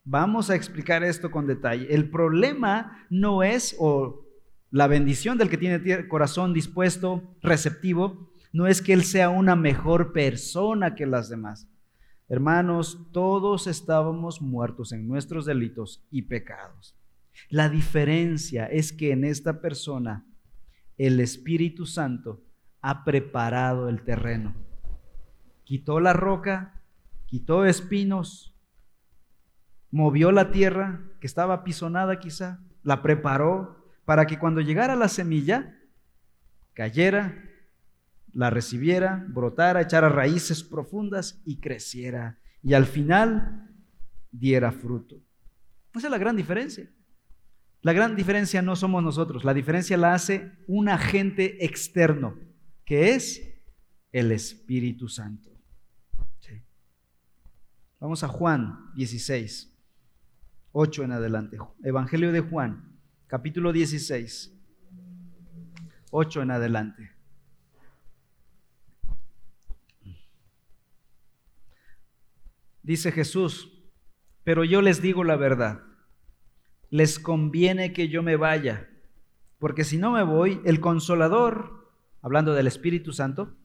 Vamos 0.05 0.49
a 0.49 0.55
explicar 0.55 1.03
esto 1.03 1.29
con 1.29 1.45
detalle. 1.45 1.93
El 1.93 2.09
problema 2.09 3.05
no 3.09 3.43
es, 3.43 3.75
o 3.79 4.25
la 4.71 4.87
bendición 4.87 5.37
del 5.37 5.49
que 5.49 5.57
tiene 5.57 6.07
corazón 6.07 6.53
dispuesto, 6.53 7.35
receptivo, 7.41 8.31
no 8.53 8.65
es 8.67 8.81
que 8.81 8.93
él 8.93 9.03
sea 9.03 9.27
una 9.27 9.57
mejor 9.57 10.13
persona 10.13 10.95
que 10.95 11.05
las 11.05 11.29
demás. 11.29 11.69
Hermanos, 12.29 13.09
todos 13.11 13.67
estábamos 13.67 14.41
muertos 14.41 14.93
en 14.93 15.05
nuestros 15.05 15.45
delitos 15.45 16.01
y 16.11 16.21
pecados. 16.21 16.95
La 17.49 17.67
diferencia 17.67 18.67
es 18.67 18.93
que 18.93 19.11
en 19.11 19.25
esta 19.25 19.59
persona 19.59 20.25
el 20.99 21.21
Espíritu 21.21 21.85
Santo 21.85 22.43
ha 22.81 23.05
preparado 23.05 23.87
el 23.87 24.03
terreno. 24.03 24.53
Quitó 25.63 25.99
la 26.01 26.13
roca, 26.13 26.83
quitó 27.25 27.65
espinos, 27.65 28.53
movió 29.91 30.31
la 30.31 30.51
tierra 30.51 31.01
que 31.21 31.27
estaba 31.27 31.63
pisonada 31.63 32.19
quizá, 32.19 32.59
la 32.83 33.01
preparó 33.01 33.87
para 34.03 34.27
que 34.27 34.37
cuando 34.37 34.59
llegara 34.59 34.97
la 34.97 35.07
semilla, 35.07 35.79
cayera, 36.73 37.45
la 38.33 38.49
recibiera, 38.49 39.25
brotara, 39.29 39.81
echara 39.81 40.09
raíces 40.09 40.63
profundas 40.63 41.41
y 41.45 41.61
creciera. 41.61 42.39
Y 42.61 42.73
al 42.73 42.85
final 42.85 43.69
diera 44.31 44.73
fruto. 44.73 45.15
Esa 45.95 46.07
es 46.07 46.11
la 46.11 46.17
gran 46.17 46.35
diferencia. 46.35 46.89
La 47.81 47.93
gran 47.93 48.15
diferencia 48.15 48.61
no 48.61 48.75
somos 48.75 49.03
nosotros, 49.03 49.43
la 49.43 49.53
diferencia 49.53 49.97
la 49.97 50.13
hace 50.13 50.51
un 50.67 50.89
agente 50.89 51.63
externo, 51.65 52.37
que 52.85 53.13
es 53.13 53.41
el 54.11 54.31
Espíritu 54.31 55.07
Santo. 55.07 55.49
Vamos 57.99 58.23
a 58.23 58.29
Juan 58.29 58.93
16. 58.95 59.75
8 60.71 61.03
en 61.03 61.11
adelante. 61.11 61.57
Evangelio 61.83 62.31
de 62.31 62.39
Juan, 62.39 62.97
capítulo 63.27 63.73
16. 63.73 64.55
8 66.11 66.41
en 66.41 66.51
adelante. 66.51 67.11
Dice 72.81 73.11
Jesús, 73.11 73.71
pero 74.43 74.63
yo 74.63 74.81
les 74.81 75.01
digo 75.01 75.23
la 75.23 75.35
verdad, 75.35 75.83
les 76.89 77.19
conviene 77.19 77.93
que 77.93 78.07
yo 78.07 78.23
me 78.23 78.35
vaya, 78.35 78.89
porque 79.59 79.83
si 79.83 79.97
no 79.97 80.11
me 80.11 80.23
voy, 80.23 80.61
el 80.65 80.79
consolador, 80.79 81.91
hablando 82.21 82.53
del 82.53 82.67
Espíritu 82.67 83.13
Santo, 83.13 83.55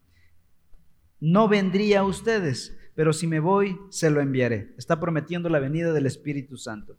no 1.20 1.48
vendría 1.48 2.00
a 2.00 2.04
ustedes, 2.04 2.76
pero 2.94 3.12
si 3.12 3.26
me 3.26 3.40
voy, 3.40 3.78
se 3.90 4.10
lo 4.10 4.20
enviaré. 4.20 4.74
Está 4.76 5.00
prometiendo 5.00 5.48
la 5.48 5.58
venida 5.58 5.92
del 5.92 6.06
Espíritu 6.06 6.56
Santo. 6.56 6.98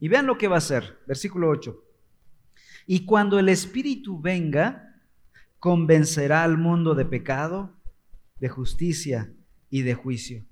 Y 0.00 0.08
vean 0.08 0.26
lo 0.26 0.38
que 0.38 0.48
va 0.48 0.56
a 0.56 0.58
hacer, 0.58 0.98
versículo 1.06 1.48
8. 1.48 1.84
Y 2.86 3.04
cuando 3.04 3.38
el 3.38 3.48
Espíritu 3.48 4.20
venga, 4.20 5.02
convencerá 5.58 6.44
al 6.44 6.56
mundo 6.56 6.94
de 6.94 7.04
pecado, 7.04 7.76
de 8.40 8.48
justicia 8.48 9.32
y 9.68 9.82
de 9.82 9.94
juicio. 9.94 10.44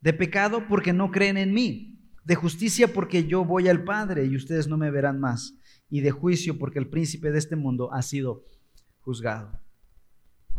De 0.00 0.12
pecado 0.12 0.66
porque 0.68 0.92
no 0.92 1.10
creen 1.10 1.36
en 1.36 1.54
mí. 1.54 1.97
De 2.24 2.34
justicia 2.34 2.92
porque 2.92 3.26
yo 3.26 3.44
voy 3.44 3.68
al 3.68 3.84
Padre 3.84 4.26
y 4.26 4.36
ustedes 4.36 4.68
no 4.68 4.76
me 4.76 4.90
verán 4.90 5.20
más. 5.20 5.54
Y 5.90 6.00
de 6.00 6.10
juicio 6.10 6.58
porque 6.58 6.78
el 6.78 6.88
príncipe 6.88 7.30
de 7.30 7.38
este 7.38 7.56
mundo 7.56 7.92
ha 7.92 8.02
sido 8.02 8.44
juzgado. 9.00 9.58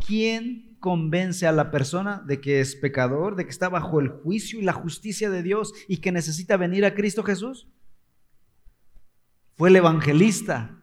¿Quién 0.06 0.76
convence 0.80 1.46
a 1.46 1.52
la 1.52 1.70
persona 1.70 2.22
de 2.26 2.40
que 2.40 2.60
es 2.60 2.74
pecador, 2.74 3.36
de 3.36 3.44
que 3.44 3.50
está 3.50 3.68
bajo 3.68 4.00
el 4.00 4.08
juicio 4.08 4.58
y 4.58 4.62
la 4.62 4.72
justicia 4.72 5.30
de 5.30 5.42
Dios 5.42 5.72
y 5.86 5.98
que 5.98 6.10
necesita 6.10 6.56
venir 6.56 6.84
a 6.84 6.94
Cristo 6.94 7.22
Jesús? 7.22 7.68
¿Fue 9.56 9.68
el 9.68 9.76
evangelista? 9.76 10.82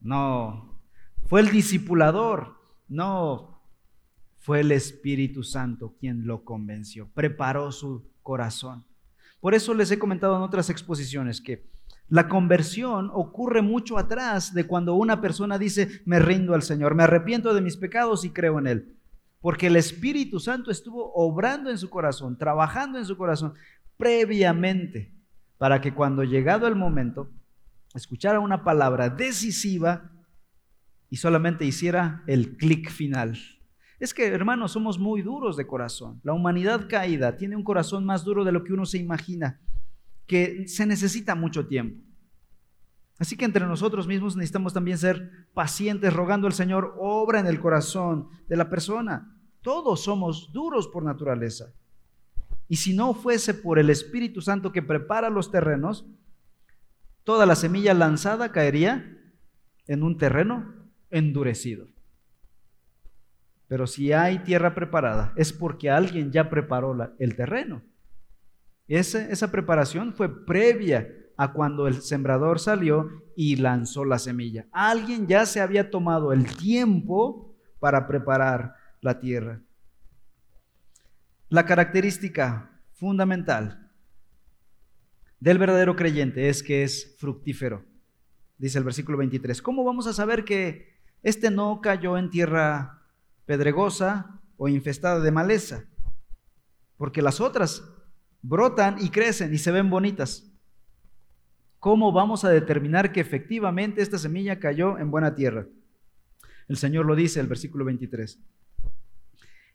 No. 0.00 0.80
¿Fue 1.26 1.40
el 1.40 1.50
discipulador? 1.50 2.56
No. 2.88 3.60
Fue 4.38 4.60
el 4.60 4.72
Espíritu 4.72 5.42
Santo 5.42 5.96
quien 5.98 6.26
lo 6.26 6.44
convenció, 6.44 7.10
preparó 7.12 7.72
su 7.72 8.08
corazón. 8.22 8.86
Por 9.40 9.54
eso 9.54 9.74
les 9.74 9.90
he 9.90 9.98
comentado 9.98 10.36
en 10.36 10.42
otras 10.42 10.70
exposiciones 10.70 11.40
que 11.40 11.64
la 12.08 12.28
conversión 12.28 13.10
ocurre 13.12 13.60
mucho 13.60 13.98
atrás 13.98 14.54
de 14.54 14.64
cuando 14.64 14.94
una 14.94 15.20
persona 15.20 15.58
dice, 15.58 16.02
me 16.06 16.18
rindo 16.18 16.54
al 16.54 16.62
Señor, 16.62 16.94
me 16.94 17.02
arrepiento 17.02 17.52
de 17.52 17.60
mis 17.60 17.76
pecados 17.76 18.24
y 18.24 18.30
creo 18.30 18.58
en 18.58 18.66
Él. 18.66 18.96
Porque 19.40 19.66
el 19.66 19.76
Espíritu 19.76 20.40
Santo 20.40 20.70
estuvo 20.70 21.12
obrando 21.14 21.70
en 21.70 21.78
su 21.78 21.90
corazón, 21.90 22.38
trabajando 22.38 22.98
en 22.98 23.04
su 23.04 23.16
corazón 23.16 23.54
previamente, 23.96 25.12
para 25.58 25.80
que 25.80 25.92
cuando 25.92 26.24
llegado 26.24 26.66
el 26.66 26.76
momento, 26.76 27.30
escuchara 27.94 28.40
una 28.40 28.64
palabra 28.64 29.10
decisiva 29.10 30.10
y 31.10 31.16
solamente 31.16 31.64
hiciera 31.64 32.22
el 32.26 32.56
clic 32.56 32.90
final. 32.90 33.38
Es 33.98 34.14
que, 34.14 34.26
hermanos, 34.26 34.72
somos 34.72 34.98
muy 34.98 35.22
duros 35.22 35.56
de 35.56 35.66
corazón. 35.66 36.20
La 36.22 36.32
humanidad 36.32 36.88
caída 36.88 37.36
tiene 37.36 37.56
un 37.56 37.64
corazón 37.64 38.04
más 38.04 38.24
duro 38.24 38.44
de 38.44 38.52
lo 38.52 38.62
que 38.62 38.72
uno 38.72 38.86
se 38.86 38.98
imagina 38.98 39.60
que 40.26 40.68
se 40.68 40.86
necesita 40.86 41.34
mucho 41.34 41.66
tiempo. 41.66 42.04
Así 43.18 43.36
que 43.36 43.44
entre 43.44 43.66
nosotros 43.66 44.06
mismos 44.06 44.36
necesitamos 44.36 44.72
también 44.72 44.98
ser 44.98 45.48
pacientes, 45.52 46.12
rogando 46.12 46.46
al 46.46 46.52
Señor, 46.52 46.94
obra 46.98 47.40
en 47.40 47.46
el 47.46 47.58
corazón 47.58 48.28
de 48.46 48.56
la 48.56 48.70
persona. 48.70 49.34
Todos 49.62 50.04
somos 50.04 50.52
duros 50.52 50.86
por 50.86 51.02
naturaleza. 51.02 51.72
Y 52.68 52.76
si 52.76 52.94
no 52.94 53.14
fuese 53.14 53.54
por 53.54 53.78
el 53.78 53.90
Espíritu 53.90 54.40
Santo 54.40 54.70
que 54.70 54.82
prepara 54.82 55.30
los 55.30 55.50
terrenos, 55.50 56.06
toda 57.24 57.46
la 57.46 57.56
semilla 57.56 57.94
lanzada 57.94 58.52
caería 58.52 59.18
en 59.86 60.02
un 60.02 60.18
terreno 60.18 60.74
endurecido. 61.10 61.88
Pero 63.68 63.86
si 63.86 64.12
hay 64.12 64.38
tierra 64.40 64.74
preparada, 64.74 65.32
es 65.36 65.52
porque 65.52 65.90
alguien 65.90 66.32
ya 66.32 66.48
preparó 66.48 67.14
el 67.18 67.36
terreno. 67.36 67.82
Esa, 68.88 69.50
preparación 69.52 70.14
fue 70.14 70.46
previa 70.46 71.14
a 71.36 71.52
cuando 71.52 71.86
el 71.86 72.00
sembrador 72.00 72.58
salió 72.58 73.10
y 73.36 73.56
lanzó 73.56 74.06
la 74.06 74.18
semilla. 74.18 74.66
Alguien 74.72 75.26
ya 75.26 75.44
se 75.44 75.60
había 75.60 75.90
tomado 75.90 76.32
el 76.32 76.56
tiempo 76.56 77.54
para 77.78 78.08
preparar 78.08 78.74
la 79.02 79.20
tierra. 79.20 79.60
La 81.50 81.66
característica 81.66 82.80
fundamental 82.94 83.90
del 85.38 85.58
verdadero 85.58 85.94
creyente 85.94 86.48
es 86.48 86.62
que 86.62 86.82
es 86.82 87.16
fructífero, 87.18 87.84
dice 88.56 88.78
el 88.78 88.84
versículo 88.84 89.18
23. 89.18 89.60
¿Cómo 89.60 89.84
vamos 89.84 90.06
a 90.06 90.14
saber 90.14 90.44
que 90.44 90.98
este 91.22 91.50
no 91.50 91.80
cayó 91.82 92.16
en 92.16 92.30
tierra 92.30 92.97
pedregosa 93.48 94.42
o 94.58 94.68
infestada 94.68 95.20
de 95.20 95.32
maleza? 95.32 95.86
Porque 96.98 97.22
las 97.22 97.40
otras 97.40 97.82
brotan 98.42 98.98
y 99.00 99.08
crecen 99.08 99.54
y 99.54 99.58
se 99.58 99.72
ven 99.72 99.88
bonitas. 99.88 100.52
¿Cómo 101.78 102.12
vamos 102.12 102.44
a 102.44 102.50
determinar 102.50 103.10
que 103.10 103.20
efectivamente 103.20 104.02
esta 104.02 104.18
semilla 104.18 104.60
cayó 104.60 104.98
en 104.98 105.10
buena 105.10 105.34
tierra? 105.34 105.66
El 106.68 106.76
Señor 106.76 107.06
lo 107.06 107.16
dice, 107.16 107.40
el 107.40 107.46
versículo 107.46 107.86
23. 107.86 108.38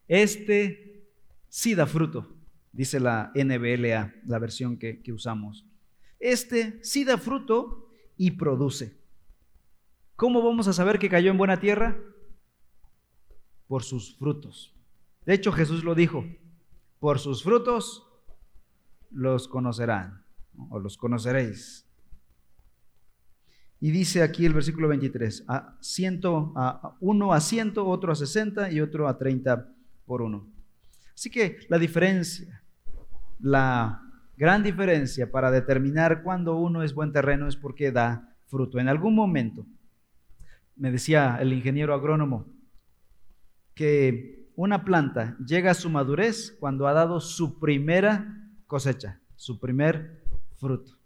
Este 0.07 1.07
sí 1.49 1.73
da 1.73 1.87
fruto, 1.87 2.35
dice 2.73 2.99
la 2.99 3.31
NBLA, 3.33 4.13
la 4.25 4.37
versión 4.37 4.77
que, 4.77 5.01
usamos. 5.11 5.65
Este 6.19 6.79
sí 6.83 7.05
da 7.05 7.17
fruto 7.17 7.89
y 8.17 8.31
produce. 8.31 8.99
¿Cómo 10.15 10.43
vamos 10.43 10.67
a 10.67 10.73
saber 10.73 10.99
que 10.99 11.09
cayó 11.09 11.31
en 11.31 11.39
buena 11.39 11.59
tierra? 11.59 11.97
Por 13.67 13.83
sus 13.83 14.15
frutos. 14.17 14.75
De 15.25 15.33
hecho, 15.33 15.51
Jesús 15.51 15.83
lo 15.83 15.95
dijo, 15.95 16.25
por 16.99 17.19
sus 17.19 17.43
frutos 17.43 18.07
los 19.09 19.47
conocerán 19.47 20.25
o 20.69 20.79
los 20.79 20.97
conoceréis. 20.97 21.87
Y 23.79 23.91
dice 23.91 24.23
aquí 24.23 24.45
el 24.45 24.53
versículo 24.53 24.87
23, 24.87 25.43
a, 25.47 25.75
ciento, 25.81 26.53
a 26.55 26.95
uno 27.01 27.33
a 27.33 27.41
ciento, 27.41 27.85
otro 27.85 28.13
a 28.13 28.15
sesenta 28.15 28.71
y 28.71 28.79
otro 28.79 29.07
a 29.09 29.17
treinta 29.17 29.73
por 30.05 30.21
uno. 30.21 30.47
Así 31.13 31.29
que 31.29 31.59
la 31.67 31.77
diferencia, 31.77 32.63
la 33.39 34.01
gran 34.37 34.63
diferencia 34.63 35.29
para 35.29 35.51
determinar 35.51 36.23
cuándo 36.23 36.55
uno 36.55 36.81
es 36.83 36.93
buen 36.93 37.11
terreno 37.11 37.47
es 37.47 37.55
porque 37.57 37.91
da 37.91 38.33
fruto. 38.47 38.79
En 38.79 38.87
algún 38.87 39.15
momento, 39.15 39.65
me 40.75 40.91
decía 40.91 41.37
el 41.41 41.53
ingeniero 41.53 41.93
agrónomo, 41.93 42.47
que 43.73 44.49
una 44.55 44.85
planta 44.85 45.37
llega 45.45 45.71
a 45.71 45.75
su 45.75 45.89
madurez 45.89 46.55
cuando 46.59 46.87
ha 46.87 46.93
dado 46.93 47.19
su 47.19 47.59
primera 47.59 48.49
cosecha, 48.67 49.19
su 49.35 49.59
primer 49.59 50.23
fruto. 50.55 50.97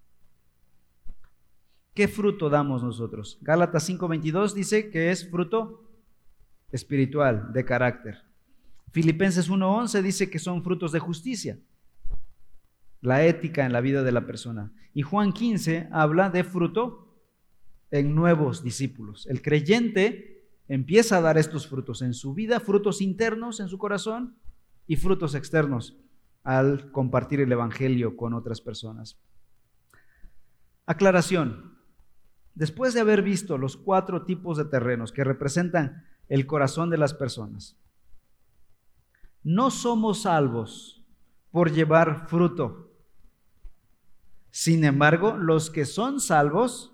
¿Qué 1.93 2.07
fruto 2.07 2.49
damos 2.49 2.83
nosotros? 2.83 3.39
Gálatas 3.41 3.89
5:22 3.89 4.53
dice 4.53 4.89
que 4.89 5.11
es 5.11 5.29
fruto 5.29 5.89
espiritual, 6.71 7.51
de 7.53 7.65
carácter. 7.65 8.19
Filipenses 8.91 9.49
1:11 9.49 10.01
dice 10.01 10.29
que 10.29 10.39
son 10.39 10.63
frutos 10.63 10.91
de 10.91 10.99
justicia, 10.99 11.57
la 13.01 13.25
ética 13.25 13.65
en 13.65 13.73
la 13.73 13.81
vida 13.81 14.03
de 14.03 14.11
la 14.11 14.25
persona. 14.25 14.71
Y 14.93 15.01
Juan 15.01 15.31
15 15.31 15.89
habla 15.91 16.29
de 16.29 16.43
fruto 16.43 17.15
en 17.89 18.13
nuevos 18.13 18.63
discípulos. 18.63 19.25
El 19.27 19.41
creyente 19.41 20.36
empieza 20.67 21.17
a 21.17 21.21
dar 21.21 21.37
estos 21.37 21.67
frutos 21.67 22.01
en 22.01 22.13
su 22.13 22.33
vida, 22.33 22.59
frutos 22.59 23.01
internos 23.01 23.59
en 23.59 23.69
su 23.69 23.77
corazón 23.77 24.37
y 24.85 24.95
frutos 24.95 25.35
externos 25.35 25.97
al 26.43 26.91
compartir 26.91 27.41
el 27.41 27.51
Evangelio 27.51 28.15
con 28.15 28.33
otras 28.33 28.61
personas. 28.61 29.19
Aclaración. 30.85 31.77
Después 32.55 32.93
de 32.93 33.01
haber 33.01 33.21
visto 33.21 33.57
los 33.57 33.77
cuatro 33.77 34.25
tipos 34.25 34.57
de 34.57 34.65
terrenos 34.65 35.11
que 35.11 35.23
representan 35.23 36.05
el 36.27 36.47
corazón 36.47 36.89
de 36.89 36.97
las 36.97 37.13
personas, 37.13 37.77
no 39.43 39.69
somos 39.69 40.23
salvos 40.23 41.05
por 41.51 41.71
llevar 41.71 42.27
fruto. 42.27 42.91
Sin 44.49 44.83
embargo, 44.83 45.37
los 45.37 45.69
que 45.69 45.85
son 45.85 46.19
salvos 46.19 46.93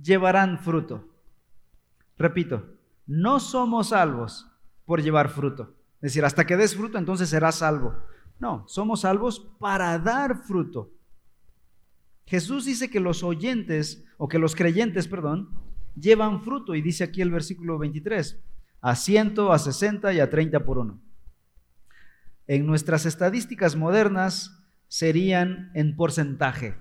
llevarán 0.00 0.58
fruto. 0.58 1.09
Repito, 2.20 2.76
no 3.06 3.40
somos 3.40 3.88
salvos 3.88 4.46
por 4.84 5.02
llevar 5.02 5.30
fruto. 5.30 5.74
Es 6.02 6.12
decir, 6.12 6.22
hasta 6.22 6.46
que 6.46 6.58
des 6.58 6.76
fruto, 6.76 6.98
entonces 6.98 7.30
serás 7.30 7.56
salvo. 7.56 7.96
No, 8.38 8.64
somos 8.68 9.00
salvos 9.00 9.50
para 9.58 9.98
dar 9.98 10.44
fruto. 10.44 10.92
Jesús 12.26 12.66
dice 12.66 12.90
que 12.90 13.00
los 13.00 13.22
oyentes, 13.22 14.04
o 14.18 14.28
que 14.28 14.38
los 14.38 14.54
creyentes, 14.54 15.08
perdón, 15.08 15.48
llevan 15.98 16.42
fruto, 16.42 16.74
y 16.74 16.82
dice 16.82 17.04
aquí 17.04 17.22
el 17.22 17.30
versículo 17.30 17.78
23, 17.78 18.38
a 18.82 18.96
ciento, 18.96 19.50
a 19.50 19.58
60 19.58 20.12
y 20.12 20.20
a 20.20 20.28
30 20.28 20.62
por 20.62 20.76
uno. 20.76 21.00
En 22.46 22.66
nuestras 22.66 23.06
estadísticas 23.06 23.76
modernas 23.76 24.62
serían 24.88 25.70
en 25.72 25.96
porcentaje. 25.96 26.76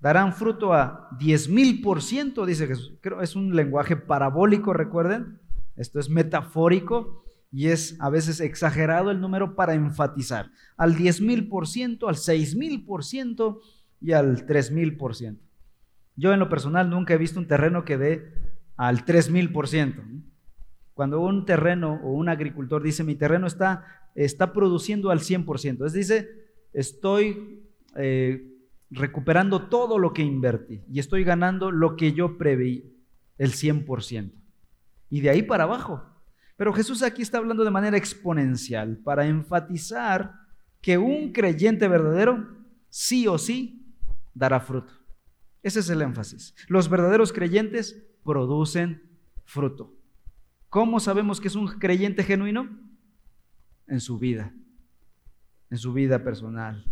Darán 0.00 0.32
fruto 0.32 0.72
a 0.72 1.08
10 1.18 1.50
mil 1.50 1.82
por 1.82 2.02
ciento, 2.02 2.46
dice 2.46 2.66
Jesús. 2.66 2.94
Creo 3.02 3.20
es 3.20 3.36
un 3.36 3.54
lenguaje 3.54 3.96
parabólico, 3.96 4.72
recuerden. 4.72 5.40
Esto 5.76 6.00
es 6.00 6.08
metafórico 6.08 7.24
y 7.52 7.68
es 7.68 7.96
a 8.00 8.08
veces 8.08 8.40
exagerado 8.40 9.10
el 9.10 9.20
número 9.20 9.56
para 9.56 9.74
enfatizar. 9.74 10.50
Al 10.76 10.94
10 10.94 11.20
mil 11.20 11.48
por 11.48 11.66
ciento, 11.66 12.08
al 12.08 12.16
6 12.16 12.56
mil 12.56 12.84
por 12.84 13.04
ciento 13.04 13.60
y 14.00 14.12
al 14.12 14.46
3 14.46 14.70
mil 14.72 14.96
por 14.96 15.14
ciento. 15.14 15.44
Yo 16.16 16.32
en 16.32 16.40
lo 16.40 16.48
personal 16.48 16.88
nunca 16.88 17.14
he 17.14 17.18
visto 17.18 17.38
un 17.38 17.46
terreno 17.46 17.84
que 17.84 17.98
dé 17.98 18.32
al 18.76 19.04
3 19.04 19.30
mil 19.30 19.52
por 19.52 19.68
ciento. 19.68 20.02
Cuando 20.94 21.20
un 21.20 21.44
terreno 21.44 22.00
o 22.02 22.12
un 22.12 22.28
agricultor 22.28 22.82
dice 22.82 23.04
mi 23.04 23.16
terreno 23.16 23.46
está, 23.46 23.84
está 24.14 24.52
produciendo 24.52 25.10
al 25.10 25.20
100 25.20 25.44
por 25.44 25.58
ciento, 25.58 25.86
es 25.86 25.92
dice 25.92 26.28
estoy 26.72 27.64
eh, 27.96 28.59
recuperando 28.90 29.68
todo 29.68 29.98
lo 29.98 30.12
que 30.12 30.22
invertí 30.22 30.82
y 30.90 30.98
estoy 30.98 31.24
ganando 31.24 31.70
lo 31.70 31.96
que 31.96 32.12
yo 32.12 32.38
preví, 32.38 32.96
el 33.38 33.52
100 33.52 33.84
por 33.84 34.02
ciento. 34.02 34.38
Y 35.08 35.20
de 35.20 35.30
ahí 35.30 35.42
para 35.42 35.64
abajo 35.64 36.10
pero 36.60 36.74
Jesús 36.74 37.02
aquí 37.02 37.22
está 37.22 37.38
hablando 37.38 37.64
de 37.64 37.70
manera 37.70 37.96
exponencial 37.96 38.98
para 38.98 39.24
enfatizar 39.24 40.34
que 40.82 40.98
un 40.98 41.32
creyente 41.32 41.88
verdadero 41.88 42.54
sí 42.90 43.26
o 43.26 43.38
sí 43.38 43.96
dará 44.34 44.60
fruto. 44.60 44.92
Ese 45.62 45.80
es 45.80 45.88
el 45.88 46.02
énfasis. 46.02 46.54
Los 46.68 46.90
verdaderos 46.90 47.32
creyentes 47.32 48.06
producen 48.22 49.02
fruto. 49.46 49.96
¿Cómo 50.68 51.00
sabemos 51.00 51.40
que 51.40 51.48
es 51.48 51.54
un 51.54 51.66
creyente 51.66 52.24
genuino? 52.24 52.68
En 53.86 54.00
su 54.00 54.18
vida, 54.18 54.52
en 55.70 55.78
su 55.78 55.94
vida 55.94 56.22
personal, 56.22 56.84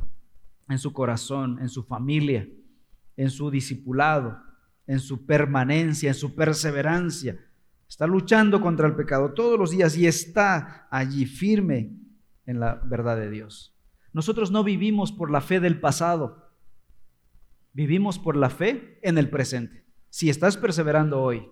en 0.68 0.78
su 0.78 0.92
corazón, 0.92 1.58
en 1.60 1.68
su 1.68 1.82
familia, 1.84 2.48
en 3.16 3.30
su 3.30 3.50
discipulado, 3.50 4.40
en 4.86 5.00
su 5.00 5.26
permanencia, 5.26 6.08
en 6.08 6.14
su 6.14 6.34
perseverancia, 6.34 7.38
Está 7.88 8.06
luchando 8.06 8.60
contra 8.60 8.86
el 8.86 8.94
pecado 8.94 9.32
todos 9.32 9.58
los 9.58 9.70
días 9.70 9.96
y 9.96 10.06
está 10.06 10.86
allí 10.90 11.24
firme 11.24 11.96
en 12.44 12.60
la 12.60 12.74
verdad 12.84 13.16
de 13.16 13.30
Dios. 13.30 13.74
Nosotros 14.12 14.50
no 14.50 14.62
vivimos 14.62 15.10
por 15.10 15.30
la 15.30 15.40
fe 15.40 15.58
del 15.58 15.80
pasado, 15.80 16.52
vivimos 17.72 18.18
por 18.18 18.36
la 18.36 18.50
fe 18.50 19.00
en 19.02 19.16
el 19.16 19.30
presente. 19.30 19.86
Si 20.10 20.28
estás 20.28 20.56
perseverando 20.56 21.20
hoy. 21.20 21.48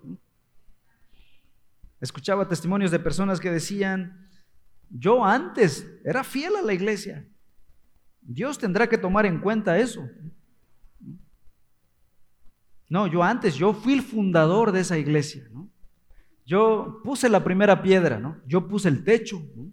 Escuchaba 1.99 2.47
testimonios 2.47 2.91
de 2.91 2.99
personas 2.99 3.39
que 3.39 3.49
decían, 3.49 4.29
yo 4.89 5.25
antes 5.25 5.99
era 6.05 6.23
fiel 6.23 6.55
a 6.55 6.61
la 6.61 6.73
iglesia. 6.73 7.27
Dios 8.27 8.57
tendrá 8.57 8.87
que 8.87 8.97
tomar 8.97 9.25
en 9.25 9.39
cuenta 9.39 9.79
eso. 9.79 10.05
No, 12.89 13.07
yo 13.07 13.23
antes, 13.23 13.55
yo 13.55 13.73
fui 13.73 13.93
el 13.93 14.01
fundador 14.01 14.73
de 14.73 14.81
esa 14.81 14.97
iglesia. 14.97 15.47
¿no? 15.51 15.69
Yo 16.45 17.01
puse 17.03 17.29
la 17.29 17.43
primera 17.43 17.81
piedra, 17.81 18.19
¿no? 18.19 18.37
Yo 18.45 18.67
puse 18.67 18.89
el 18.89 19.03
techo, 19.03 19.41
¿no? 19.55 19.71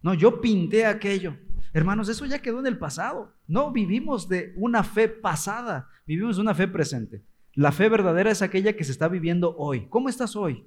No, 0.00 0.14
yo 0.14 0.40
pinté 0.40 0.86
aquello. 0.86 1.36
Hermanos, 1.74 2.08
eso 2.08 2.24
ya 2.24 2.40
quedó 2.40 2.60
en 2.60 2.66
el 2.66 2.78
pasado. 2.78 3.34
No 3.46 3.70
vivimos 3.70 4.28
de 4.28 4.54
una 4.56 4.82
fe 4.82 5.08
pasada, 5.08 5.88
vivimos 6.06 6.36
de 6.36 6.42
una 6.42 6.54
fe 6.54 6.68
presente. 6.68 7.22
La 7.54 7.72
fe 7.72 7.88
verdadera 7.88 8.30
es 8.30 8.40
aquella 8.40 8.74
que 8.74 8.84
se 8.84 8.92
está 8.92 9.08
viviendo 9.08 9.54
hoy. 9.56 9.88
¿Cómo 9.88 10.08
estás 10.08 10.36
hoy? 10.36 10.66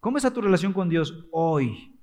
¿Cómo 0.00 0.16
está 0.16 0.32
tu 0.32 0.40
relación 0.40 0.72
con 0.72 0.88
Dios 0.88 1.26
hoy? 1.30 1.96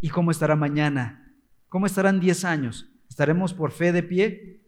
¿Y 0.00 0.10
cómo 0.10 0.30
estará 0.30 0.54
mañana? 0.54 1.34
¿Cómo 1.68 1.86
estarán 1.86 2.20
10 2.20 2.44
años? 2.44 2.92
¿Estaremos 3.18 3.52
por 3.52 3.72
fe 3.72 3.90
de 3.90 4.04
pie? 4.04 4.60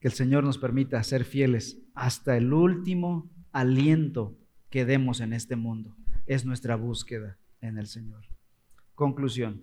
Que 0.00 0.08
el 0.08 0.14
Señor 0.14 0.42
nos 0.42 0.58
permita 0.58 1.00
ser 1.04 1.24
fieles 1.24 1.78
hasta 1.94 2.36
el 2.36 2.52
último 2.52 3.30
aliento 3.52 4.36
que 4.68 4.84
demos 4.84 5.20
en 5.20 5.32
este 5.32 5.54
mundo. 5.54 5.94
Es 6.26 6.44
nuestra 6.44 6.74
búsqueda 6.74 7.38
en 7.60 7.78
el 7.78 7.86
Señor. 7.86 8.24
Conclusión. 8.96 9.62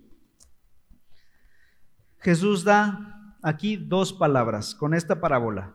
Jesús 2.20 2.64
da 2.64 3.36
aquí 3.42 3.76
dos 3.76 4.14
palabras 4.14 4.74
con 4.74 4.94
esta 4.94 5.20
parábola. 5.20 5.74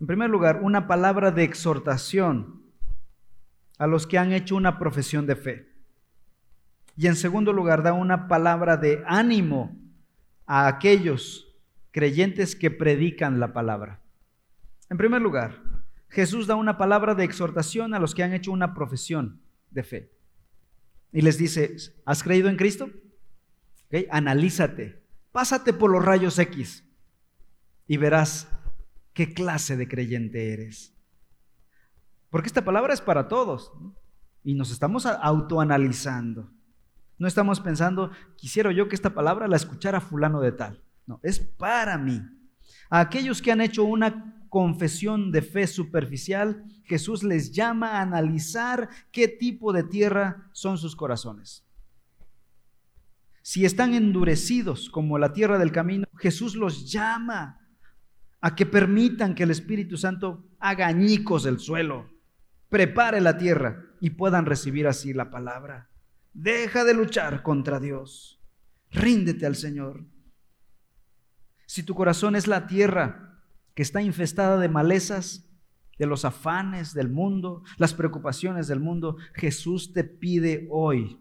En 0.00 0.06
primer 0.06 0.30
lugar, 0.30 0.62
una 0.62 0.86
palabra 0.86 1.30
de 1.32 1.44
exhortación 1.44 2.62
a 3.76 3.86
los 3.86 4.06
que 4.06 4.16
han 4.16 4.32
hecho 4.32 4.56
una 4.56 4.78
profesión 4.78 5.26
de 5.26 5.36
fe. 5.36 5.68
Y 6.96 7.08
en 7.08 7.16
segundo 7.16 7.52
lugar, 7.52 7.82
da 7.82 7.92
una 7.92 8.26
palabra 8.26 8.78
de 8.78 9.02
ánimo 9.06 9.76
a 10.52 10.66
aquellos 10.66 11.46
creyentes 11.92 12.56
que 12.56 12.72
predican 12.72 13.38
la 13.38 13.52
palabra. 13.52 14.02
En 14.88 14.96
primer 14.96 15.22
lugar, 15.22 15.62
Jesús 16.08 16.48
da 16.48 16.56
una 16.56 16.76
palabra 16.76 17.14
de 17.14 17.22
exhortación 17.22 17.94
a 17.94 18.00
los 18.00 18.16
que 18.16 18.24
han 18.24 18.32
hecho 18.32 18.50
una 18.50 18.74
profesión 18.74 19.40
de 19.70 19.84
fe. 19.84 20.12
Y 21.12 21.20
les 21.20 21.38
dice, 21.38 21.76
¿has 22.04 22.24
creído 22.24 22.48
en 22.48 22.56
Cristo? 22.56 22.90
Analízate, 24.10 25.00
pásate 25.30 25.72
por 25.72 25.88
los 25.88 26.04
rayos 26.04 26.36
X 26.36 26.84
y 27.86 27.96
verás 27.96 28.48
qué 29.12 29.32
clase 29.32 29.76
de 29.76 29.86
creyente 29.86 30.52
eres. 30.52 30.92
Porque 32.28 32.48
esta 32.48 32.64
palabra 32.64 32.92
es 32.92 33.00
para 33.00 33.28
todos 33.28 33.72
y 34.42 34.54
nos 34.54 34.72
estamos 34.72 35.06
autoanalizando. 35.06 36.50
No 37.20 37.28
estamos 37.28 37.60
pensando, 37.60 38.10
quisiera 38.34 38.72
yo 38.72 38.88
que 38.88 38.94
esta 38.94 39.12
palabra 39.12 39.46
la 39.46 39.56
escuchara 39.56 40.00
fulano 40.00 40.40
de 40.40 40.52
tal. 40.52 40.82
No, 41.06 41.20
es 41.22 41.38
para 41.38 41.98
mí. 41.98 42.22
A 42.88 43.00
aquellos 43.00 43.42
que 43.42 43.52
han 43.52 43.60
hecho 43.60 43.84
una 43.84 44.46
confesión 44.48 45.30
de 45.30 45.42
fe 45.42 45.66
superficial, 45.66 46.64
Jesús 46.84 47.22
les 47.22 47.52
llama 47.52 47.90
a 47.90 48.00
analizar 48.00 48.88
qué 49.12 49.28
tipo 49.28 49.74
de 49.74 49.82
tierra 49.82 50.48
son 50.52 50.78
sus 50.78 50.96
corazones. 50.96 51.62
Si 53.42 53.66
están 53.66 53.92
endurecidos 53.92 54.88
como 54.88 55.18
la 55.18 55.34
tierra 55.34 55.58
del 55.58 55.72
camino, 55.72 56.06
Jesús 56.16 56.56
los 56.56 56.90
llama 56.90 57.60
a 58.40 58.54
que 58.54 58.64
permitan 58.64 59.34
que 59.34 59.42
el 59.42 59.50
Espíritu 59.50 59.98
Santo 59.98 60.48
haga 60.58 60.86
añicos 60.86 61.42
del 61.42 61.58
suelo, 61.58 62.08
prepare 62.70 63.20
la 63.20 63.36
tierra 63.36 63.84
y 64.00 64.08
puedan 64.08 64.46
recibir 64.46 64.88
así 64.88 65.12
la 65.12 65.30
palabra. 65.30 65.89
Deja 66.32 66.84
de 66.84 66.94
luchar 66.94 67.42
contra 67.42 67.80
Dios. 67.80 68.40
Ríndete 68.90 69.46
al 69.46 69.56
Señor. 69.56 70.04
Si 71.66 71.82
tu 71.82 71.94
corazón 71.94 72.36
es 72.36 72.46
la 72.46 72.66
tierra 72.66 73.40
que 73.74 73.82
está 73.82 74.02
infestada 74.02 74.58
de 74.58 74.68
malezas, 74.68 75.46
de 75.98 76.06
los 76.06 76.24
afanes 76.24 76.94
del 76.94 77.10
mundo, 77.10 77.62
las 77.76 77.92
preocupaciones 77.92 78.66
del 78.68 78.80
mundo, 78.80 79.18
Jesús 79.34 79.92
te 79.92 80.02
pide 80.02 80.66
hoy 80.70 81.20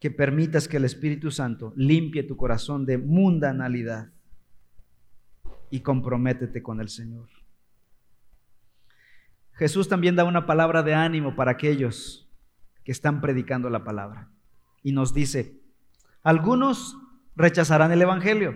que 0.00 0.10
permitas 0.10 0.68
que 0.68 0.78
el 0.78 0.84
Espíritu 0.84 1.30
Santo 1.30 1.72
limpie 1.76 2.22
tu 2.22 2.36
corazón 2.36 2.86
de 2.86 2.98
mundanalidad 2.98 4.10
y 5.70 5.80
comprométete 5.80 6.62
con 6.62 6.80
el 6.80 6.88
Señor. 6.88 7.28
Jesús 9.52 9.88
también 9.88 10.16
da 10.16 10.24
una 10.24 10.46
palabra 10.46 10.82
de 10.82 10.94
ánimo 10.94 11.36
para 11.36 11.52
aquellos 11.52 12.25
que 12.86 12.92
están 12.92 13.20
predicando 13.20 13.68
la 13.68 13.82
palabra. 13.82 14.30
Y 14.84 14.92
nos 14.92 15.12
dice, 15.12 15.60
algunos 16.22 16.96
rechazarán 17.34 17.90
el 17.90 18.00
Evangelio. 18.00 18.54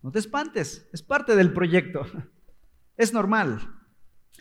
No 0.00 0.12
te 0.12 0.20
espantes, 0.20 0.88
es 0.92 1.02
parte 1.02 1.34
del 1.34 1.52
proyecto. 1.52 2.06
Es 2.98 3.12
normal. 3.12 3.60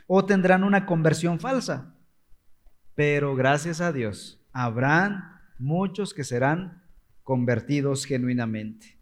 O 0.07 0.23
tendrán 0.23 0.63
una 0.63 0.85
conversión 0.85 1.41
falsa. 1.41 1.93
Pero 2.93 3.35
gracias 3.35 3.81
a 3.81 3.91
Dios, 3.91 4.41
habrán 4.53 5.41
muchos 5.59 6.13
que 6.13 6.23
serán 6.23 6.83
convertidos 7.21 8.05
genuinamente. 8.05 8.97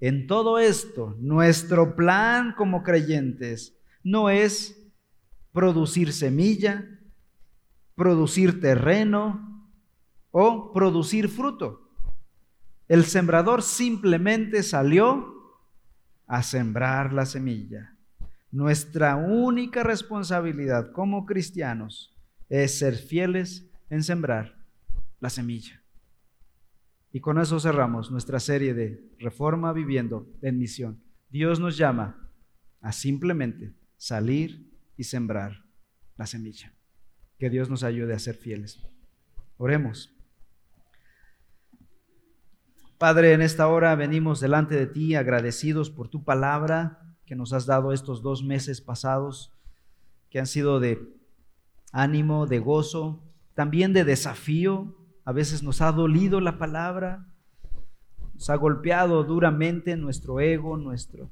En 0.00 0.26
todo 0.26 0.58
esto, 0.58 1.14
nuestro 1.18 1.94
plan 1.94 2.54
como 2.56 2.82
creyentes 2.82 3.76
no 4.02 4.30
es 4.30 4.82
producir 5.52 6.14
semilla, 6.14 6.88
producir 7.94 8.60
terreno 8.60 9.70
o 10.30 10.72
producir 10.72 11.28
fruto. 11.28 11.90
El 12.88 13.04
sembrador 13.04 13.62
simplemente 13.62 14.62
salió 14.62 15.34
a 16.26 16.42
sembrar 16.42 17.12
la 17.12 17.26
semilla. 17.26 17.96
Nuestra 18.50 19.16
única 19.16 19.82
responsabilidad 19.82 20.92
como 20.92 21.26
cristianos 21.26 22.16
es 22.48 22.78
ser 22.78 22.94
fieles 22.94 23.70
en 23.90 24.02
sembrar 24.02 24.58
la 25.20 25.30
semilla. 25.30 25.82
Y 27.12 27.20
con 27.20 27.38
eso 27.38 27.60
cerramos 27.60 28.10
nuestra 28.10 28.40
serie 28.40 28.74
de 28.74 29.08
Reforma 29.18 29.72
Viviendo 29.72 30.28
en 30.42 30.58
Misión. 30.58 31.02
Dios 31.30 31.60
nos 31.60 31.76
llama 31.76 32.30
a 32.80 32.92
simplemente 32.92 33.72
salir 33.96 34.70
y 34.96 35.04
sembrar 35.04 35.64
la 36.16 36.26
semilla. 36.26 36.73
Que 37.44 37.50
Dios 37.50 37.68
nos 37.68 37.84
ayude 37.84 38.14
a 38.14 38.18
ser 38.18 38.36
fieles. 38.36 38.80
Oremos. 39.58 40.10
Padre, 42.96 43.34
en 43.34 43.42
esta 43.42 43.68
hora 43.68 43.94
venimos 43.96 44.40
delante 44.40 44.76
de 44.76 44.86
ti 44.86 45.14
agradecidos 45.14 45.90
por 45.90 46.08
tu 46.08 46.24
palabra 46.24 47.14
que 47.26 47.36
nos 47.36 47.52
has 47.52 47.66
dado 47.66 47.92
estos 47.92 48.22
dos 48.22 48.42
meses 48.42 48.80
pasados, 48.80 49.52
que 50.30 50.38
han 50.38 50.46
sido 50.46 50.80
de 50.80 50.98
ánimo, 51.92 52.46
de 52.46 52.60
gozo, 52.60 53.22
también 53.52 53.92
de 53.92 54.04
desafío. 54.04 54.96
A 55.26 55.32
veces 55.32 55.62
nos 55.62 55.82
ha 55.82 55.92
dolido 55.92 56.40
la 56.40 56.56
palabra, 56.56 57.28
nos 58.32 58.48
ha 58.48 58.54
golpeado 58.54 59.22
duramente 59.22 59.98
nuestro 59.98 60.40
ego, 60.40 60.78
nuestro, 60.78 61.30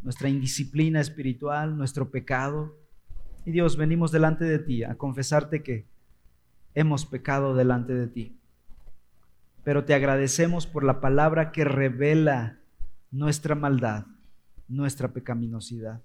nuestra 0.00 0.30
indisciplina 0.30 1.02
espiritual, 1.02 1.76
nuestro 1.76 2.10
pecado. 2.10 2.78
Y 3.48 3.50
Dios, 3.50 3.78
venimos 3.78 4.12
delante 4.12 4.44
de 4.44 4.58
ti 4.58 4.84
a 4.84 4.96
confesarte 4.96 5.62
que 5.62 5.88
hemos 6.74 7.06
pecado 7.06 7.54
delante 7.54 7.94
de 7.94 8.06
ti. 8.06 8.38
Pero 9.64 9.86
te 9.86 9.94
agradecemos 9.94 10.66
por 10.66 10.84
la 10.84 11.00
palabra 11.00 11.50
que 11.50 11.64
revela 11.64 12.58
nuestra 13.10 13.54
maldad, 13.54 14.04
nuestra 14.68 15.14
pecaminosidad. 15.14 16.02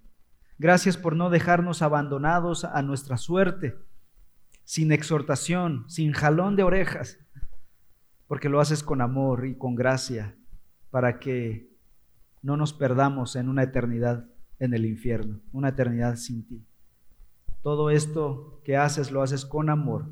Gracias 0.57 0.95
por 0.95 1.17
no 1.17 1.29
dejarnos 1.29 1.81
abandonados 1.81 2.63
a 2.63 2.81
nuestra 2.81 3.17
suerte, 3.17 3.75
sin 4.63 4.93
exhortación, 4.93 5.83
sin 5.89 6.13
jalón 6.13 6.55
de 6.55 6.63
orejas, 6.63 7.19
porque 8.29 8.47
lo 8.47 8.61
haces 8.61 8.83
con 8.83 9.01
amor 9.01 9.45
y 9.45 9.57
con 9.57 9.75
gracia 9.75 10.37
para 10.91 11.19
que 11.19 11.69
no 12.41 12.55
nos 12.55 12.71
perdamos 12.71 13.35
en 13.35 13.49
una 13.49 13.63
eternidad 13.63 14.29
en 14.59 14.73
el 14.73 14.85
infierno, 14.85 15.41
una 15.51 15.67
eternidad 15.67 16.15
sin 16.15 16.47
ti. 16.47 16.65
Todo 17.63 17.89
esto 17.89 18.61
que 18.65 18.75
haces 18.75 19.09
lo 19.09 19.21
haces 19.21 19.45
con 19.45 19.69
amor, 19.69 20.05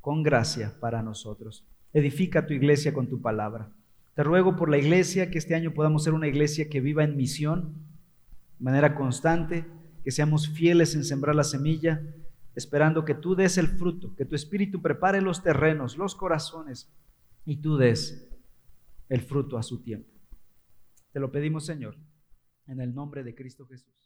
con 0.00 0.24
gracia 0.24 0.74
para 0.80 1.02
nosotros. 1.02 1.64
Edifica 1.92 2.46
tu 2.46 2.52
iglesia 2.52 2.92
con 2.92 3.08
tu 3.08 3.22
palabra. 3.22 3.70
Te 4.14 4.24
ruego 4.24 4.56
por 4.56 4.68
la 4.68 4.76
iglesia 4.76 5.30
que 5.30 5.38
este 5.38 5.54
año 5.54 5.72
podamos 5.72 6.02
ser 6.02 6.14
una 6.14 6.26
iglesia 6.26 6.68
que 6.68 6.80
viva 6.80 7.04
en 7.04 7.16
misión, 7.16 7.74
de 8.58 8.64
manera 8.64 8.96
constante, 8.96 9.64
que 10.02 10.10
seamos 10.10 10.48
fieles 10.48 10.96
en 10.96 11.04
sembrar 11.04 11.36
la 11.36 11.44
semilla, 11.44 12.02
esperando 12.56 13.04
que 13.04 13.14
tú 13.14 13.36
des 13.36 13.56
el 13.56 13.68
fruto, 13.68 14.14
que 14.16 14.24
tu 14.24 14.34
espíritu 14.34 14.82
prepare 14.82 15.22
los 15.22 15.44
terrenos, 15.44 15.96
los 15.96 16.16
corazones, 16.16 16.92
y 17.44 17.58
tú 17.58 17.76
des 17.76 18.28
el 19.08 19.20
fruto 19.20 19.58
a 19.58 19.62
su 19.62 19.80
tiempo. 19.82 20.10
Te 21.12 21.20
lo 21.20 21.30
pedimos, 21.30 21.64
Señor, 21.64 21.96
en 22.66 22.80
el 22.80 22.94
nombre 22.94 23.22
de 23.22 23.34
Cristo 23.34 23.64
Jesús. 23.66 24.01